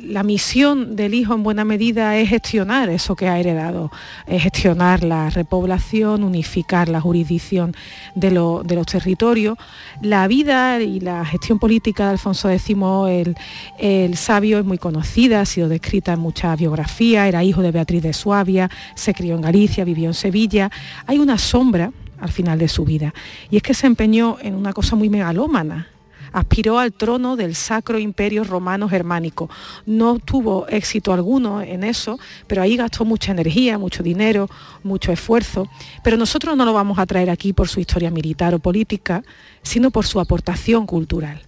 la 0.03 0.23
misión 0.23 0.95
del 0.95 1.13
hijo 1.13 1.33
en 1.33 1.43
buena 1.43 1.65
medida 1.65 2.17
es 2.17 2.29
gestionar 2.29 2.89
eso 2.89 3.15
que 3.15 3.27
ha 3.27 3.39
heredado, 3.39 3.91
es 4.25 4.43
gestionar 4.43 5.03
la 5.03 5.29
repoblación, 5.29 6.23
unificar 6.23 6.89
la 6.89 7.01
jurisdicción 7.01 7.75
de 8.15 8.31
los 8.31 8.85
territorios. 8.85 9.57
La 10.01 10.27
vida 10.27 10.79
y 10.81 10.99
la 10.99 11.25
gestión 11.25 11.59
política 11.59 12.05
de 12.05 12.11
Alfonso 12.11 12.49
X, 12.49 12.75
el, 13.09 13.35
el 13.79 14.17
sabio, 14.17 14.59
es 14.59 14.65
muy 14.65 14.77
conocida, 14.77 15.41
ha 15.41 15.45
sido 15.45 15.69
descrita 15.69 16.13
en 16.13 16.19
muchas 16.19 16.57
biografías, 16.57 17.27
era 17.27 17.43
hijo 17.43 17.61
de 17.61 17.71
Beatriz 17.71 18.03
de 18.03 18.13
Suabia, 18.13 18.66
se 18.95 19.13
crió 19.13 19.35
en 19.35 19.41
Galicia, 19.41 19.83
vivió 19.83 20.07
en 20.07 20.13
Sevilla. 20.13 20.71
Hay 21.05 21.19
una 21.19 21.37
sombra 21.37 21.91
al 22.19 22.31
final 22.31 22.57
de 22.57 22.67
su 22.67 22.83
vida, 22.83 23.13
y 23.51 23.57
es 23.57 23.63
que 23.63 23.73
se 23.73 23.85
empeñó 23.85 24.37
en 24.41 24.55
una 24.55 24.73
cosa 24.73 24.95
muy 24.95 25.09
megalómana, 25.09 25.87
aspiró 26.33 26.79
al 26.79 26.93
trono 26.93 27.35
del 27.35 27.55
Sacro 27.55 27.99
Imperio 27.99 28.43
Romano 28.43 28.89
Germánico. 28.89 29.49
No 29.85 30.19
tuvo 30.19 30.67
éxito 30.67 31.13
alguno 31.13 31.61
en 31.61 31.83
eso, 31.83 32.19
pero 32.47 32.61
ahí 32.61 32.77
gastó 32.77 33.05
mucha 33.05 33.31
energía, 33.31 33.77
mucho 33.77 34.03
dinero, 34.03 34.49
mucho 34.83 35.11
esfuerzo. 35.11 35.67
Pero 36.03 36.17
nosotros 36.17 36.55
no 36.57 36.65
lo 36.65 36.73
vamos 36.73 36.99
a 36.99 37.05
traer 37.05 37.29
aquí 37.29 37.53
por 37.53 37.67
su 37.67 37.79
historia 37.79 38.11
militar 38.11 38.53
o 38.53 38.59
política, 38.59 39.23
sino 39.61 39.91
por 39.91 40.05
su 40.05 40.19
aportación 40.19 40.85
cultural. 40.85 41.41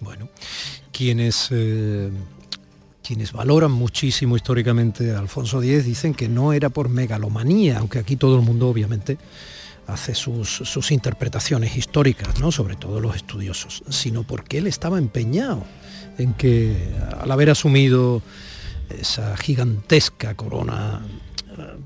Bueno, 0.00 0.28
quienes... 0.92 1.48
Eh, 1.50 2.10
quienes 3.04 3.32
valoran 3.32 3.70
muchísimo 3.70 4.34
históricamente 4.34 5.12
a 5.12 5.18
Alfonso 5.18 5.62
X 5.62 5.84
dicen 5.84 6.14
que 6.14 6.28
no 6.28 6.54
era 6.54 6.70
por 6.70 6.88
megalomanía, 6.88 7.78
aunque 7.78 7.98
aquí 7.98 8.16
todo 8.16 8.36
el 8.36 8.42
mundo 8.42 8.68
obviamente 8.68 9.18
hace 9.86 10.14
sus, 10.14 10.90
interpretaciones 10.90 11.76
históricas, 11.76 12.40
¿no? 12.40 12.50
sobre 12.50 12.76
todo 12.76 13.00
los 13.00 13.14
estudiosos, 13.14 13.82
sino 13.90 14.22
porque 14.22 14.56
él 14.56 14.66
estaba 14.66 14.96
empeñado 14.96 15.64
en 16.16 16.32
que 16.32 16.94
al 17.20 17.30
haber 17.30 17.50
asumido 17.50 18.22
esa 18.88 19.36
gigantesca 19.36 20.34
corona, 20.34 21.02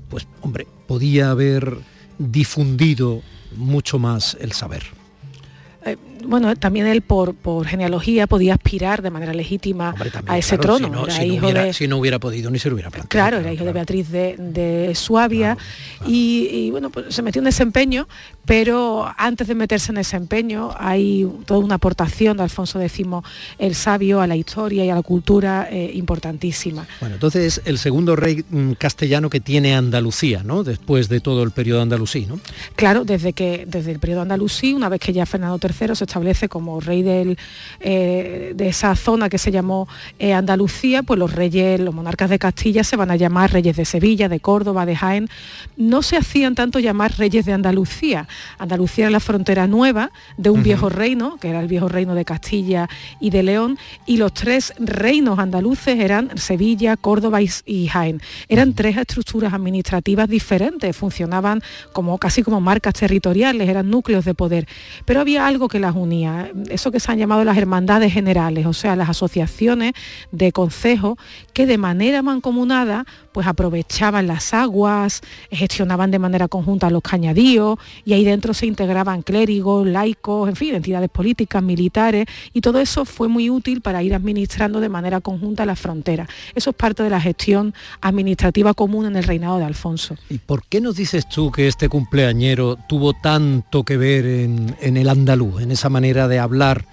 pues 0.09 0.25
hombre, 0.41 0.65
podía 0.87 1.31
haber 1.31 1.77
difundido 2.17 3.21
mucho 3.57 3.99
más 3.99 4.37
el 4.39 4.53
saber. 4.53 4.83
Eh, 5.85 5.97
bueno, 6.25 6.55
también 6.55 6.87
él 6.87 7.01
por, 7.01 7.33
por 7.35 7.67
genealogía 7.67 8.27
podía 8.27 8.53
aspirar 8.53 9.01
de 9.01 9.09
manera 9.09 9.33
legítima 9.33 9.95
a 10.27 10.37
ese 10.37 10.57
trono. 10.57 10.87
Si 10.87 10.91
no, 10.91 11.73
si, 11.73 11.87
no 11.87 11.97
hubiera, 11.97 12.19
podido 12.19 12.51
ni 12.51 12.59
se 12.59 12.69
lo 12.69 12.75
hubiera 12.75 12.89
planteado. 12.89 13.09
Claro, 13.09 13.37
era 13.39 13.53
hijo 13.53 13.65
de 13.65 13.73
Beatriz 13.73 14.09
de, 14.09 14.91
Suabia 14.95 15.57
Y, 16.05 16.69
bueno, 16.71 16.89
pues 16.89 17.13
se 17.13 17.21
metió 17.21 17.41
en 17.41 17.47
ese 17.47 17.63
empeño, 17.63 18.07
pero 18.45 19.09
antes 19.17 19.47
de 19.47 19.55
meterse 19.55 19.91
en 19.91 19.97
ese 19.97 20.17
empeño 20.17 20.71
hay 20.77 21.27
toda 21.45 21.59
una 21.59 21.75
aportación 21.75 22.37
de 22.37 22.43
Alfonso 22.43 22.79
X 22.81 22.99
el 23.57 23.75
sabio 23.75 24.21
a 24.21 24.27
la 24.27 24.35
historia 24.35 24.83
y 24.83 24.89
a 24.89 24.95
la 24.95 25.01
cultura 25.01 25.67
eh, 25.71 25.91
importantísima. 25.93 26.87
Bueno, 26.99 27.15
entonces 27.15 27.61
el 27.65 27.77
segundo 27.77 28.15
rey 28.15 28.43
mm, 28.49 28.73
castellano 28.73 29.29
que 29.29 29.39
tiene 29.39 29.75
Andalucía, 29.75 30.43
¿no? 30.43 30.63
Después 30.63 31.09
de 31.09 31.19
todo 31.19 31.43
el 31.43 31.51
periodo 31.51 31.81
andalusí, 31.81 32.25
¿no? 32.25 32.39
Claro, 32.75 33.05
desde 33.05 33.33
que 33.33 33.65
desde 33.67 33.91
el 33.91 33.99
periodo 33.99 34.21
andalusí, 34.21 34.73
una 34.73 34.89
vez 34.89 34.99
que 34.99 35.13
ya 35.13 35.25
Fernando 35.25 35.59
III 35.61 35.95
se 35.95 36.05
establece 36.09 36.49
como 36.49 36.79
rey 36.79 36.99
eh, 37.79 38.53
de 38.55 38.67
esa 38.67 38.95
zona 38.95 39.29
que 39.29 39.37
se 39.37 39.51
llamó 39.51 39.87
eh, 40.17 40.33
Andalucía, 40.33 41.03
pues 41.03 41.19
los 41.19 41.33
reyes, 41.33 41.79
los 41.79 41.93
monarcas 41.93 42.29
de 42.29 42.39
Castilla 42.39 42.83
se 42.83 42.97
van 42.97 43.11
a 43.11 43.15
llamar 43.15 43.53
reyes 43.53 43.77
de 43.77 43.85
Sevilla, 43.85 44.27
de 44.27 44.39
Córdoba, 44.39 44.85
de 44.85 44.95
Jaén. 44.95 45.29
No 45.77 46.01
se 46.01 46.17
hacían 46.17 46.55
tanto 46.55 46.79
llamar 46.79 47.17
reyes 47.17 47.45
de 47.45 47.53
Andalucía. 47.53 48.27
Andalucía 48.57 49.05
era 49.05 49.11
la 49.11 49.19
frontera 49.19 49.67
nueva 49.67 50.11
de 50.37 50.49
un 50.49 50.63
viejo 50.63 50.89
reino, 50.89 51.37
que 51.39 51.49
era 51.49 51.61
el 51.61 51.67
viejo 51.67 51.87
reino 51.87 52.15
de 52.15 52.25
Castilla 52.25 52.89
y 53.19 53.29
de 53.29 53.43
León, 53.43 53.77
y 54.05 54.17
los 54.17 54.33
tres 54.33 54.73
reinos 54.79 55.39
andaluces 55.39 55.99
eran 55.99 56.37
Sevilla, 56.37 56.97
Córdoba 56.97 57.39
y, 57.41 57.87
Jaén. 57.87 58.21
Eran 58.47 58.73
tres 58.73 58.97
estructuras 58.97 59.53
administrativas 59.53 60.27
diferentes, 60.27 60.95
funcionaban 60.95 61.61
como 61.93 62.17
casi 62.17 62.43
como 62.43 62.59
marcas 62.59 62.93
territoriales, 62.95 63.69
eran 63.69 63.89
núcleos 63.89 64.25
de 64.25 64.33
poder. 64.33 64.67
Pero 65.05 65.21
había 65.21 65.47
algo 65.47 65.67
que 65.67 65.79
las 65.79 65.95
eso 66.69 66.91
que 66.91 66.99
se 66.99 67.11
han 67.11 67.17
llamado 67.17 67.43
las 67.43 67.57
hermandades 67.57 68.13
generales, 68.13 68.65
o 68.65 68.73
sea, 68.73 68.95
las 68.95 69.09
asociaciones 69.09 69.93
de 70.31 70.51
consejos 70.51 71.17
que 71.53 71.65
de 71.65 71.77
manera 71.77 72.21
mancomunada 72.21 73.05
pues 73.31 73.47
aprovechaban 73.47 74.27
las 74.27 74.53
aguas, 74.53 75.21
gestionaban 75.51 76.11
de 76.11 76.19
manera 76.19 76.47
conjunta 76.47 76.89
los 76.89 77.01
cañadíos 77.01 77.77
y 78.05 78.13
ahí 78.13 78.23
dentro 78.23 78.53
se 78.53 78.65
integraban 78.65 79.21
clérigos, 79.21 79.87
laicos, 79.87 80.49
en 80.49 80.55
fin, 80.55 80.75
entidades 80.75 81.09
políticas, 81.09 81.63
militares 81.63 82.25
y 82.53 82.61
todo 82.61 82.79
eso 82.79 83.05
fue 83.05 83.27
muy 83.27 83.49
útil 83.49 83.81
para 83.81 84.03
ir 84.03 84.13
administrando 84.13 84.79
de 84.79 84.89
manera 84.89 85.21
conjunta 85.21 85.65
las 85.65 85.79
fronteras. 85.79 86.27
Eso 86.55 86.71
es 86.71 86.75
parte 86.75 87.03
de 87.03 87.09
la 87.09 87.21
gestión 87.21 87.73
administrativa 88.01 88.73
común 88.73 89.05
en 89.05 89.15
el 89.15 89.23
reinado 89.23 89.57
de 89.57 89.65
Alfonso. 89.65 90.15
¿Y 90.29 90.37
por 90.37 90.65
qué 90.65 90.81
nos 90.81 90.95
dices 90.95 91.27
tú 91.27 91.51
que 91.51 91.67
este 91.67 91.89
cumpleañero 91.89 92.77
tuvo 92.87 93.13
tanto 93.13 93.83
que 93.83 93.97
ver 93.97 94.25
en, 94.25 94.75
en 94.81 94.97
el 94.97 95.09
andaluz, 95.09 95.61
en 95.61 95.71
esa 95.71 95.89
manera 95.89 96.27
de 96.27 96.39
hablar 96.39 96.85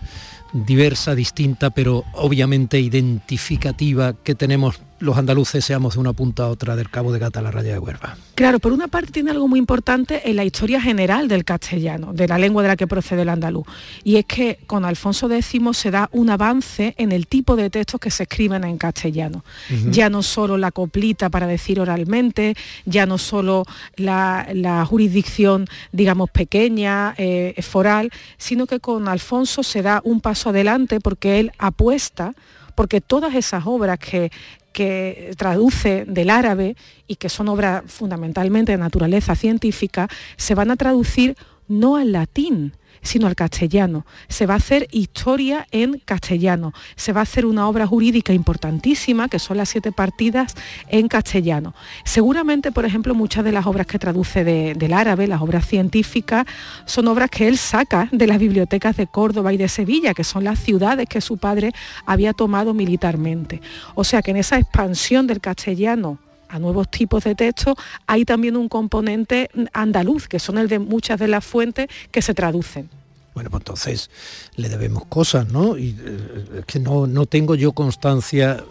diversa, 0.53 1.15
distinta, 1.15 1.71
pero 1.71 2.05
obviamente 2.15 2.81
identificativa 2.81 4.15
que 4.15 4.35
tenemos 4.35 4.81
los 4.99 5.17
andaluces 5.17 5.65
seamos 5.65 5.95
de 5.95 6.01
una 6.01 6.13
punta 6.13 6.45
a 6.45 6.49
otra 6.49 6.77
del 6.77 6.91
Cabo 6.91 7.13
de 7.13 7.19
Gata 7.19 7.41
a 7.41 7.43
la 7.43 7.51
raya 7.51 7.73
de 7.73 7.79
Huerva. 7.79 8.17
Claro, 8.35 8.59
por 8.59 8.73
una 8.73 8.89
parte 8.89 9.13
tiene 9.13 9.31
algo 9.31 9.49
muy 9.49 9.59
importante 9.59 10.29
en 10.29 10.37
la 10.37 10.45
historia 10.45 10.81
general 10.81 11.29
del 11.29 11.45
castellano, 11.45 12.13
de 12.13 12.29
la 12.29 12.39
lengua 12.39 12.63
de 12.63 12.69
la 12.69 12.77
que 12.77 12.87
procede 12.87 13.23
el 13.23 13.29
andaluz, 13.29 13.67
y 14.05 14.17
es 14.17 14.27
que 14.27 14.59
con 14.67 14.85
Alfonso 14.85 15.31
X 15.31 15.61
se 15.73 15.91
da 15.91 16.09
un 16.13 16.31
avance 16.31 16.95
en 16.99 17.13
el 17.13 17.27
tipo 17.27 17.57
de 17.57 17.71
textos 17.71 18.01
que 18.01 18.11
se 18.11 18.25
escriben 18.25 18.65
en 18.65 18.79
castellano. 18.79 19.45
Ya 19.91 20.11
no 20.11 20.23
solo 20.23 20.57
la 20.57 20.71
coplita 20.71 21.31
para 21.31 21.47
decir 21.47 21.81
oralmente, 21.81 22.55
ya 22.85 23.07
no 23.07 23.19
solo 23.19 23.65
la, 23.97 24.85
jurisdicción, 24.87 25.67
digamos, 25.93 26.31
pequeña, 26.31 27.15
eh, 27.19 27.55
foral, 27.63 28.11
sino 28.39 28.67
que 28.67 28.81
con 28.81 29.09
Alfonso 29.09 29.63
se 29.63 29.83
da 29.83 30.01
un 30.05 30.21
paso 30.21 30.51
adelante 30.51 31.01
porque 31.01 31.41
él 31.41 31.53
apuesta 31.59 32.35
porque 32.77 33.01
todas 33.01 33.35
esas 33.35 33.67
obras 33.67 33.99
que, 33.99 34.31
que 34.77 35.33
traduce 35.39 36.05
del 36.05 36.29
árabe 36.29 36.77
y 37.07 37.17
que 37.17 37.31
son 37.31 37.49
obras 37.49 37.83
fundamentalmente 37.87 38.73
de 38.73 38.79
naturaleza 38.79 39.35
científica, 39.35 40.07
se 40.37 40.55
van 40.55 40.71
a 40.71 40.77
traducir 40.77 41.35
no 41.67 41.97
al 41.97 42.13
latín, 42.13 42.75
sino 43.07 43.27
al 43.27 43.35
castellano. 43.35 44.05
Se 44.29 44.47
va 44.47 44.55
a 44.55 44.59
hacer 44.59 44.89
historia 44.91 45.67
en 45.71 45.99
castellano. 46.05 46.73
Se 46.97 47.13
va 47.13 47.21
a 47.21 47.23
hacer 47.23 47.47
una 47.47 47.69
obra 47.69 47.87
jurídica 47.87 48.33
importantísima, 48.33 49.29
que 49.29 49.39
son 49.39 49.57
las 49.57 49.69
siete 49.69 49.93
partidas 49.93 50.55
en 50.89 51.09
castellano. 51.09 51.75
Seguramente, 52.05 52.73
por 52.73 52.85
ejemplo, 52.85 53.15
muchas 53.15 53.45
de 53.45 53.53
las 53.53 53.67
obras 53.67 53.87
que 53.87 53.99
traduce 53.99 54.45
del 54.45 54.93
árabe, 54.93 55.27
las 55.27 55.41
obras 55.41 55.67
científicas, 55.67 56.47
son 56.85 57.09
obras 57.09 57.31
que 57.31 57.49
él 57.49 57.57
saca 57.59 58.09
de 58.13 58.27
las 58.27 58.39
bibliotecas 58.39 58.97
de 58.97 59.07
Córdoba 59.07 59.53
y 59.53 59.57
de 59.57 59.69
Sevilla, 59.69 60.15
que 60.15 60.25
son 60.25 60.45
las 60.45 60.59
ciudades 60.59 61.09
que 61.09 61.21
su 61.21 61.39
padre 61.39 61.73
había 62.05 62.33
tomado 62.33 62.75
militarmente. 62.75 63.61
O 63.95 64.05
sea 64.05 64.23
que 64.23 64.33
en 64.33 64.39
esa 64.39 64.59
expansión 64.59 65.27
del 65.27 65.41
castellano 65.41 66.19
a 66.49 66.59
nuevos 66.59 66.89
tipos 66.91 67.25
de 67.25 67.35
texto, 67.35 67.75
hay 68.07 68.25
también 68.25 68.57
un 68.57 68.69
componente 68.69 69.51
andaluz, 69.73 70.29
que 70.29 70.39
son 70.39 70.59
el 70.59 70.69
de 70.69 70.79
muchas 70.79 71.19
de 71.19 71.29
las 71.29 71.45
fuentes 71.45 71.89
que 72.11 72.23
se 72.23 72.35
traducen. 72.35 72.89
Bueno, 73.37 73.51
pues 73.51 73.61
entonces 73.61 74.11
le 74.55 74.71
debemos 74.71 75.05
cosas, 75.05 75.47
¿no? 75.47 75.77
Y 75.77 75.91
eh, 75.91 76.61
es 76.61 76.65
que 76.65 76.81
no, 76.81 77.07
no 77.07 77.27
tengo 77.27 77.55
yo 77.55 77.73
constancia 77.73 78.65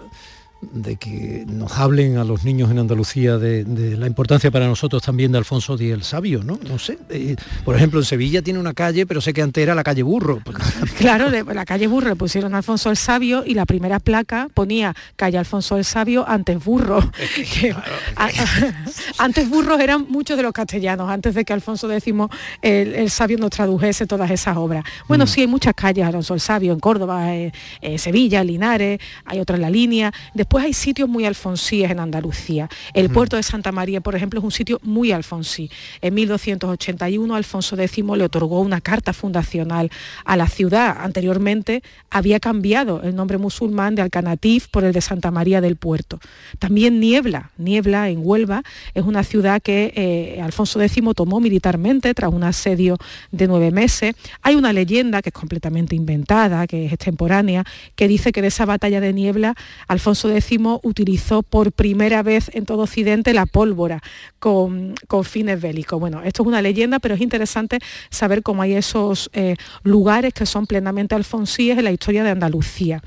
de 0.73 0.95
que 0.97 1.45
nos 1.47 1.77
hablen 1.77 2.17
a 2.17 2.23
los 2.23 2.43
niños 2.43 2.71
en 2.71 2.79
Andalucía 2.79 3.37
de, 3.37 3.65
la 3.97 4.07
importancia 4.07 4.51
para 4.51 4.67
nosotros 4.67 5.01
también 5.01 5.31
de 5.31 5.37
Alfonso 5.37 5.75
X 5.75 5.91
el 5.91 6.03
Sabio, 6.03 6.43
¿no? 6.43 6.59
No 6.67 6.79
sé. 6.79 6.97
Eh, 7.09 7.35
por 7.63 7.75
ejemplo, 7.75 7.99
en 7.99 8.05
Sevilla 8.05 8.41
tiene 8.41 8.59
una 8.59 8.73
calle, 8.73 9.05
pero 9.05 9.21
sé 9.21 9.33
que 9.33 9.41
antes 9.41 9.61
era 9.61 9.75
la 9.75 9.83
calle 9.83 10.03
Burro. 10.03 10.41
Claro, 10.97 11.29
la 11.29 11.65
calle 11.65 11.87
Burro 11.87 12.09
le 12.09 12.15
pusieron 12.15 12.55
Alfonso 12.55 12.89
el 12.89 12.97
Sabio 12.97 13.43
y 13.45 13.53
la 13.53 13.65
primera 13.65 13.99
placa 13.99 14.49
ponía 14.53 14.95
calle 15.15 15.37
Alfonso 15.37 15.77
el 15.77 15.85
Sabio 15.85 16.27
antes 16.27 16.63
Burro. 16.63 16.99
antes 19.17 19.49
burros 19.49 19.79
eran 19.79 20.05
muchos 20.09 20.37
de 20.37 20.43
los 20.43 20.53
castellanos, 20.53 21.09
antes 21.09 21.35
de 21.35 21.43
que 21.45 21.53
Alfonso 21.53 21.91
X 21.91 22.13
el, 22.61 23.09
Sabio 23.09 23.37
nos 23.37 23.51
tradujese 23.51 24.07
todas 24.07 24.31
esas 24.31 24.57
obras. 24.57 24.83
Bueno, 25.07 25.25
mm. 25.25 25.27
sí, 25.27 25.41
hay 25.41 25.47
muchas 25.47 25.73
calles 25.73 26.05
Alfonso 26.05 26.33
el 26.33 26.39
Sabio 26.39 26.73
en 26.73 26.79
Córdoba, 26.79 27.33
en 27.33 27.51
Sevilla, 27.99 28.43
Linares, 28.43 28.99
hay 29.25 29.39
otra 29.39 29.55
en 29.55 29.61
la 29.61 29.69
línea. 29.69 30.13
Después 30.33 30.54
hay 30.63 30.73
sitios 30.73 31.09
muy 31.09 31.25
alfonsíes 31.25 31.91
en 31.91 31.99
Andalucía. 31.99 32.69
El 32.93 33.09
puerto 33.09 33.35
de 33.35 33.43
Santa 33.43 33.71
María, 33.71 34.01
por 34.01 34.15
ejemplo, 34.15 34.39
es 34.39 34.43
un 34.43 34.51
sitio 34.51 34.79
muy 34.83 35.11
alfonsí. 35.11 35.69
En 36.01 36.13
1281 36.13 37.35
Alfonso 37.35 37.77
X 37.77 38.03
le 38.15 38.23
otorgó 38.23 38.61
una 38.61 38.81
carta 38.81 39.13
fundacional 39.13 39.89
a 40.23 40.37
la 40.37 40.47
ciudad. 40.47 40.97
Anteriormente 40.99 41.83
había 42.09 42.39
cambiado 42.39 43.01
el 43.03 43.15
nombre 43.15 43.37
musulmán 43.37 43.95
de 43.95 44.01
Alcanatif 44.01 44.67
por 44.67 44.83
el 44.83 44.93
de 44.93 45.01
Santa 45.01 45.31
María 45.31 45.61
del 45.61 45.75
Puerto. 45.75 46.19
También 46.59 46.99
Niebla, 46.99 47.51
Niebla 47.57 48.09
en 48.09 48.19
Huelva, 48.21 48.63
es 48.93 49.03
una 49.03 49.23
ciudad 49.23 49.61
que 49.61 49.93
eh, 49.95 50.41
Alfonso 50.41 50.81
X 50.81 51.03
tomó 51.15 51.39
militarmente 51.39 52.13
tras 52.13 52.31
un 52.31 52.43
asedio 52.43 52.97
de 53.31 53.47
nueve 53.47 53.71
meses. 53.71 54.15
Hay 54.41 54.55
una 54.55 54.73
leyenda 54.73 55.21
que 55.21 55.29
es 55.29 55.33
completamente 55.33 55.95
inventada, 55.95 56.67
que 56.67 56.85
es 56.85 56.93
extemporánea, 56.93 57.63
que 57.95 58.07
dice 58.07 58.31
que 58.31 58.41
de 58.41 58.47
esa 58.47 58.65
batalla 58.65 58.99
de 59.01 59.13
Niebla 59.13 59.55
Alfonso 59.87 60.29
X 60.37 60.59
utilizó 60.83 61.43
por 61.43 61.71
primera 61.71 62.23
vez 62.23 62.49
en 62.53 62.65
todo 62.65 62.83
Occidente 62.83 63.33
la 63.33 63.45
pólvora 63.45 64.01
con, 64.39 64.95
fines 65.23 65.61
bélicos. 65.61 65.99
Bueno, 65.99 66.21
esto 66.23 66.43
es 66.43 66.47
una 66.47 66.61
leyenda, 66.61 66.99
pero 66.99 67.15
es 67.15 67.21
interesante 67.21 67.79
saber 68.09 68.43
cómo 68.43 68.61
hay 68.61 68.73
esos 68.73 69.29
eh, 69.33 69.55
lugares 69.83 70.33
que 70.33 70.45
son 70.45 70.67
plenamente 70.67 71.15
alfonsíes 71.15 71.77
en 71.77 71.83
la 71.83 71.91
historia 71.91 72.23
de 72.23 72.29
Andalucía. 72.29 73.01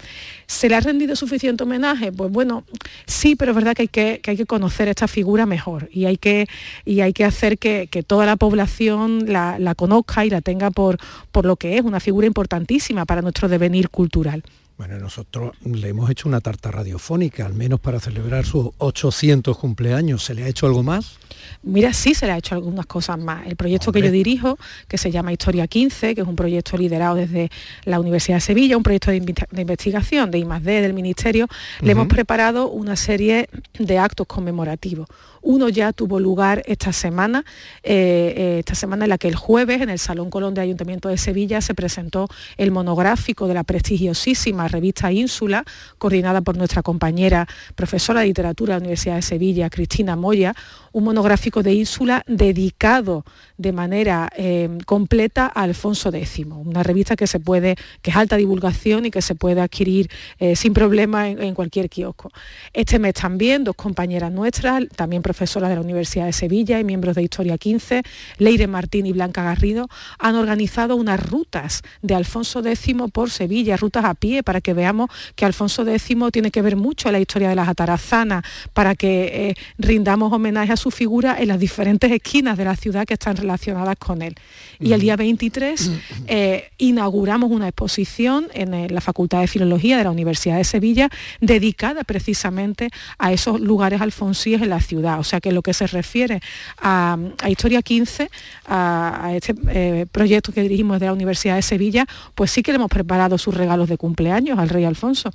¿Se 0.46 0.68
le 0.68 0.76
ha 0.76 0.80
rendido 0.80 1.14
suficiente 1.14 1.64
homenaje? 1.64 2.10
Pues 2.10 2.30
bueno, 2.30 2.64
sí, 3.06 3.36
pero 3.36 3.52
es 3.52 3.56
verdad 3.56 3.74
que 3.74 3.82
hay 3.82 3.88
que, 3.88 4.20
hay 4.26 4.36
que 4.36 4.46
conocer 4.46 4.88
esta 4.88 5.06
figura 5.06 5.46
mejor 5.46 5.88
y 5.92 6.06
hay 6.06 6.16
que, 6.16 6.48
y 6.84 7.00
hay 7.00 7.12
que 7.12 7.24
hacer 7.24 7.58
que, 7.58 7.88
toda 8.06 8.26
la 8.26 8.36
población 8.36 9.30
la, 9.30 9.58
la, 9.58 9.74
conozca 9.74 10.24
y 10.24 10.30
la 10.30 10.40
tenga 10.40 10.70
por, 10.70 10.98
por 11.32 11.44
lo 11.44 11.56
que 11.56 11.76
es 11.76 11.84
una 11.84 12.00
figura 12.00 12.26
importantísima 12.26 13.04
para 13.04 13.22
nuestro 13.22 13.48
devenir 13.48 13.90
cultural. 13.90 14.42
Bueno, 14.78 14.96
nosotros 14.96 15.56
le 15.64 15.88
hemos 15.88 16.08
hecho 16.08 16.28
una 16.28 16.40
tarta 16.40 16.70
radiofónica, 16.70 17.44
al 17.44 17.52
menos 17.52 17.80
para 17.80 17.98
celebrar 17.98 18.46
sus 18.46 18.68
800 18.78 19.58
cumpleaños. 19.58 20.22
¿Se 20.22 20.34
le 20.34 20.44
ha 20.44 20.48
hecho 20.48 20.66
algo 20.66 20.84
más? 20.84 21.18
Mira, 21.64 21.92
sí 21.92 22.14
se 22.14 22.26
le 22.26 22.32
ha 22.32 22.38
hecho 22.38 22.54
algunas 22.54 22.86
cosas 22.86 23.18
más. 23.18 23.44
El 23.48 23.56
proyecto 23.56 23.90
que 23.90 24.00
yo 24.00 24.12
dirijo, 24.12 24.56
que 24.86 24.96
se 24.96 25.10
llama 25.10 25.32
Historia 25.32 25.66
15, 25.66 26.14
que 26.14 26.20
es 26.20 26.26
un 26.28 26.36
proyecto 26.36 26.76
liderado 26.76 27.16
desde 27.16 27.50
la 27.86 27.98
Universidad 27.98 28.36
de 28.36 28.42
Sevilla, 28.42 28.76
un 28.76 28.84
proyecto 28.84 29.10
de, 29.10 29.16
investigación 29.16 30.30
de 30.30 30.38
I+.D. 30.38 30.80
del 30.80 30.94
Ministerio, 30.94 31.48
le 31.80 31.90
hemos 31.90 32.06
preparado 32.06 32.68
una 32.68 32.94
serie 32.94 33.48
de 33.80 33.98
actos 33.98 34.28
conmemorativos. 34.28 35.08
Uno 35.48 35.70
ya 35.70 35.94
tuvo 35.94 36.20
lugar 36.20 36.62
esta 36.66 36.92
semana, 36.92 37.42
eh, 37.82 38.34
eh, 38.36 38.58
esta 38.58 38.74
semana 38.74 39.06
en 39.06 39.08
la 39.08 39.16
que 39.16 39.28
el 39.28 39.34
jueves 39.34 39.80
en 39.80 39.88
el 39.88 39.98
Salón 39.98 40.28
Colón 40.28 40.52
de 40.52 40.60
Ayuntamiento 40.60 41.08
de 41.08 41.16
Sevilla 41.16 41.62
se 41.62 41.72
presentó 41.72 42.28
el 42.58 42.70
monográfico 42.70 43.48
de 43.48 43.54
la 43.54 43.64
prestigiosísima 43.64 44.68
revista 44.68 45.10
Ínsula, 45.10 45.64
coordinada 45.96 46.42
por 46.42 46.58
nuestra 46.58 46.82
compañera 46.82 47.48
profesora 47.76 48.20
de 48.20 48.26
literatura 48.26 48.74
de 48.74 48.80
la 48.80 48.84
Universidad 48.84 49.16
de 49.16 49.22
Sevilla, 49.22 49.70
Cristina 49.70 50.16
Moya, 50.16 50.54
un 50.92 51.04
monográfico 51.04 51.62
de 51.62 51.74
Ínsula 51.74 52.22
dedicado 52.26 53.24
de 53.56 53.72
manera 53.72 54.30
eh, 54.36 54.68
completa 54.86 55.50
a 55.54 55.62
Alfonso 55.62 56.10
X, 56.12 56.46
una 56.46 56.82
revista 56.82 57.16
que 57.16 57.26
se 57.26 57.40
puede, 57.40 57.76
que 58.02 58.10
es 58.10 58.16
alta 58.16 58.36
divulgación 58.36 59.06
y 59.06 59.10
que 59.10 59.22
se 59.22 59.34
puede 59.34 59.60
adquirir 59.60 60.10
sin 60.54 60.72
problema 60.72 61.28
en, 61.28 61.42
en, 61.42 61.54
cualquier 61.54 61.88
kiosco. 61.88 62.30
Este 62.72 62.98
mes 62.98 63.14
también 63.14 63.64
dos 63.64 63.74
compañeras 63.74 64.32
nuestras, 64.32 64.88
también 64.94 65.22
profesoras 65.22 65.70
de 65.70 65.76
la 65.76 65.80
Universidad 65.80 66.26
de 66.26 66.32
Sevilla 66.32 66.78
y 66.78 66.84
miembros 66.84 67.16
de 67.16 67.22
Historia 67.22 67.58
15, 67.58 68.02
Leire 68.38 68.66
Martín 68.66 69.06
y 69.06 69.12
Blanca 69.12 69.42
Garrido, 69.42 69.88
han 70.18 70.36
organizado 70.36 70.96
unas 70.96 71.20
rutas 71.20 71.82
de 72.02 72.14
Alfonso 72.14 72.60
X 72.64 72.94
por 73.12 73.30
Sevilla, 73.30 73.76
rutas 73.76 74.04
a 74.04 74.14
pie, 74.14 74.42
para 74.42 74.60
que 74.60 74.74
veamos 74.74 75.10
que 75.34 75.44
Alfonso 75.44 75.86
X 75.86 76.16
tiene 76.32 76.50
que 76.50 76.62
ver 76.62 76.76
mucho 76.76 77.08
en 77.08 77.12
la 77.12 77.20
historia 77.20 77.48
de 77.48 77.54
las 77.54 77.68
atarazanas, 77.68 78.44
para 78.72 78.94
que 78.94 79.48
eh, 79.50 79.54
rindamos 79.78 80.32
homenaje 80.32 80.72
a 80.72 80.76
su 80.78 80.90
figura 80.90 81.36
en 81.38 81.48
las 81.48 81.58
diferentes 81.58 82.10
esquinas 82.10 82.56
de 82.56 82.64
la 82.64 82.76
ciudad 82.76 83.04
que 83.04 83.14
están 83.14 83.36
relacionadas 83.36 83.96
con 83.96 84.22
él. 84.22 84.34
Y 84.80 84.92
el 84.92 85.00
día 85.00 85.16
23 85.16 85.90
eh, 86.26 86.70
inauguramos 86.78 87.50
una 87.50 87.68
exposición 87.68 88.48
en 88.54 88.74
eh, 88.74 88.88
la 88.88 89.00
Facultad 89.00 89.40
de 89.40 89.46
Filología 89.46 89.98
de 89.98 90.04
la 90.04 90.10
Universidad 90.10 90.56
de 90.56 90.64
Sevilla 90.64 91.10
dedicada 91.40 92.04
precisamente 92.04 92.90
a 93.18 93.32
esos 93.32 93.60
lugares 93.60 94.00
alfonsíes 94.00 94.62
en 94.62 94.70
la 94.70 94.80
ciudad 94.80 95.18
o 95.18 95.24
sea 95.24 95.40
que 95.40 95.52
lo 95.52 95.62
que 95.62 95.74
se 95.74 95.86
refiere 95.86 96.40
a, 96.78 97.18
Historia 97.48 97.82
15, 97.82 98.30
a, 98.66 99.32
este 99.34 99.54
eh, 99.68 100.06
proyecto 100.10 100.52
que 100.52 100.62
dirigimos 100.62 101.00
de 101.00 101.06
la 101.06 101.12
Universidad 101.12 101.56
de 101.56 101.62
Sevilla, 101.62 102.06
pues 102.34 102.50
sí 102.50 102.62
que 102.62 102.72
le 102.72 102.76
hemos 102.76 102.90
preparado 102.90 103.38
sus 103.38 103.54
regalos 103.54 103.88
de 103.88 103.96
cumpleaños 103.96 104.58
al 104.58 104.68
rey 104.68 104.84
Alfonso. 104.84 105.30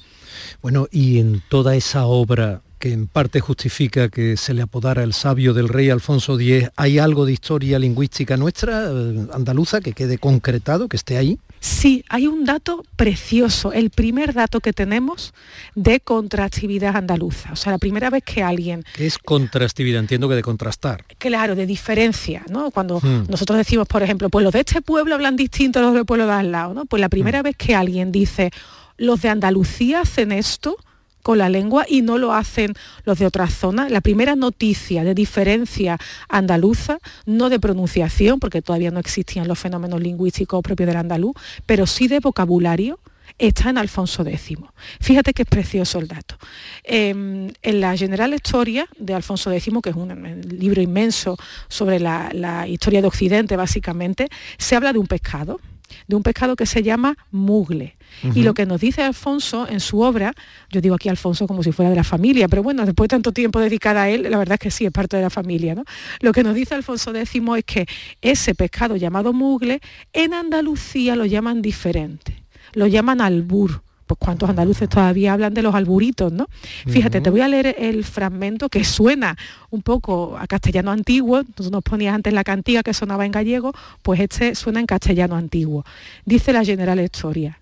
Bueno, 0.61 0.87
y 0.91 1.19
en 1.19 1.41
toda 1.49 1.75
esa 1.75 2.05
obra 2.05 2.61
que 2.83 2.91
en 2.91 3.07
parte 3.07 3.39
justifica 3.39 4.09
que 4.09 4.35
se 4.35 4.53
le 4.53 4.61
apodara 4.61 5.03
el 5.03 5.13
sabio 5.13 5.53
del 5.53 5.69
rey 5.69 5.89
Alfonso 5.89 6.37
X, 6.37 6.67
¿hay 6.75 6.99
algo 6.99 7.25
de 7.25 7.31
historia 7.31 7.79
lingüística 7.79 8.35
nuestra, 8.35 8.91
eh, 8.91 9.25
andaluza, 9.31 9.79
que 9.79 9.93
quede 9.93 10.17
concretado, 10.17 10.89
que 10.89 10.97
esté 10.97 11.15
ahí? 11.15 11.39
Sí, 11.61 12.03
hay 12.09 12.27
un 12.27 12.43
dato 12.43 12.83
precioso, 12.97 13.71
el 13.71 13.89
primer 13.89 14.33
dato 14.33 14.59
que 14.59 14.73
tenemos 14.73 15.33
de 15.75 16.01
contractividad 16.01 16.97
andaluza. 16.97 17.53
O 17.53 17.55
sea, 17.55 17.71
la 17.71 17.77
primera 17.77 18.09
vez 18.09 18.21
que 18.25 18.43
alguien... 18.43 18.83
¿Qué 18.97 19.07
es 19.07 19.17
contractividad? 19.17 20.01
Entiendo 20.01 20.27
que 20.27 20.35
de 20.35 20.41
contrastar. 20.41 21.05
Claro, 21.19 21.55
de 21.55 21.65
diferencia, 21.65 22.43
¿no? 22.49 22.69
Cuando 22.69 22.99
hmm. 22.99 23.27
nosotros 23.29 23.59
decimos, 23.59 23.87
por 23.87 24.03
ejemplo, 24.03 24.29
pues 24.29 24.43
los 24.43 24.51
de 24.51 24.59
este 24.59 24.81
pueblo 24.81 25.15
hablan 25.15 25.37
distinto 25.37 25.79
a 25.79 25.83
los 25.83 25.93
del 25.93 26.03
pueblo 26.03 26.25
de 26.25 26.33
al 26.33 26.51
lado, 26.51 26.73
¿no? 26.73 26.83
Pues 26.83 26.99
la 26.99 27.07
primera 27.07 27.39
hmm. 27.39 27.43
vez 27.45 27.55
que 27.55 27.75
alguien 27.75 28.11
dice, 28.11 28.51
los 28.97 29.21
de 29.21 29.29
Andalucía 29.29 30.01
hacen 30.01 30.33
esto, 30.33 30.75
con 31.23 31.39
la 31.39 31.49
lengua 31.49 31.85
y 31.89 32.01
no 32.01 32.17
lo 32.17 32.33
hacen 32.33 32.73
los 33.05 33.17
de 33.17 33.25
otras 33.25 33.53
zonas. 33.53 33.89
La 33.89 34.01
primera 34.01 34.35
noticia 34.35 35.03
de 35.03 35.15
diferencia 35.15 35.97
andaluza, 36.29 36.99
no 37.25 37.49
de 37.49 37.59
pronunciación, 37.59 38.39
porque 38.39 38.61
todavía 38.61 38.91
no 38.91 38.99
existían 38.99 39.47
los 39.47 39.57
fenómenos 39.57 40.01
lingüísticos 40.01 40.61
propios 40.61 40.87
del 40.87 40.97
andaluz, 40.97 41.33
pero 41.65 41.87
sí 41.87 42.07
de 42.07 42.19
vocabulario, 42.19 42.99
está 43.37 43.69
en 43.69 43.77
Alfonso 43.77 44.25
X. 44.25 44.57
Fíjate 44.99 45.33
que 45.33 45.43
es 45.43 45.47
precioso 45.47 45.99
el 45.99 46.07
dato. 46.07 46.37
Em, 46.83 47.51
en 47.61 47.81
la 47.81 47.95
General 47.97 48.33
Historia 48.33 48.87
de 48.97 49.13
Alfonso 49.13 49.51
X, 49.51 49.73
que 49.81 49.89
es 49.89 49.95
un 49.95 50.41
libro 50.49 50.81
inmenso 50.81 51.37
sobre 51.67 51.99
la, 51.99 52.29
la 52.33 52.67
historia 52.67 53.01
de 53.01 53.07
Occidente, 53.07 53.55
básicamente, 53.55 54.29
se 54.57 54.75
habla 54.75 54.93
de 54.93 54.99
un 54.99 55.07
pescado, 55.07 55.59
de 56.07 56.15
un 56.15 56.23
pescado 56.23 56.55
que 56.55 56.65
se 56.65 56.83
llama 56.83 57.17
mugle. 57.31 57.95
Y 58.35 58.43
lo 58.43 58.53
que 58.53 58.65
nos 58.65 58.79
dice 58.79 59.01
Alfonso 59.01 59.67
en 59.67 59.79
su 59.79 60.01
obra, 60.01 60.33
yo 60.69 60.81
digo 60.81 60.95
aquí 60.95 61.09
Alfonso 61.09 61.47
como 61.47 61.63
si 61.63 61.71
fuera 61.71 61.89
de 61.89 61.95
la 61.95 62.03
familia, 62.03 62.47
pero 62.47 62.61
bueno, 62.61 62.85
después 62.85 63.07
de 63.07 63.15
tanto 63.15 63.31
tiempo 63.31 63.59
dedicada 63.59 64.03
a 64.03 64.09
él, 64.09 64.29
la 64.29 64.37
verdad 64.37 64.53
es 64.53 64.59
que 64.59 64.71
sí, 64.71 64.85
es 64.85 64.91
parte 64.91 65.17
de 65.17 65.23
la 65.23 65.29
familia. 65.29 65.75
¿no? 65.75 65.83
Lo 66.21 66.31
que 66.31 66.43
nos 66.43 66.53
dice 66.55 66.75
Alfonso 66.75 67.13
X 67.13 67.41
es 67.57 67.65
que 67.65 67.85
ese 68.21 68.55
pescado 68.55 68.95
llamado 68.95 69.33
mugle, 69.33 69.81
en 70.13 70.33
Andalucía 70.33 71.15
lo 71.15 71.25
llaman 71.25 71.61
diferente, 71.61 72.43
lo 72.73 72.87
llaman 72.87 73.19
albur 73.19 73.81
pues 74.15 74.25
cuántos 74.25 74.49
andaluces 74.49 74.87
todavía 74.89 75.33
hablan 75.33 75.53
de 75.53 75.61
los 75.63 75.73
alburitos, 75.73 76.31
¿no? 76.31 76.47
Fíjate, 76.87 77.19
te 77.19 77.29
voy 77.29 77.41
a 77.41 77.47
leer 77.47 77.75
el 77.79 78.03
fragmento 78.03 78.69
que 78.69 78.83
suena 78.83 79.35
un 79.71 79.81
poco 79.81 80.37
a 80.37 80.45
castellano 80.45 80.91
antiguo, 80.91 81.43
tú 81.43 81.69
nos 81.71 81.83
ponías 81.83 82.13
antes 82.13 82.31
la 82.31 82.43
cantiga 82.43 82.83
que 82.83 82.93
sonaba 82.93 83.25
en 83.25 83.31
gallego, 83.31 83.73
pues 84.03 84.19
este 84.19 84.55
suena 84.55 84.79
en 84.79 84.85
castellano 84.85 85.35
antiguo. 85.35 85.83
Dice 86.25 86.53
la 86.53 86.63
General 86.63 86.99
Historia, 86.99 87.59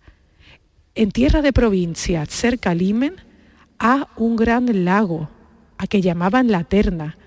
en 0.93 1.11
tierra 1.11 1.41
de 1.41 1.53
provincia, 1.53 2.25
cerca 2.25 2.75
Limen, 2.75 3.15
hay 3.77 4.03
un 4.17 4.35
gran 4.35 4.83
lago, 4.83 5.29
a 5.77 5.87
que 5.87 6.01
llamaban 6.01 6.51
la 6.51 6.65
Terna. 6.65 7.17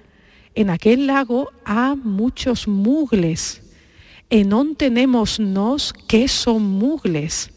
En 0.55 0.71
aquel 0.71 1.07
lago 1.07 1.51
hay 1.65 1.97
muchos 1.97 2.69
mugles. 2.69 3.63
En 4.29 4.53
on 4.53 4.77
tenemos 4.77 5.41
nos 5.41 5.93
que 5.93 6.29
son 6.29 6.63
mugles 6.63 7.54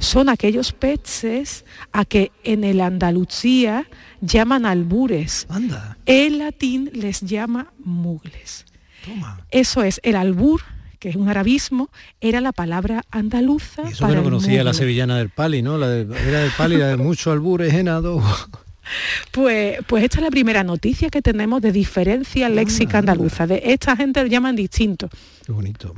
son 0.00 0.28
aquellos 0.28 0.72
peces 0.72 1.64
a 1.92 2.04
que 2.04 2.32
en 2.42 2.64
el 2.64 2.80
Andalucía 2.80 3.86
llaman 4.20 4.66
albures. 4.66 5.46
Anda. 5.48 5.96
El 6.06 6.38
latín 6.38 6.90
les 6.92 7.20
llama 7.20 7.72
mugles. 7.78 8.66
Eso 9.50 9.82
es, 9.82 10.00
el 10.02 10.16
albur 10.16 10.60
que 11.00 11.08
es 11.08 11.16
un 11.16 11.30
arabismo, 11.30 11.88
era 12.20 12.42
la 12.42 12.52
palabra 12.52 13.04
andaluza. 13.10 13.82
eso 13.88 14.06
que 14.06 14.14
no 14.14 14.22
conocía 14.22 14.62
la 14.62 14.74
sevillana 14.74 15.16
del 15.16 15.30
pali, 15.30 15.62
¿no? 15.62 15.78
La 15.78 15.88
de, 15.88 16.02
era 16.28 16.40
del 16.40 16.50
pali, 16.52 16.76
la 16.76 16.88
de 16.88 16.98
mucho 16.98 17.32
albures 17.32 17.72
en 17.74 17.88
Pues, 19.30 19.78
pues 19.86 20.04
esta 20.04 20.18
es 20.18 20.22
la 20.22 20.30
primera 20.30 20.62
noticia 20.62 21.08
que 21.08 21.22
tenemos 21.22 21.62
de 21.62 21.72
diferencia 21.72 22.50
léxica 22.50 22.98
andaluza. 22.98 23.46
De 23.46 23.62
esta 23.64 23.96
gente 23.96 24.20
lo 24.20 24.26
llaman 24.26 24.54
distinto. 24.54 25.08
Qué 25.46 25.52
bonito. 25.52 25.94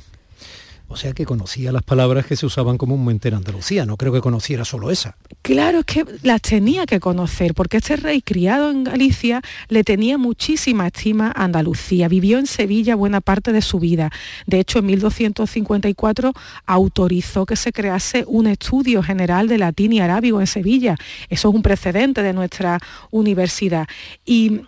O 0.93 0.97
sea 0.97 1.15
que 1.15 1.25
conocía 1.25 1.73
las 1.73 1.83
palabras 1.83 2.27
que 2.27 2.37
se 2.37 2.45
usaban 2.45 2.77
comúnmente 2.77 3.29
en 3.29 3.35
Andalucía, 3.35 3.87
no 3.87 3.97
creo 3.97 4.13
que 4.13 4.21
conociera 4.21 4.63
solo 4.67 4.91
esa. 4.91 5.17
Claro, 5.41 5.79
es 5.79 5.85
que 5.87 6.05
las 6.23 6.43
tenía 6.43 6.85
que 6.85 7.01
conocer, 7.01 7.55
porque 7.55 7.79
este 7.79 7.97
rey 7.97 8.21
criado 8.21 8.71
en 8.71 8.85
Galicia 8.85 9.41
le 9.69 9.85
tenía 9.85 10.19
muchísima 10.19 10.89
estima 10.89 11.33
a 11.35 11.45
Andalucía. 11.45 12.09
Vivió 12.09 12.39
en 12.39 12.47
Sevilla 12.47 12.95
buena 12.95 13.23
parte 13.23 13.53
de 13.53 13.63
su 13.63 13.79
vida. 13.79 14.11
De 14.47 14.61
hecho, 14.61 14.81
en 14.81 14.87
1254 14.87 16.35
autorizó 16.67 17.47
que 17.47 17.57
se 17.57 17.73
crease 17.73 18.25
un 18.27 18.47
estudio 18.47 19.03
general 19.03 19.49
de 19.49 19.57
latín 19.57 19.95
y 19.95 20.01
arábigo 20.01 20.41
en 20.41 20.47
Sevilla. 20.47 20.97
Eso 21.31 21.49
es 21.49 21.55
un 21.55 21.63
precedente 21.63 22.23
de 22.23 22.35
nuestra 22.35 22.79
universidad. 23.11 23.89
Y, 24.27 24.61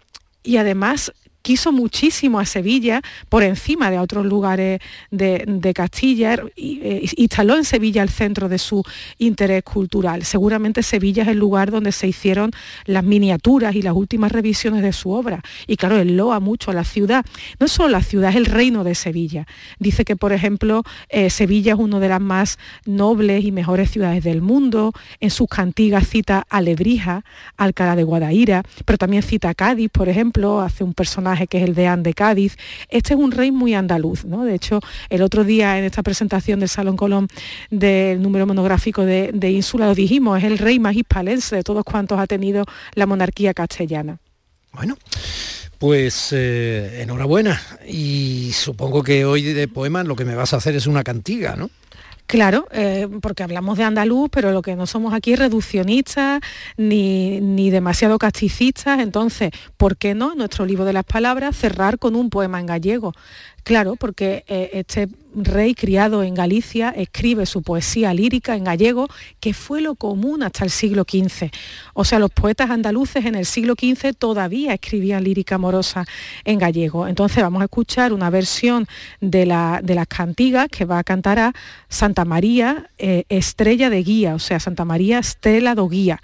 y 0.43 0.57
además 0.57 1.13
quiso 1.45 1.73
muchísimo 1.73 2.41
a 2.41 2.47
Sevilla 2.47 3.03
por 3.29 3.43
encima 3.43 3.91
de 3.91 3.99
otros 3.99 4.25
lugares 4.25 4.81
de, 5.11 5.73
Castilla 5.75 6.39
y 6.57 6.81
eh, 6.83 7.11
instaló 7.17 7.57
en 7.57 7.65
Sevilla 7.65 8.03
el 8.03 8.09
centro 8.09 8.49
de 8.49 8.59
su 8.59 8.83
interés 9.19 9.63
cultural. 9.63 10.25
Seguramente 10.25 10.83
Sevilla 10.83 11.25
es 11.25 11.29
el 11.29 11.39
lugar 11.39 11.71
donde 11.71 11.93
se 11.93 12.09
hicieron 12.09 12.51
las 12.87 13.05
miniaturas 13.05 13.75
y 13.75 13.83
las 13.83 13.93
últimas 13.93 14.33
revisiones 14.33 14.83
de 14.83 14.93
su 14.93 15.11
obra. 15.11 15.43
Y 15.67 15.77
claro, 15.77 15.99
él 15.99 16.17
loa 16.17 16.41
mucho 16.41 16.71
a 16.71 16.75
la 16.75 16.85
ciudad. 16.85 17.27
No 17.61 17.69
solo 17.69 17.91
la 17.91 18.03
ciudad, 18.03 18.31
es 18.31 18.37
el 18.37 18.47
reino 18.47 18.83
de 18.83 18.95
Sevilla. 18.95 19.47
Dice 19.79 20.05
que, 20.07 20.17
por 20.17 20.33
ejemplo, 20.33 20.83
eh, 21.11 21.29
Sevilla 21.29 21.75
es 21.75 21.79
una 21.79 22.01
de 22.01 22.09
las 22.09 22.21
más 22.23 22.59
nobles 22.87 23.45
y 23.45 23.53
mejores 23.53 23.91
ciudades 23.91 24.25
del 24.25 24.41
mundo. 24.41 24.93
En 25.21 25.31
sus 25.31 25.49
cantigas 25.49 26.09
cita 26.09 26.47
a 26.49 26.63
Lebrija, 26.63 27.23
Alcalá 27.59 27.97
de 27.97 28.05
Guadaira, 28.05 28.63
pero 28.87 28.97
también 28.97 29.23
cita 29.23 29.51
a 29.51 29.55
Cádiz, 29.55 29.91
por 29.91 30.09
ejemplo, 30.09 30.63
hace 30.63 30.85
un 30.85 30.95
personaje 30.95 31.34
que 31.49 31.59
es 31.59 31.65
el 31.65 31.75
deán 31.75 32.03
de 32.03 32.15
Cádiz. 32.15 32.57
Este 32.89 33.15
es 33.15 33.21
un 33.21 33.33
rey 33.33 33.53
muy 33.53 33.75
andaluz, 33.75 34.25
¿no? 34.25 34.45
De 34.45 34.55
hecho, 34.55 34.81
el 35.11 35.23
otro 35.23 35.45
día 35.45 35.79
en 35.79 35.85
esta 35.85 36.03
presentación 36.03 36.61
del 36.61 36.69
Salón 36.69 36.97
Colón 36.97 37.29
del 37.71 38.23
número 38.23 38.47
monográfico 38.47 39.05
de, 39.05 39.31
de 39.33 39.51
Ínsula 39.51 39.87
lo 39.87 39.95
dijimos, 39.95 40.39
es 40.39 40.45
el 40.45 40.59
rey 40.59 40.79
más 40.79 40.97
hispalense 40.97 41.57
de 41.57 41.63
todos 41.63 41.85
cuantos 41.85 42.19
ha 42.19 42.27
tenido 42.27 42.65
la 42.95 43.07
monarquía 43.07 43.55
castellana. 43.55 44.19
Bueno. 44.73 44.97
Pues 45.79 46.29
eh, 46.33 47.03
enhorabuena 47.03 47.61
y 47.87 48.53
supongo 48.55 49.03
que 49.03 49.25
hoy 49.25 49.43
de 49.43 49.69
poemas 49.69 50.07
lo 50.07 50.17
que 50.17 50.25
me 50.25 50.35
vas 50.35 50.55
a 50.55 50.57
hacer 50.57 50.75
es 50.77 50.87
una 50.87 51.03
cantiga, 51.03 51.57
¿no? 51.57 51.69
Claro, 52.27 52.67
eh, 52.73 53.07
porque 53.21 53.43
hablamos 53.43 53.77
de 53.77 53.85
andaluz, 53.85 54.31
pero 54.33 54.51
lo 54.51 54.63
que 54.63 54.77
no 54.77 54.87
somos 54.87 55.13
aquí 55.13 55.35
es 55.35 55.39
reduccionistas 55.39 56.41
ni, 56.79 57.41
ni 57.41 57.71
demasiado 57.71 58.19
casticistas, 58.19 58.99
entonces, 59.01 59.51
¿por 59.77 59.99
qué 59.99 60.15
no 60.15 60.35
nuestro 60.35 60.65
libro 60.65 60.87
de 60.87 60.95
las 60.95 61.05
palabras 61.05 61.55
cerrar 61.55 61.99
con 61.99 62.17
un 62.17 62.31
poema 62.31 62.61
en 62.61 62.67
gallego? 62.67 63.13
Claro, 63.65 63.97
porque 63.97 64.45
eh, 64.47 64.71
este 64.75 65.09
rey 65.35 65.75
criado 65.75 66.23
en 66.23 66.35
Galicia 66.35 66.91
escribe 66.91 67.47
su 67.47 67.63
poesía 67.63 68.13
lírica 68.13 68.55
en 68.57 68.65
gallego, 68.65 69.09
que 69.41 69.55
fue 69.55 69.81
lo 69.81 69.95
común 69.95 70.43
hasta 70.43 70.65
el 70.65 70.71
siglo 70.71 71.05
XV. 71.09 71.51
O 71.95 72.05
sea, 72.05 72.19
los 72.19 72.31
poetas 72.31 72.69
andaluces 72.71 73.25
en 73.25 73.35
el 73.35 73.47
siglo 73.47 73.75
XV 73.75 74.15
todavía 74.17 74.75
escribían 74.75 75.25
lírica 75.25 75.55
amorosa 75.55 76.05
en 76.45 76.59
gallego. 76.59 77.09
Entonces 77.09 77.43
vamos 77.43 77.63
a 77.63 77.65
escuchar 77.65 78.13
una 78.13 78.29
versión 78.29 78.87
de, 79.23 79.47
la, 79.47 79.81
de 79.83 79.95
las 79.95 80.09
cantigas 80.09 80.69
que 80.69 80.85
va 80.85 80.99
a 80.99 81.05
cantar 81.05 81.39
a 81.39 81.55
Santa 81.89 82.27
María 82.27 82.91
eh, 82.99 83.25
Estrella 83.31 83.89
de 83.89 84.03
Guía, 84.03 84.35
o 84.35 84.39
sea, 84.39 84.61
Santa 84.61 84.85
María 84.85 85.21
Estrella 85.21 85.75
do 85.75 85.89
Guía 85.89 86.21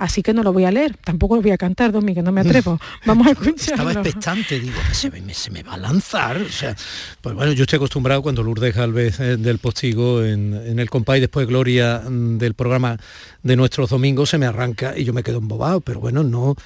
así 0.00 0.22
que 0.22 0.32
no 0.32 0.42
lo 0.42 0.52
voy 0.52 0.64
a 0.64 0.70
leer, 0.72 0.96
tampoco 0.96 1.36
lo 1.36 1.42
voy 1.42 1.50
a 1.50 1.58
cantar, 1.58 1.92
Domi, 1.92 2.14
que 2.14 2.22
no 2.22 2.32
me 2.32 2.40
atrevo. 2.40 2.80
Vamos 3.06 3.26
a 3.26 3.30
escucharlo. 3.32 3.90
Estaba 3.90 3.92
expectante, 3.92 4.58
digo, 4.58 4.78
se 4.92 5.10
me, 5.10 5.34
se 5.34 5.50
me 5.50 5.62
va 5.62 5.74
a 5.74 5.76
lanzar. 5.76 6.38
O 6.38 6.48
sea, 6.48 6.74
pues 7.20 7.34
bueno, 7.34 7.52
yo 7.52 7.62
estoy 7.64 7.76
acostumbrado 7.76 8.22
cuando 8.22 8.42
Lourdes 8.42 8.74
Galvez 8.74 9.20
eh, 9.20 9.36
del 9.36 9.58
Postigo 9.58 10.24
en, 10.24 10.78
el 10.78 10.88
compay 10.88 11.20
después 11.20 11.46
de 11.46 11.52
Gloria 11.52 12.02
mm, 12.08 12.38
del 12.38 12.54
programa 12.54 12.96
de 13.42 13.56
nuestros 13.56 13.90
domingos 13.90 14.30
se 14.30 14.38
me 14.38 14.46
arranca 14.46 14.96
y 14.96 15.04
yo 15.04 15.12
me 15.12 15.22
quedo 15.22 15.38
embobado, 15.38 15.82
pero 15.82 16.00
bueno, 16.00 16.24
no, 16.24 16.56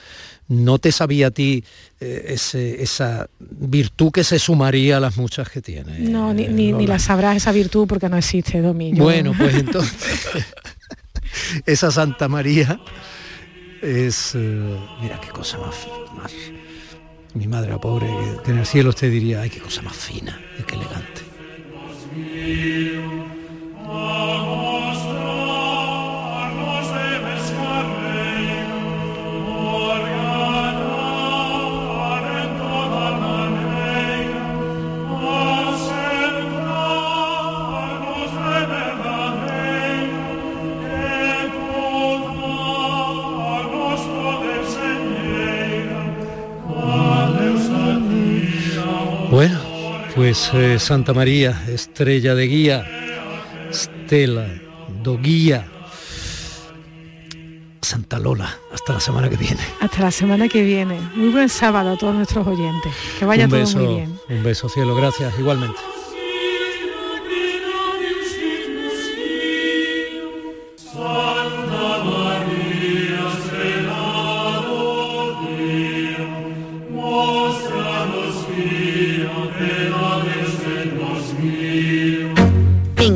no 0.46 0.78
te 0.78 0.92
sabía 0.92 1.28
a 1.28 1.30
ti 1.30 1.64
eh, 2.00 2.36
esa 2.78 3.28
virtud 3.40 4.12
que 4.12 4.22
se 4.22 4.38
sumaría 4.38 4.98
a 4.98 5.00
las 5.00 5.16
muchas 5.16 5.48
que 5.48 5.60
tiene. 5.60 5.98
No, 5.98 6.32
ni, 6.32 6.46
ni, 6.46 6.86
la 6.86 7.00
sabrás 7.00 7.36
esa 7.36 7.50
virtud 7.50 7.86
porque 7.88 8.08
no 8.08 8.16
existe, 8.16 8.60
Domi. 8.60 8.92
Bueno, 8.92 9.32
pues 9.38 9.54
entonces, 9.54 10.36
esa 11.66 11.90
Santa 11.90 12.28
María 12.28 12.78
es, 13.84 14.34
eh, 14.34 14.78
mira 15.00 15.20
qué 15.20 15.28
cosa 15.28 15.58
más, 15.58 15.86
mi 17.34 17.46
madre 17.46 17.76
pobre, 17.78 18.08
que 18.44 18.50
en 18.52 18.58
el 18.58 18.66
cielo 18.66 18.90
usted 18.90 19.10
diría, 19.10 19.42
ay, 19.42 19.50
qué 19.50 19.60
cosa 19.60 19.82
más 19.82 19.96
fina 19.96 20.40
qué 20.66 20.76
elegante. 20.76 21.22
Pues 50.14 50.50
eh, 50.54 50.78
Santa 50.78 51.12
María, 51.12 51.64
estrella 51.68 52.34
de 52.34 52.46
guía, 52.46 52.86
Estela, 53.70 54.46
do 55.02 55.18
guía. 55.18 55.66
Santa 57.82 58.18
Lola, 58.18 58.58
hasta 58.72 58.94
la 58.94 59.00
semana 59.00 59.28
que 59.28 59.36
viene. 59.36 59.60
Hasta 59.80 60.00
la 60.02 60.10
semana 60.10 60.48
que 60.48 60.62
viene. 60.62 60.98
Muy 61.14 61.28
buen 61.28 61.48
sábado 61.48 61.92
a 61.92 61.96
todos 61.98 62.14
nuestros 62.14 62.46
oyentes. 62.46 62.92
Que 63.18 63.24
vaya 63.24 63.46
todo 63.46 63.66
muy 63.76 63.94
bien. 63.94 64.18
Un 64.28 64.42
beso, 64.42 64.68
cielo, 64.68 64.94
gracias, 64.94 65.38
igualmente. 65.38 65.78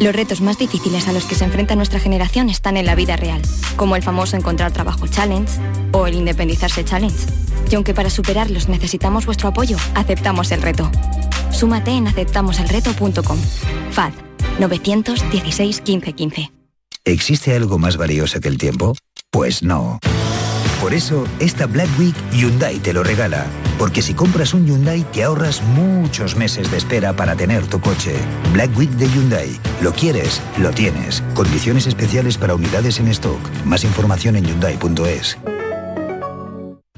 los 0.00 0.14
retos 0.14 0.40
más 0.40 0.58
difíciles 0.58 1.08
a 1.08 1.12
los 1.12 1.24
que 1.24 1.34
se 1.34 1.44
enfrenta 1.44 1.74
nuestra 1.74 2.00
generación 2.00 2.50
están 2.50 2.76
en 2.76 2.86
la 2.86 2.94
vida 2.94 3.16
real, 3.16 3.42
como 3.76 3.96
el 3.96 4.02
famoso 4.02 4.36
encontrar 4.36 4.72
trabajo 4.72 5.06
challenge 5.06 5.52
o 5.92 6.06
el 6.06 6.14
independizarse 6.14 6.84
challenge. 6.84 7.26
Y 7.70 7.74
aunque 7.74 7.94
para 7.94 8.10
superarlos 8.10 8.68
necesitamos 8.68 9.26
vuestro 9.26 9.48
apoyo, 9.48 9.76
aceptamos 9.94 10.52
el 10.52 10.62
reto. 10.62 10.90
Súmate 11.50 11.90
en 11.90 12.06
aceptamoselreto.com. 12.06 13.38
FAD 13.90 14.12
916 14.58 15.82
1515. 15.86 16.52
¿Existe 17.04 17.54
algo 17.54 17.78
más 17.78 17.96
valioso 17.96 18.40
que 18.40 18.48
el 18.48 18.58
tiempo? 18.58 18.94
Pues 19.30 19.62
no. 19.62 19.98
Por 20.80 20.94
eso, 20.94 21.26
esta 21.40 21.66
Black 21.66 21.88
Week 21.98 22.14
Hyundai 22.32 22.78
te 22.78 22.92
lo 22.92 23.02
regala. 23.02 23.46
Porque 23.78 24.02
si 24.02 24.14
compras 24.14 24.54
un 24.54 24.66
Hyundai 24.66 25.04
te 25.12 25.24
ahorras 25.24 25.62
muchos 25.62 26.36
meses 26.36 26.70
de 26.70 26.76
espera 26.78 27.14
para 27.14 27.36
tener 27.36 27.66
tu 27.66 27.80
coche. 27.80 28.16
Black 28.52 28.76
Week 28.76 28.90
de 28.90 29.08
Hyundai. 29.08 29.58
Lo 29.80 29.92
quieres, 29.92 30.42
lo 30.58 30.70
tienes. 30.70 31.22
Condiciones 31.34 31.86
especiales 31.86 32.36
para 32.36 32.54
unidades 32.54 32.98
en 32.98 33.08
stock. 33.08 33.40
Más 33.64 33.84
información 33.84 34.36
en 34.36 34.44
hyundai.es. 34.44 35.38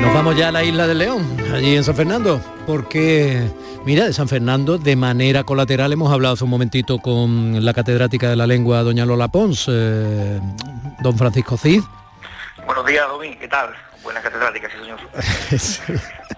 Nos 0.00 0.14
vamos 0.14 0.36
ya 0.36 0.48
a 0.48 0.52
la 0.52 0.64
isla 0.64 0.86
del 0.86 0.98
León, 0.98 1.36
allí 1.52 1.76
en 1.76 1.84
San 1.84 1.94
Fernando, 1.94 2.40
porque, 2.66 3.48
mira, 3.84 4.06
de 4.06 4.12
San 4.12 4.28
Fernando, 4.28 4.78
de 4.78 4.96
manera 4.96 5.44
colateral, 5.44 5.92
hemos 5.92 6.12
hablado 6.12 6.34
hace 6.34 6.44
un 6.44 6.50
momentito 6.50 6.98
con 6.98 7.64
la 7.64 7.74
catedrática 7.74 8.30
de 8.30 8.36
la 8.36 8.46
lengua, 8.46 8.82
doña 8.82 9.04
Lola 9.04 9.28
Pons, 9.28 9.66
eh, 9.68 10.40
don 11.00 11.18
Francisco 11.18 11.56
Cid. 11.56 11.82
Buenos 12.64 12.86
días, 12.86 13.06
Domi, 13.08 13.36
¿qué 13.36 13.48
tal? 13.48 13.70
Buena 14.02 14.20
catedrática, 14.22 14.68
sí, 14.70 14.76
señor. 14.80 14.98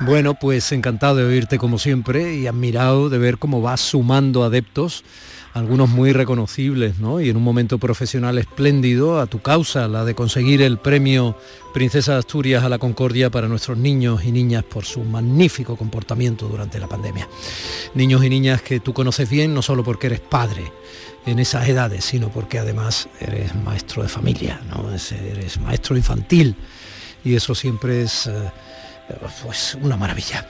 Bueno, 0.00 0.34
pues 0.34 0.72
encantado 0.72 1.16
de 1.16 1.24
oírte 1.24 1.58
como 1.58 1.78
siempre 1.78 2.34
y 2.34 2.46
admirado 2.46 3.08
de 3.08 3.18
ver 3.18 3.38
cómo 3.38 3.62
vas 3.62 3.80
sumando 3.80 4.42
adeptos 4.42 5.04
algunos 5.54 5.88
muy 5.88 6.12
reconocibles, 6.12 6.98
¿no? 6.98 7.20
Y 7.20 7.30
en 7.30 7.36
un 7.36 7.44
momento 7.44 7.78
profesional 7.78 8.38
espléndido 8.38 9.20
a 9.20 9.26
tu 9.26 9.40
causa, 9.40 9.86
la 9.86 10.04
de 10.04 10.16
conseguir 10.16 10.60
el 10.60 10.78
premio 10.78 11.36
Princesa 11.72 12.12
de 12.12 12.18
Asturias 12.18 12.64
a 12.64 12.68
la 12.68 12.78
Concordia 12.78 13.30
para 13.30 13.46
nuestros 13.46 13.78
niños 13.78 14.24
y 14.24 14.32
niñas 14.32 14.64
por 14.64 14.84
su 14.84 15.04
magnífico 15.04 15.76
comportamiento 15.76 16.48
durante 16.48 16.80
la 16.80 16.88
pandemia. 16.88 17.28
Niños 17.94 18.24
y 18.24 18.30
niñas 18.30 18.62
que 18.62 18.80
tú 18.80 18.92
conoces 18.92 19.30
bien, 19.30 19.54
no 19.54 19.62
solo 19.62 19.84
porque 19.84 20.08
eres 20.08 20.20
padre 20.20 20.72
en 21.24 21.38
esas 21.38 21.68
edades, 21.68 22.04
sino 22.04 22.30
porque 22.30 22.58
además 22.58 23.08
eres 23.20 23.54
maestro 23.54 24.02
de 24.02 24.08
familia, 24.08 24.60
¿no? 24.68 24.90
Eres 24.92 25.60
maestro 25.60 25.96
infantil 25.96 26.56
y 27.24 27.36
eso 27.36 27.54
siempre 27.54 28.02
es... 28.02 28.26
Eh, 28.26 28.50
pues 29.42 29.76
una 29.80 29.96
maravilla. 29.96 30.46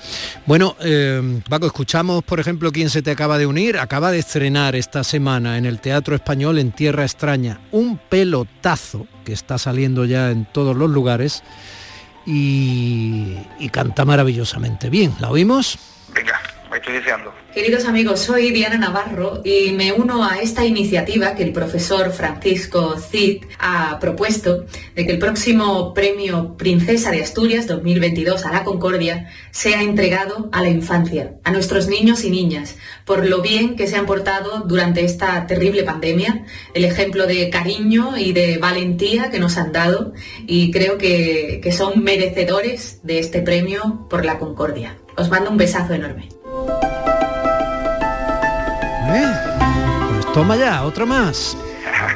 Bueno, 0.47 0.77
eh, 0.81 1.41
Paco, 1.49 1.67
escuchamos, 1.67 2.23
por 2.25 2.41
ejemplo, 2.41 2.73
quién 2.73 2.91
se 2.91 3.03
te 3.03 3.11
acaba 3.11 3.39
de 3.39 3.47
unir. 3.47 3.79
Acaba 3.79 4.11
de 4.11 4.19
estrenar 4.19 4.77
esta 4.77 5.05
semana 5.05 5.59
en 5.59 5.67
el 5.67 5.81
Teatro 5.81 6.15
Español 6.15 6.59
en 6.59 6.73
Tierra 6.73 7.05
Extraña 7.05 7.61
un 7.73 7.99
pelotazo 7.99 9.07
que 9.25 9.33
está 9.33 9.59
saliendo 9.59 10.05
ya 10.05 10.31
en 10.31 10.45
todos 10.45 10.77
los 10.77 10.91
lugares 10.91 11.43
y, 12.27 13.37
y 13.59 13.69
canta 13.71 14.05
maravillosamente 14.05 14.91
bien. 14.91 15.15
¿La 15.21 15.31
oímos? 15.31 15.79
Venga, 16.15 16.41
estoy 16.79 16.95
deseando. 16.95 17.33
Queridos 17.53 17.85
amigos, 17.85 18.21
soy 18.21 18.51
Diana 18.51 18.79
Navarro 18.79 19.41
y 19.45 19.73
me 19.73 19.93
uno 19.93 20.25
a 20.25 20.39
esta 20.39 20.65
iniciativa 20.65 21.35
que 21.35 21.45
el 21.45 21.53
profesor 21.53 22.13
Francisco 22.13 22.97
Cid 22.99 23.45
ha 23.59 23.99
propuesto 24.01 24.67
de 24.95 25.07
que 25.07 25.13
el 25.13 25.19
próximo 25.19 25.95
premio 25.95 26.57
Princesa 26.57 27.11
de 27.11 27.23
Asturias 27.23 27.67
2022 27.67 28.45
a 28.45 28.53
la 28.53 28.65
Concordia 28.65 29.31
sea 29.51 29.83
entregado 29.83 30.49
a 30.53 30.63
la 30.63 30.69
infancia, 30.69 31.35
a 31.45 31.53
nuestros 31.53 31.87
niños 31.87 32.25
y 32.25 32.31
niñas, 32.31 32.77
por 33.05 33.25
lo 33.27 33.41
bien 33.41 33.77
que 33.77 33.87
se 33.87 33.97
han 33.97 34.07
portado 34.07 34.65
durante 34.67 35.05
esta 35.05 35.47
terrible 35.47 35.85
pandemia, 35.85 36.45
el 36.75 36.85
ejemplo 36.85 37.27
de 37.27 37.51
cariño 37.51 38.17
y 38.17 38.33
de 38.33 38.59
valentía 38.59 39.31
que 39.31 39.39
nos 39.39 39.57
han 39.59 39.73
dado 39.73 40.13
y 40.47 40.71
creo 40.73 40.99
que, 40.99 41.61
que 41.63 41.73
son 41.73 42.03
merecedores 42.03 43.01
de 43.05 43.21
este 43.21 43.43
premio 43.43 44.07
por 44.11 44.25
la 44.25 44.39
Concordia. 44.39 44.97
Os 45.17 45.31
mando 45.31 45.51
un 45.51 45.57
besazo 45.57 45.95
enorme. 45.95 46.29
Pues 49.07 50.33
toma 50.33 50.57
ya, 50.57 50.83
otro 50.83 51.07
más. 51.07 51.57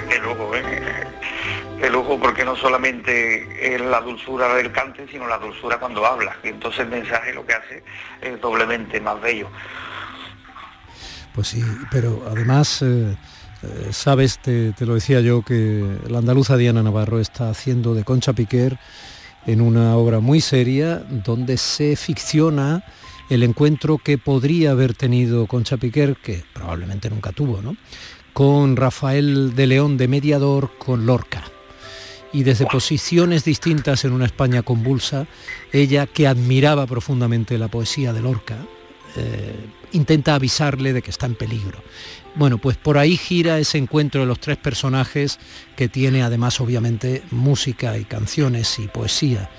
Qué 0.09 0.18
lujo, 0.18 0.55
¿eh? 0.55 1.07
Qué 1.80 1.90
lujo 1.90 2.18
porque 2.18 2.44
no 2.44 2.57
solamente 2.57 3.74
es 3.74 3.80
la 3.80 4.01
dulzura 4.01 4.53
del 4.55 4.72
cante, 4.72 5.07
sino 5.09 5.28
la 5.28 5.38
dulzura 5.38 5.78
cuando 5.78 6.05
habla. 6.05 6.36
Y 6.42 6.49
entonces 6.49 6.80
el 6.80 6.88
mensaje 6.88 7.32
lo 7.32 7.46
que 7.46 7.55
hace 7.55 7.84
es 8.20 8.40
doblemente 8.40 9.01
más 9.01 9.20
bello. 9.20 9.49
Pues 11.34 11.49
sí, 11.49 11.62
pero 11.92 12.24
además, 12.28 12.82
eh, 12.82 13.16
eh, 13.62 13.88
sabes, 13.92 14.38
te, 14.40 14.72
te 14.72 14.86
lo 14.86 14.94
decía 14.94 15.20
yo, 15.20 15.42
que 15.42 15.84
la 16.09 16.18
andaluza 16.18 16.57
Diana 16.57 16.82
Navarro 16.82 17.20
está 17.20 17.51
haciendo 17.51 17.94
de 17.94 18.03
Concha 18.03 18.32
Piquer 18.32 18.76
en 19.49 19.62
una 19.62 19.96
obra 19.96 20.20
muy 20.20 20.42
seria 20.42 20.96
donde 21.24 21.57
se 21.57 21.96
ficciona 21.96 22.84
el 23.30 23.42
encuentro 23.42 23.96
que 23.96 24.18
podría 24.18 24.72
haber 24.72 24.92
tenido 24.92 25.46
Concha 25.46 25.78
Piquer, 25.78 26.16
que 26.16 26.44
probablemente 26.53 27.09
nunca 27.09 27.32
tuvo, 27.32 27.62
¿no? 27.62 27.74
con 28.34 28.76
Rafael 28.76 29.55
de 29.57 29.66
León 29.66 29.96
de 29.96 30.07
mediador 30.07 30.76
con 30.78 31.07
Lorca. 31.07 31.44
Y 32.30 32.42
desde 32.42 32.66
posiciones 32.66 33.42
distintas 33.42 34.05
en 34.05 34.12
una 34.12 34.26
España 34.26 34.62
convulsa, 34.62 35.26
ella 35.72 36.07
que 36.07 36.26
admiraba 36.26 36.86
profundamente 36.86 37.57
la 37.57 37.68
poesía 37.68 38.12
de 38.12 38.20
Lorca, 38.20 38.59
eh, 39.16 39.57
intenta 39.92 40.34
avisarle 40.34 40.92
de 40.92 41.01
que 41.01 41.11
está 41.11 41.24
en 41.24 41.36
peligro. 41.36 41.78
Bueno, 42.39 42.59
pues 42.59 42.76
por 42.76 42.99
ahí 42.99 43.16
gira 43.16 43.59
ese 43.59 43.78
encuentro 43.78 44.20
de 44.20 44.28
los 44.28 44.39
tres 44.39 44.57
personajes 44.57 45.41
que 45.74 45.89
tiene 45.89 46.22
además 46.22 46.61
obviamente 46.61 47.24
música 47.32 47.99
y 47.99 48.05
canciones 48.05 48.78
y 48.78 48.86
poesía 48.86 49.51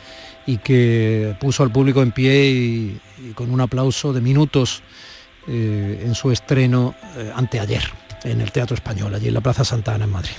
y 0.45 0.59
que 0.59 1.36
puso 1.41 1.63
al 1.63 1.73
público 1.73 2.01
en 2.01 2.13
pie 2.13 2.49
y, 2.49 3.01
con 3.36 3.51
un 3.51 3.59
aplauso 3.59 4.13
de 4.13 4.21
minutos 4.21 4.82
eh, 5.49 6.03
en 6.05 6.15
su 6.15 6.32
estreno 6.32 6.95
eh, 7.17 7.30
anteayer 7.36 7.84
en 8.23 8.39
el 8.39 8.53
Teatro 8.53 8.75
Español, 8.75 9.13
allí 9.13 9.27
en 9.27 9.34
la 9.34 9.41
Plaza 9.41 9.65
Santa 9.65 9.95
Ana 9.95 10.05
en 10.05 10.11
Madrid. 10.11 10.32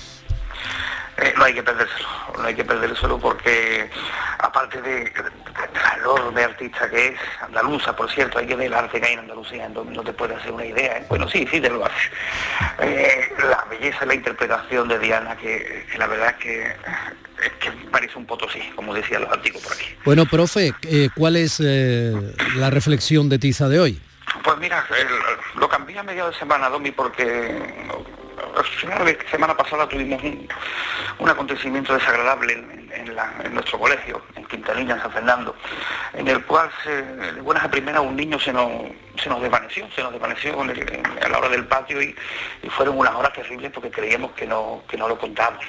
Eh, 1.21 1.35
no 1.37 1.45
hay 1.45 1.53
que 1.53 1.63
perdérselo, 1.63 2.09
no 2.39 2.45
hay 2.45 2.55
que 2.55 2.65
perdérselo 2.65 3.19
porque 3.19 3.91
aparte 4.39 4.81
de, 4.81 5.05
de, 5.05 5.05
de 5.05 5.81
la 5.83 5.97
enorme 5.99 6.45
artista 6.45 6.89
que 6.89 7.09
es, 7.09 7.21
andaluza, 7.43 7.95
por 7.95 8.11
cierto, 8.11 8.39
hay 8.39 8.47
que 8.47 8.57
ver 8.57 8.69
el 8.69 8.75
arte 8.75 9.01
que 9.01 9.07
hay 9.07 9.13
en 9.13 9.21
Andalucía, 9.21 9.67
entonces 9.67 9.95
no 9.95 10.03
te 10.03 10.15
puedes 10.15 10.39
hacer 10.39 10.53
una 10.53 10.65
idea, 10.65 10.99
¿eh? 10.99 11.07
bueno 11.11 11.29
sí, 11.29 11.47
sí 11.51 11.61
te 11.61 11.69
lo 11.69 11.85
haces. 11.85 12.11
Eh, 12.79 13.33
la 13.39 13.67
belleza 13.69 14.05
y 14.05 14.09
la 14.09 14.15
interpretación 14.15 14.89
de 14.89 14.99
Diana, 14.99 15.37
que, 15.37 15.87
que 15.93 15.99
la 15.99 16.07
verdad 16.07 16.31
es 16.31 16.37
que, 16.37 16.63
es 17.45 17.53
que 17.61 17.71
parece 17.91 18.17
un 18.17 18.25
potosí, 18.25 18.61
como 18.75 18.95
decían 18.95 19.23
los 19.23 19.33
antiguos 19.33 19.63
por 19.63 19.73
aquí. 19.73 19.95
Bueno, 20.05 20.25
profe, 20.25 20.73
¿cuál 21.15 21.37
es 21.37 21.61
la 21.61 22.71
reflexión 22.71 23.29
de 23.29 23.39
Tiza 23.39 23.69
de 23.69 23.79
hoy? 23.79 24.01
Pues 24.43 24.57
mira, 24.59 24.87
el, 24.97 25.61
lo 25.61 25.69
cambié 25.69 25.99
a 25.99 26.03
medio 26.03 26.29
de 26.29 26.35
semana, 26.35 26.71
Domi, 26.71 26.93
porque 26.93 27.61
de 28.63 29.19
semana 29.31 29.57
pasada 29.57 29.89
tuvimos 29.89 30.23
un, 30.23 31.29
acontecimiento 31.29 31.95
desagradable 31.95 32.53
en, 32.93 33.15
la, 33.15 33.33
nuestro 33.51 33.79
colegio, 33.79 34.23
en 34.37 34.45
Quintanilla, 34.45 34.95
en 34.95 35.01
San 35.01 35.13
Fernando, 35.13 35.57
en 36.13 36.29
el 36.29 36.45
cual 36.45 36.71
de 36.85 37.41
buenas 37.41 37.65
a 37.65 37.71
primeras 37.71 38.03
un 38.03 38.17
niño 38.17 38.39
se 38.39 38.53
nos, 38.53 38.71
desvaneció, 39.41 39.89
se 39.95 40.03
nos 40.03 40.13
desvaneció 40.13 40.61
a 40.61 41.29
la 41.29 41.39
hora 41.39 41.49
del 41.49 41.67
patio 41.67 42.03
y, 42.03 42.15
fueron 42.69 42.99
unas 42.99 43.15
horas 43.15 43.33
terribles 43.33 43.71
porque 43.73 43.91
creíamos 43.91 44.33
que 44.33 44.47
no, 44.47 44.83
lo 44.93 45.19
contábamos. 45.19 45.65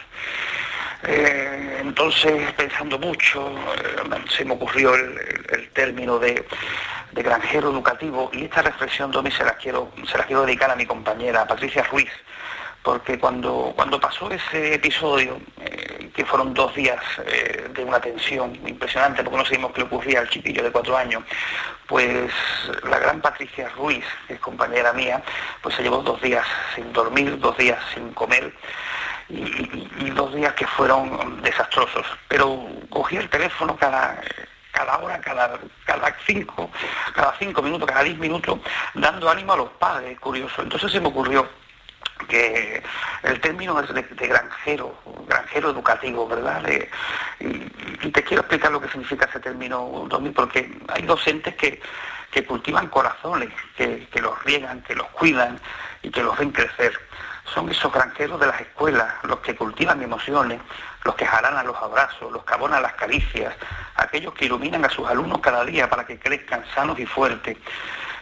Eh, 1.04 1.80
entonces, 1.82 2.52
pensando 2.54 3.00
mucho, 3.00 3.50
eh, 3.50 4.24
se 4.30 4.46
me 4.46 4.54
ocurrió 4.54 4.94
el, 4.94 5.70
término 5.74 6.20
de, 6.20 6.46
granjero 7.14 7.72
educativo 7.72 8.30
y 8.34 8.44
esta 8.44 8.62
reflexión, 8.62 9.12
Domi, 9.12 9.30
la 9.32 9.38
se 9.38 9.44
la 10.18 10.26
quiero 10.26 10.46
dedicar 10.46 10.70
a 10.70 10.76
mi 10.76 10.86
compañera 10.86 11.48
Patricia 11.48 11.84
Ruiz, 11.84 12.12
porque 12.84 13.20
cuando, 13.20 13.74
cuando 13.76 14.00
pasó 14.00 14.30
ese 14.32 14.76
episodio, 14.76 15.40
eh, 15.60 16.10
que 16.14 16.26
fueron 16.26 16.54
dos 16.54 16.74
días 16.76 17.00
eh, 17.26 17.70
de 17.74 17.84
una 17.84 18.00
tensión 18.00 18.56
impresionante, 18.68 19.24
porque 19.24 19.38
no 19.38 19.46
sabíamos 19.46 19.72
qué 19.72 19.82
le 19.82 19.88
ocurría 19.88 20.20
al 20.20 20.30
chiquillo 20.30 20.64
de 20.64 20.72
cuatro 20.72 20.98
años, 20.98 21.24
pues 21.88 22.32
la 22.84 23.00
gran 23.00 23.22
Patricia 23.22 23.70
Ruiz, 23.70 24.06
que 24.28 24.34
es 24.34 24.40
compañera 24.40 24.94
mía, 24.94 25.22
pues 25.62 25.76
se 25.76 25.84
llevó 25.84 25.98
dos 25.98 26.22
días 26.22 26.46
sin 26.76 26.92
dormir, 26.92 27.38
dos 27.40 27.56
días 27.58 27.80
sin 27.94 28.12
comer, 28.14 28.52
y, 29.30 30.10
dos 30.12 30.34
días 30.34 30.54
que 30.54 30.68
fueron 30.68 31.42
desastrosos. 31.42 32.06
Pero 32.28 32.68
cogí 32.90 33.18
el 33.18 33.30
teléfono 33.30 33.76
cada, 33.78 34.20
cada 34.72 34.98
hora, 34.98 35.20
cada, 35.22 35.60
cada 35.86 36.16
cinco, 36.26 36.70
cada 37.14 37.34
cinco 37.40 37.62
minutos, 37.62 37.88
cada 37.88 38.04
diez 38.04 38.18
minutos, 38.18 38.60
dando 38.94 39.30
ánimo 39.30 39.54
a 39.54 39.58
los 39.58 39.70
padres, 39.72 40.20
curioso. 40.20 40.62
Entonces 40.62 40.92
se 40.92 41.00
me 41.00 41.08
ocurrió 41.08 41.48
que 42.32 42.82
el 43.24 43.42
término 43.42 43.78
es 43.82 43.94
de, 43.94 44.02
granjero, 44.28 44.96
granjero 45.28 45.72
educativo, 45.72 46.28
¿verdad? 46.28 46.64
Y, 47.40 48.10
te 48.12 48.24
quiero 48.24 48.42
explicar 48.42 48.72
lo 48.72 48.82
que 48.82 48.90
significa 48.90 49.26
ese 49.26 49.40
término, 49.40 50.06
Domi, 50.08 50.30
porque 50.30 50.80
hay 50.88 51.04
docentes 51.04 51.56
que, 51.56 51.82
que 52.32 52.46
cultivan 52.46 52.88
corazones, 52.88 53.50
que, 53.76 54.08
que 54.08 54.22
los 54.22 54.42
riegan, 54.44 54.82
que 54.84 54.96
los 54.96 55.08
cuidan 55.10 55.60
y 56.02 56.10
que 56.10 56.24
los 56.24 56.38
ven 56.38 56.52
crecer 56.52 56.98
son 57.54 57.70
esos 57.70 57.92
granjeros 57.92 58.40
de 58.40 58.48
las 58.48 58.62
escuelas, 58.62 59.14
los 59.24 59.40
que 59.40 59.56
cultivan 59.56 60.02
emociones, 60.02 60.62
los 61.04 61.16
que 61.16 61.26
jalanan 61.26 61.68
los 61.68 61.76
abrazos, 61.76 62.32
los 62.32 62.44
que 62.46 62.54
abonan 62.54 62.82
las 62.82 62.94
caricias, 62.94 63.54
aquellos 63.96 64.34
que 64.34 64.46
iluminan 64.46 64.86
a 64.86 64.90
sus 64.90 65.08
alumnos 65.08 65.40
cada 65.40 65.66
día 65.66 65.90
para 65.90 66.06
que 66.06 66.18
crezcan 66.18 66.64
sanos 66.74 66.98
y 67.00 67.06
fuertes. 67.06 67.58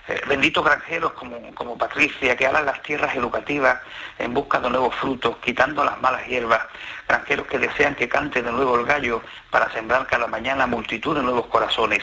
Eh, 0.09 0.19
benditos 0.27 0.65
granjeros 0.65 1.11
como, 1.13 1.53
como 1.53 1.77
Patricia, 1.77 2.35
que 2.35 2.47
alan 2.47 2.65
las 2.65 2.81
tierras 2.81 3.15
educativas 3.15 3.79
en 4.17 4.33
busca 4.33 4.59
de 4.59 4.67
nuevos 4.67 4.95
frutos, 4.95 5.37
quitando 5.37 5.85
las 5.85 6.01
malas 6.01 6.25
hierbas, 6.25 6.61
granjeros 7.07 7.45
que 7.45 7.59
desean 7.59 7.93
que 7.93 8.09
cante 8.09 8.41
de 8.41 8.51
nuevo 8.51 8.79
el 8.79 8.87
gallo 8.87 9.21
para 9.51 9.71
sembrar 9.71 10.07
cada 10.07 10.25
mañana 10.25 10.65
multitud 10.65 11.15
de 11.15 11.21
nuevos 11.21 11.45
corazones, 11.45 12.01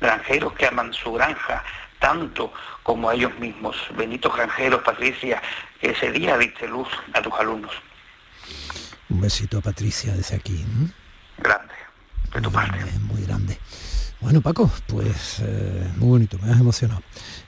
granjeros 0.00 0.52
que 0.52 0.68
aman 0.68 0.94
su 0.94 1.12
granja, 1.14 1.64
tanto 1.98 2.52
como 2.84 3.10
a 3.10 3.14
ellos 3.14 3.36
mismos. 3.40 3.76
Benditos 3.96 4.36
granjeros, 4.36 4.80
Patricia, 4.84 5.42
que 5.80 5.90
ese 5.90 6.12
día 6.12 6.38
diste 6.38 6.68
luz 6.68 6.86
a 7.12 7.20
tus 7.20 7.32
alumnos. 7.40 7.72
Un 9.08 9.20
besito 9.20 9.58
a 9.58 9.62
Patricia 9.62 10.12
desde 10.12 10.36
aquí. 10.36 10.62
¿eh? 10.62 10.92
Grande. 11.38 11.74
de 12.32 12.40
tu 12.40 12.52
parte. 12.52 12.84
Muy 13.00 13.24
grande. 13.24 13.58
Bueno, 14.20 14.40
Paco, 14.40 14.68
pues 14.88 15.38
eh, 15.40 15.92
muy 15.96 16.08
bonito, 16.08 16.38
me 16.42 16.52
has 16.52 16.60
emocionado. 16.60 17.02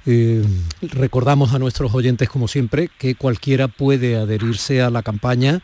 Eh, 0.06 0.42
recordamos 0.82 1.54
a 1.54 1.58
nuestros 1.58 1.94
oyentes, 1.94 2.28
como 2.28 2.48
siempre, 2.48 2.88
que 2.98 3.14
cualquiera 3.14 3.68
puede 3.68 4.16
adherirse 4.16 4.82
a 4.82 4.90
la 4.90 5.02
campaña. 5.02 5.60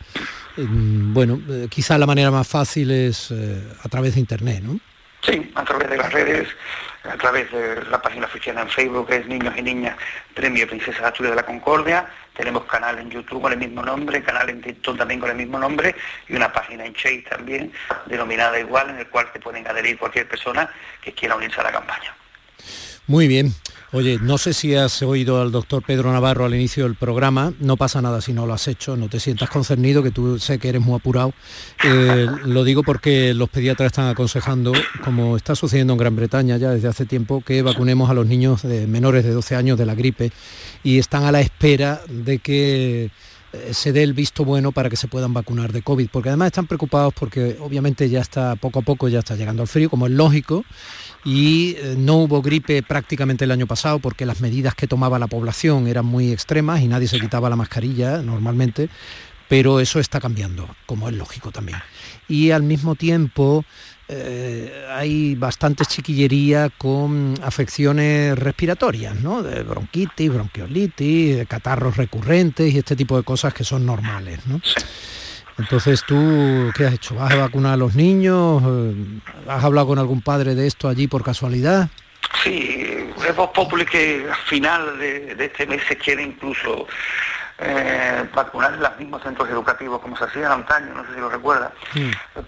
Mm, 0.57 1.15
bueno, 1.15 1.41
eh, 1.49 1.69
quizá 1.71 1.99
la 1.99 2.07
manera 2.07 2.31
más 2.31 2.47
fácil 2.47 2.91
es 2.91 3.33
a 3.33 3.89
través 3.89 4.15
de 4.15 4.21
Internet, 4.21 4.63
¿no? 4.63 4.79
Sí, 5.23 5.51
a 5.57 5.65
través 5.65 5.91
de 5.91 5.97
las 5.97 6.13
redes, 6.13 6.49
a 7.03 7.17
través 7.17 7.51
de 7.51 7.83
la 7.91 8.01
página 8.01 8.27
oficial 8.27 8.59
en 8.59 8.69
Facebook, 8.69 9.09
que 9.09 9.17
es 9.17 9.27
Niños 9.27 9.55
y 9.57 9.63
Niñas 9.63 9.97
Premio 10.35 10.69
Princesa 10.69 11.09
Asturias 11.09 11.33
de 11.33 11.37
la 11.37 11.47
Concordia. 11.47 12.07
Tenemos 12.37 12.65
canal 12.65 12.99
en 12.99 13.11
YouTube 13.11 13.43
con 13.43 13.53
el 13.53 13.59
mismo 13.59 13.83
nombre, 13.83 14.23
canal 14.23 14.49
en 14.51 14.61
TikTok 14.61 14.99
también 14.99 15.19
con 15.19 15.31
el 15.31 15.37
mismo 15.37 15.59
nombre 15.59 15.97
y 16.29 16.37
una 16.37 16.53
página 16.53 16.85
en 16.85 16.95
Chase 16.95 17.25
también, 17.29 17.73
denominada 18.07 18.59
igual, 18.61 18.91
en 18.91 18.99
el 18.99 19.09
cual 19.09 19.29
se 19.33 19.41
pueden 19.41 19.67
adherir 19.67 19.99
cualquier 19.99 20.29
persona 20.29 20.71
que 21.03 21.13
quiera 21.13 21.35
unirse 21.35 21.61
a 21.61 21.65
la 21.65 21.73
campaña. 21.73 22.15
Muy 23.07 23.27
bien. 23.27 23.53
Oye, 23.93 24.19
no 24.21 24.37
sé 24.37 24.53
si 24.53 24.75
has 24.75 25.01
oído 25.03 25.41
al 25.41 25.53
doctor 25.53 25.81
Pedro 25.85 26.13
Navarro 26.13 26.45
al 26.45 26.55
inicio 26.55 26.85
del 26.85 26.97
programa, 26.97 27.53
no 27.61 27.77
pasa 27.77 28.03
nada 28.03 28.21
si 28.21 28.33
no 28.33 28.45
lo 28.45 28.53
has 28.53 28.67
hecho, 28.67 28.97
no 28.97 29.09
te 29.09 29.21
sientas 29.21 29.49
concernido, 29.49 30.03
que 30.03 30.11
tú 30.11 30.41
sé 30.41 30.59
que 30.59 30.69
eres 30.69 30.83
muy 30.83 30.97
apurado. 30.97 31.33
Eh, 31.85 32.27
lo 32.45 32.65
digo 32.65 32.83
porque 32.83 33.33
los 33.33 33.49
pediatras 33.49 33.87
están 33.87 34.09
aconsejando, 34.09 34.73
como 35.05 35.37
está 35.37 35.55
sucediendo 35.55 35.93
en 35.93 36.01
Gran 36.01 36.17
Bretaña 36.17 36.57
ya 36.57 36.71
desde 36.71 36.89
hace 36.89 37.07
tiempo, 37.07 37.43
que 37.43 37.63
vacunemos 37.63 38.11
a 38.11 38.15
los 38.15 38.27
niños 38.27 38.65
menores 38.65 39.25
de 39.25 39.31
12 39.31 39.55
años 39.55 39.79
de 39.79 39.87
la 39.87 39.95
gripe 39.95 40.33
y 40.83 40.99
están 40.99 41.23
a 41.23 41.31
la 41.31 41.41
espera 41.41 42.01
de 42.09 42.39
que 42.41 43.11
eh, 43.53 43.75
se 43.75 43.93
dé 43.93 44.03
el 44.03 44.13
visto 44.13 44.45
bueno 44.45 44.73
para 44.73 44.91
que 44.91 44.97
se 44.97 45.09
puedan 45.09 45.33
vacunar 45.33 45.73
de 45.73 45.83
COVID, 45.83 46.09
porque 46.11 46.31
además 46.31 46.47
están 46.47 46.67
preocupados 46.67 47.15
porque 47.15 47.57
obviamente 47.61 48.09
ya 48.09 48.21
está 48.21 48.57
poco 48.57 48.81
a 48.81 48.83
poco, 48.83 49.09
ya 49.09 49.21
está 49.21 49.37
llegando 49.37 49.63
el 49.63 49.69
frío, 49.69 49.89
como 49.89 50.07
es 50.07 50.13
lógico, 50.13 50.65
y 51.27 51.75
eh, 51.79 51.97
no 51.99 52.19
hubo 52.19 52.41
gripe 52.41 52.85
prácticamente 52.85 53.45
el 53.45 53.51
año 53.51 53.67
pasado 53.67 53.99
porque 53.99 54.25
las 54.25 54.41
medidas 54.41 54.77
que 54.77 54.87
tomaba 54.87 55.19
la 55.19 55.27
población 55.27 55.89
eran 55.89 56.07
muy 56.07 56.31
extremas 56.31 56.83
y 56.83 56.87
nadie 56.87 57.09
se 57.09 57.19
quitaba 57.19 57.51
la 57.51 57.57
mascarilla 57.57 58.23
normalmente, 58.23 58.89
pero 59.49 59.81
eso 59.81 59.99
está 59.99 60.21
cambiando, 60.21 60.69
como 60.87 61.09
es 61.09 61.17
lógico 61.17 61.51
también. 61.51 61.79
Y 62.29 62.53
al 62.53 62.63
mismo 62.63 62.95
tiempo 62.95 63.65
eh, 64.07 64.87
hay 64.89 65.35
bastante 65.35 65.85
chiquillería 65.85 66.71
con 66.71 67.35
afecciones 67.43 68.39
respiratorias, 68.39 69.21
¿no? 69.21 69.43
De 69.43 69.65
bronquitis, 69.65 70.33
bronquiolitis, 70.33 71.45
catarros 71.49 71.97
recurrentes 71.97 72.73
y 72.73 72.79
este 72.79 72.95
tipo 72.95 73.17
de 73.17 73.25
cosas 73.25 73.53
que 73.53 73.65
son 73.65 73.85
normales, 73.85 74.47
¿no? 74.47 74.61
Entonces 75.59 76.05
tú, 76.05 76.71
¿qué 76.77 76.87
has 76.87 76.95
hecho? 76.95 77.15
¿Vas 77.15 77.33
a 77.33 77.37
vacunar 77.37 77.75
a 77.75 77.77
los 77.77 77.95
niños? 77.95 78.63
¿Has 79.49 79.65
hablado 79.65 79.89
con 79.89 79.99
algún 79.99 80.21
padre 80.21 80.55
de 80.55 80.67
esto 80.67 80.89
allí 80.89 81.07
por 81.07 81.25
casualidad? 81.25 81.89
Sí, 82.43 82.85
es 83.27 83.37
Voz 83.37 83.51
Populi 83.51 83.87
que 83.87 84.27
al 84.29 84.37
final 84.49 84.99
de, 84.99 85.35
de 85.35 85.45
este 85.47 85.67
mes 85.67 85.83
se 85.89 85.97
quiere 85.97 86.23
incluso 86.23 86.87
eh, 87.59 88.29
vacunar 88.35 88.75
en 88.75 88.83
los 88.83 88.99
mismos 88.99 89.23
centros 89.23 89.49
educativos 89.49 90.01
como 90.01 90.17
se 90.17 90.25
hacía 90.25 90.53
antaño, 90.53 90.93
no 90.95 91.05
sé 91.07 91.15
si 91.15 91.21
lo 91.21 91.31
recuerda, 91.31 91.73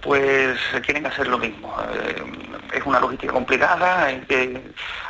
pues 0.02 0.58
quieren 0.84 1.06
hacer 1.06 1.28
lo 1.28 1.38
mismo. 1.38 1.74
Eh, 1.94 2.22
es 2.74 2.84
una 2.84 3.00
logística 3.00 3.32
complicada, 3.32 4.04
hay 4.04 4.20
que, 4.20 4.62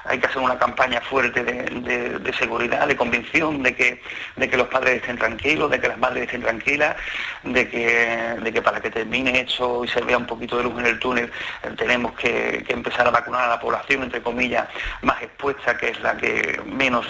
hay 0.04 0.18
que 0.18 0.26
hacer 0.26 0.40
una 0.40 0.58
campaña 0.58 1.00
fuerte 1.00 1.42
de, 1.42 2.32
seguridad, 2.38 2.86
de 2.86 2.96
convicción, 2.96 3.62
de 3.62 3.74
que, 3.74 4.00
de 4.36 4.48
que 4.48 4.56
los 4.56 4.68
padres 4.68 4.96
estén 4.96 5.18
tranquilos, 5.18 5.70
de 5.70 5.80
que 5.80 5.88
las 5.88 5.98
madres 5.98 6.24
estén 6.24 6.42
tranquilas, 6.42 6.96
de 7.42 7.68
que, 7.68 8.36
de 8.40 8.52
que 8.52 8.62
para 8.62 8.80
que 8.80 8.90
termine 8.90 9.40
esto 9.40 9.84
y 9.84 9.88
se 9.88 10.00
vea 10.02 10.18
un 10.18 10.26
poquito 10.26 10.56
de 10.56 10.64
luz 10.64 10.78
en 10.78 10.86
el 10.86 10.98
túnel, 10.98 11.32
eh, 11.62 11.70
tenemos 11.76 12.12
que, 12.14 12.64
empezar 12.68 13.08
a 13.08 13.10
vacunar 13.10 13.44
a 13.44 13.48
la 13.48 13.60
población, 13.60 14.04
entre 14.04 14.22
comillas, 14.22 14.68
más 15.02 15.20
expuesta, 15.22 15.76
que 15.76 15.88
es 15.90 16.00
la 16.00 16.16
que 16.16 16.60
menos... 16.64 17.06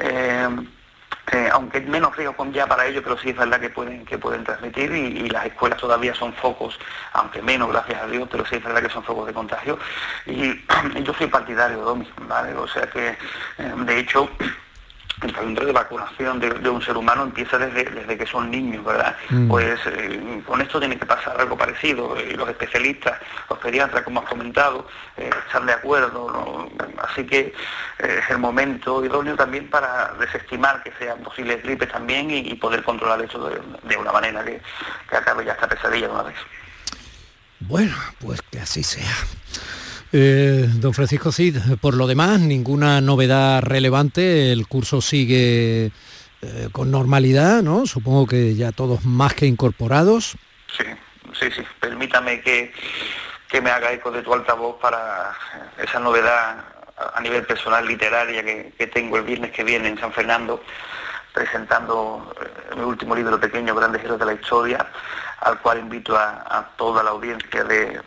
Eh, 0.00 0.48
aunque 1.52 1.80
menos 1.80 2.16
riesgo 2.16 2.34
ya 2.52 2.66
para 2.66 2.86
ellos, 2.86 3.02
pero 3.02 3.18
sí 3.18 3.30
es 3.30 3.36
verdad 3.36 3.60
que 3.60 3.70
pueden, 3.70 4.04
que 4.04 4.18
pueden 4.18 4.44
transmitir 4.44 4.92
y, 4.92 5.28
las 5.28 5.46
escuelas 5.46 5.78
todavía 5.78 6.14
son 6.14 6.32
focos, 6.34 6.78
aunque 7.12 7.42
menos, 7.42 7.68
gracias 7.68 8.02
a 8.02 8.06
Dios, 8.06 8.28
pero 8.30 8.46
sí 8.46 8.56
es 8.56 8.64
verdad 8.64 8.82
que 8.82 8.90
son 8.90 9.02
focos 9.02 9.26
de 9.26 9.32
contagio. 9.32 9.78
Y, 10.26 10.64
yo 11.02 11.12
soy 11.14 11.26
partidario 11.26 11.78
Domi, 11.78 12.08
¿vale? 12.28 12.54
O 12.54 12.68
sea 12.68 12.88
que, 12.88 13.08
eh, 13.08 13.16
de 13.58 13.98
hecho, 13.98 14.30
el 15.22 15.32
calendario 15.32 15.68
de 15.68 15.72
vacunación 15.72 16.38
de, 16.40 16.68
un 16.68 16.82
ser 16.82 16.96
humano 16.96 17.22
empieza 17.22 17.58
desde, 17.58 17.84
desde 17.84 18.18
que 18.18 18.26
son 18.26 18.50
niños, 18.50 18.84
¿verdad? 18.84 19.16
Mm. 19.30 19.48
Pues 19.48 19.80
eh, 19.86 20.42
con 20.46 20.60
esto 20.60 20.78
tiene 20.78 20.98
que 20.98 21.06
pasar 21.06 21.40
algo 21.40 21.56
parecido. 21.56 22.16
Y 22.20 22.34
los 22.34 22.48
especialistas, 22.48 23.18
los 23.48 23.58
pediatras, 23.58 24.02
como 24.02 24.20
has 24.20 24.28
comentado, 24.28 24.86
eh, 25.16 25.30
están 25.46 25.66
de 25.66 25.72
acuerdo. 25.72 26.68
Así 27.08 27.24
que 27.24 27.54
eh, 27.98 28.20
es 28.22 28.30
el 28.30 28.38
momento 28.38 29.04
idóneo 29.04 29.36
también 29.36 29.70
para 29.70 30.12
desestimar 30.20 30.82
que 30.82 30.92
sean 30.98 31.18
posibles 31.20 31.62
gripes 31.62 31.90
también 31.90 32.30
y, 32.30 32.54
poder 32.56 32.82
controlar 32.82 33.20
eso 33.22 33.48
de, 33.48 33.96
una 33.96 34.12
manera 34.12 34.44
que, 34.44 34.60
que 35.08 35.16
acabe 35.16 35.44
ya 35.44 35.52
esta 35.52 35.68
pesadilla 35.68 36.08
de 36.08 36.12
una 36.12 36.22
vez. 36.24 36.36
Bueno, 37.60 37.94
pues 38.20 38.42
que 38.42 38.60
así 38.60 38.82
sea. 38.82 39.14
Eh, 40.18 40.66
don 40.76 40.94
Francisco 40.94 41.30
Cid, 41.30 41.58
por 41.78 41.92
lo 41.92 42.06
demás, 42.06 42.40
ninguna 42.40 43.02
novedad 43.02 43.60
relevante, 43.60 44.50
el 44.50 44.66
curso 44.66 45.02
sigue 45.02 45.90
eh, 46.40 46.68
con 46.72 46.90
normalidad, 46.90 47.62
¿no? 47.62 47.84
Supongo 47.84 48.26
que 48.26 48.54
ya 48.54 48.72
todos 48.72 49.04
más 49.04 49.34
que 49.34 49.44
incorporados. 49.44 50.38
Sí, 50.74 50.84
sí, 51.38 51.50
sí. 51.54 51.62
Permítame 51.78 52.40
que, 52.40 52.72
me 53.60 53.70
haga 53.70 53.92
eco 53.92 54.10
de 54.10 54.22
tu 54.22 54.32
altavoz 54.32 54.80
para 54.80 55.34
esa 55.76 56.00
novedad 56.00 56.64
a 57.14 57.20
nivel 57.20 57.44
personal 57.44 57.86
literaria 57.86 58.42
que, 58.42 58.86
tengo 58.86 59.18
el 59.18 59.24
viernes 59.24 59.52
que 59.52 59.64
viene 59.64 59.88
en 59.88 59.98
San 59.98 60.14
Fernando, 60.14 60.62
presentando 61.34 62.34
eh, 62.40 62.74
mi 62.76 62.84
último 62.84 63.14
libro 63.14 63.38
pequeño, 63.38 63.74
Grandes 63.74 64.02
Héroes 64.02 64.20
de 64.20 64.24
la 64.24 64.32
Historia, 64.32 64.86
al 65.40 65.60
cual 65.60 65.80
invito 65.80 66.16
a 66.16 66.70
toda 66.78 67.02
la 67.02 67.10
audiencia 67.10 67.64
de, 67.64 68.00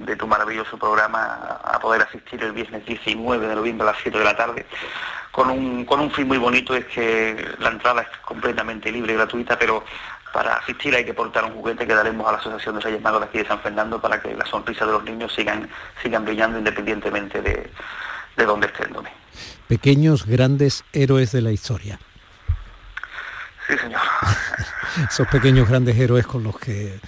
de 0.00 0.16
tu 0.16 0.26
maravilloso 0.26 0.78
programa 0.78 1.58
a 1.62 1.78
poder 1.78 2.02
asistir 2.02 2.42
el 2.42 2.52
viernes 2.52 2.84
19 2.86 3.46
de 3.46 3.54
noviembre 3.54 3.88
a 3.88 3.92
las 3.92 4.00
7 4.02 4.18
de 4.18 4.24
la 4.24 4.36
tarde 4.36 4.66
con 5.34 5.50
un, 5.50 5.84
con 5.84 5.98
un 5.98 6.12
fin 6.12 6.28
muy 6.28 6.38
bonito, 6.38 6.76
es 6.76 6.84
que 6.84 7.36
la 7.58 7.70
entrada 7.70 8.02
es 8.02 8.08
completamente 8.24 8.92
libre 8.92 9.14
y 9.14 9.16
gratuita, 9.16 9.58
pero 9.58 9.84
para 10.32 10.54
asistir 10.58 10.94
hay 10.94 11.04
que 11.04 11.12
portar 11.12 11.44
un 11.44 11.54
juguete 11.54 11.88
que 11.88 11.92
daremos 11.92 12.28
a 12.28 12.32
la 12.32 12.38
Asociación 12.38 12.76
de 12.76 12.80
Reyes 12.82 13.02
Magos 13.02 13.20
de 13.20 13.26
aquí 13.26 13.38
de 13.38 13.46
San 13.46 13.58
Fernando 13.58 14.00
para 14.00 14.22
que 14.22 14.32
las 14.32 14.48
sonrisas 14.48 14.86
de 14.86 14.92
los 14.92 15.02
niños 15.02 15.34
sigan, 15.34 15.68
sigan 16.00 16.24
brillando 16.24 16.58
independientemente 16.58 17.42
de, 17.42 17.68
de 18.36 18.44
dónde 18.44 18.68
estén. 18.68 18.94
Pequeños, 19.66 20.24
grandes 20.24 20.84
héroes 20.92 21.32
de 21.32 21.42
la 21.42 21.50
historia. 21.50 21.98
Sí, 23.66 23.76
señor. 23.76 24.00
Esos 25.10 25.26
pequeños, 25.26 25.68
grandes 25.68 25.98
héroes 25.98 26.28
con 26.28 26.44
los 26.44 26.56
que 26.60 27.00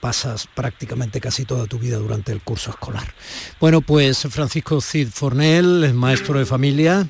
pasas 0.00 0.48
prácticamente 0.54 1.20
casi 1.20 1.44
toda 1.44 1.66
tu 1.66 1.78
vida 1.78 1.96
durante 1.96 2.32
el 2.32 2.40
curso 2.40 2.70
escolar. 2.70 3.14
Bueno, 3.60 3.80
pues 3.80 4.26
Francisco 4.30 4.80
Cid 4.80 5.08
Fornel, 5.08 5.92
maestro 5.94 6.38
de 6.38 6.46
familia, 6.46 7.08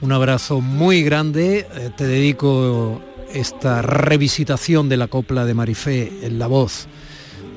un 0.00 0.12
abrazo 0.12 0.60
muy 0.60 1.02
grande. 1.02 1.66
Eh, 1.74 1.90
te 1.96 2.06
dedico 2.06 3.00
esta 3.32 3.82
revisitación 3.82 4.88
de 4.88 4.96
la 4.96 5.08
copla 5.08 5.44
de 5.44 5.54
Marifé 5.54 6.12
en 6.22 6.38
la 6.38 6.46
voz 6.46 6.86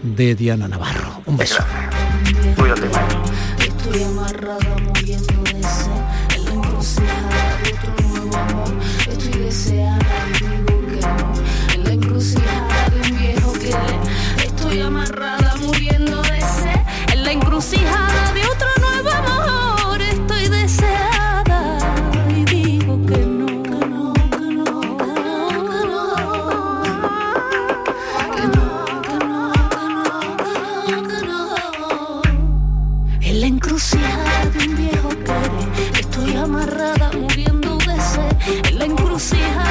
de 0.04 0.36
Diana 0.36 0.68
Navarro. 0.68 1.22
Un 1.26 1.38
beso. 1.38 1.64
amarrada, 36.56 37.12
muriendo 37.12 37.78
de 37.78 38.00
sed 38.00 38.70
en 38.70 38.80
la 38.80 38.86
encrucijada. 38.86 39.65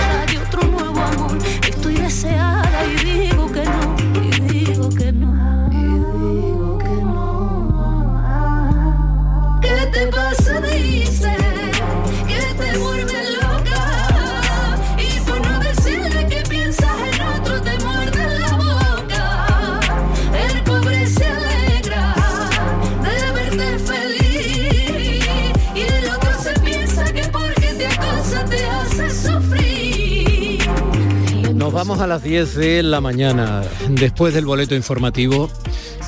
A 32.00 32.06
las 32.08 32.24
10 32.24 32.56
de 32.56 32.82
la 32.82 33.00
mañana. 33.00 33.62
Después 33.88 34.34
del 34.34 34.44
boleto 34.44 34.74
informativo, 34.74 35.48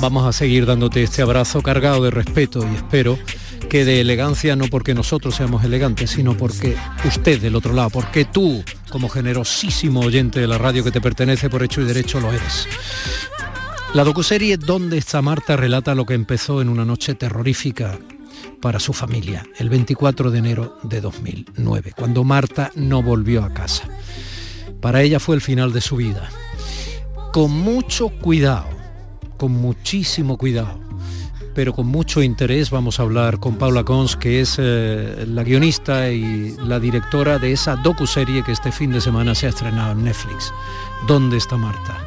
vamos 0.01 0.27
a 0.27 0.33
seguir 0.33 0.67
dándote 0.67 1.03
este 1.03 1.23
abrazo 1.23 1.63
cargado 1.63 2.03
de 2.03 2.11
respeto 2.11 2.67
y 2.71 2.75
espero 2.75 3.17
que 3.69 3.85
de 3.85 4.01
elegancia 4.01 4.57
no 4.57 4.67
porque 4.67 4.95
nosotros 4.95 5.37
seamos 5.37 5.65
elegantes, 5.65 6.11
sino 6.11 6.37
porque 6.37 6.77
usted 7.05 7.41
del 7.41 7.55
otro 7.55 7.73
lado, 7.73 7.91
porque 7.91 8.25
tú, 8.25 8.65
como 8.91 9.09
generosísimo 9.09 10.01
oyente 10.01 10.41
de 10.41 10.49
la 10.49 10.59
radio 10.59 10.83
que 10.83 10.91
te 10.91 11.01
pertenece 11.01 11.49
por 11.49 11.63
hecho 11.63 11.81
y 11.81 11.85
derecho, 11.85 12.21
lo 12.21 12.33
eres. 12.33 12.67
La 13.95 14.03
docuserie 14.03 14.57
¿Dónde 14.57 14.99
está 14.99 15.23
Marta? 15.23 15.57
relata 15.57 15.95
lo 15.95 16.05
que 16.05 16.15
empezó 16.15 16.61
en 16.61 16.69
una 16.69 16.85
noche 16.85 17.15
terrorífica 17.15 17.99
para 18.61 18.81
su 18.81 18.93
familia, 18.93 19.47
el 19.59 19.71
24 19.71 20.31
de 20.31 20.39
enero 20.39 20.79
de 20.83 21.01
2009, 21.01 21.93
cuando 21.97 22.25
Marta 22.25 22.73
no 22.75 23.03
volvió 23.03 23.45
a 23.45 23.55
casa. 23.55 23.85
Para 24.87 25.03
ella 25.03 25.19
fue 25.19 25.35
el 25.35 25.41
final 25.41 25.73
de 25.73 25.81
su 25.81 25.97
vida. 25.97 26.31
Con 27.33 27.51
mucho 27.51 28.09
cuidado, 28.09 28.69
con 29.37 29.51
muchísimo 29.51 30.39
cuidado, 30.39 30.79
pero 31.57 31.73
con 31.73 31.89
mucho 31.89 32.23
interés 32.23 32.71
vamos 32.71 33.01
a 33.01 33.03
hablar 33.03 33.41
con 33.41 33.57
Paula 33.57 33.83
Cons, 33.83 34.15
que 34.15 34.41
es 34.41 34.55
eh, 34.61 35.27
la 35.27 35.43
guionista 35.43 36.09
y 36.11 36.57
la 36.59 36.79
directora 36.79 37.41
de 37.41 37.51
esa 37.51 37.75
docuserie 37.75 38.45
que 38.45 38.53
este 38.53 38.71
fin 38.71 38.93
de 38.93 39.01
semana 39.01 39.35
se 39.35 39.47
ha 39.47 39.49
estrenado 39.49 39.91
en 39.91 40.05
Netflix. 40.05 40.53
¿Dónde 41.09 41.39
está 41.39 41.57
Marta? 41.57 42.07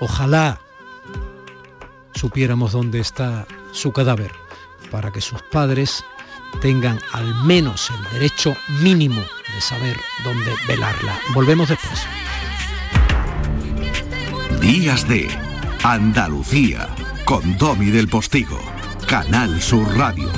Ojalá 0.00 0.60
supiéramos 2.16 2.72
dónde 2.72 2.98
está 2.98 3.46
su 3.70 3.92
cadáver 3.92 4.32
para 4.90 5.12
que 5.12 5.20
sus 5.20 5.40
padres 5.42 6.04
tengan 6.60 7.00
al 7.12 7.34
menos 7.44 7.90
el 7.90 8.12
derecho 8.12 8.56
mínimo 8.80 9.20
de 9.20 9.60
saber 9.60 9.96
dónde 10.24 10.52
velarla. 10.66 11.18
Volvemos 11.34 11.68
después. 11.68 12.06
Días 14.60 15.08
de 15.08 15.28
Andalucía 15.82 16.88
con 17.24 17.58
Domi 17.58 17.90
del 17.90 18.08
Postigo, 18.08 18.60
Canal 19.08 19.60
Sur 19.60 19.96
Radio. 19.96 20.30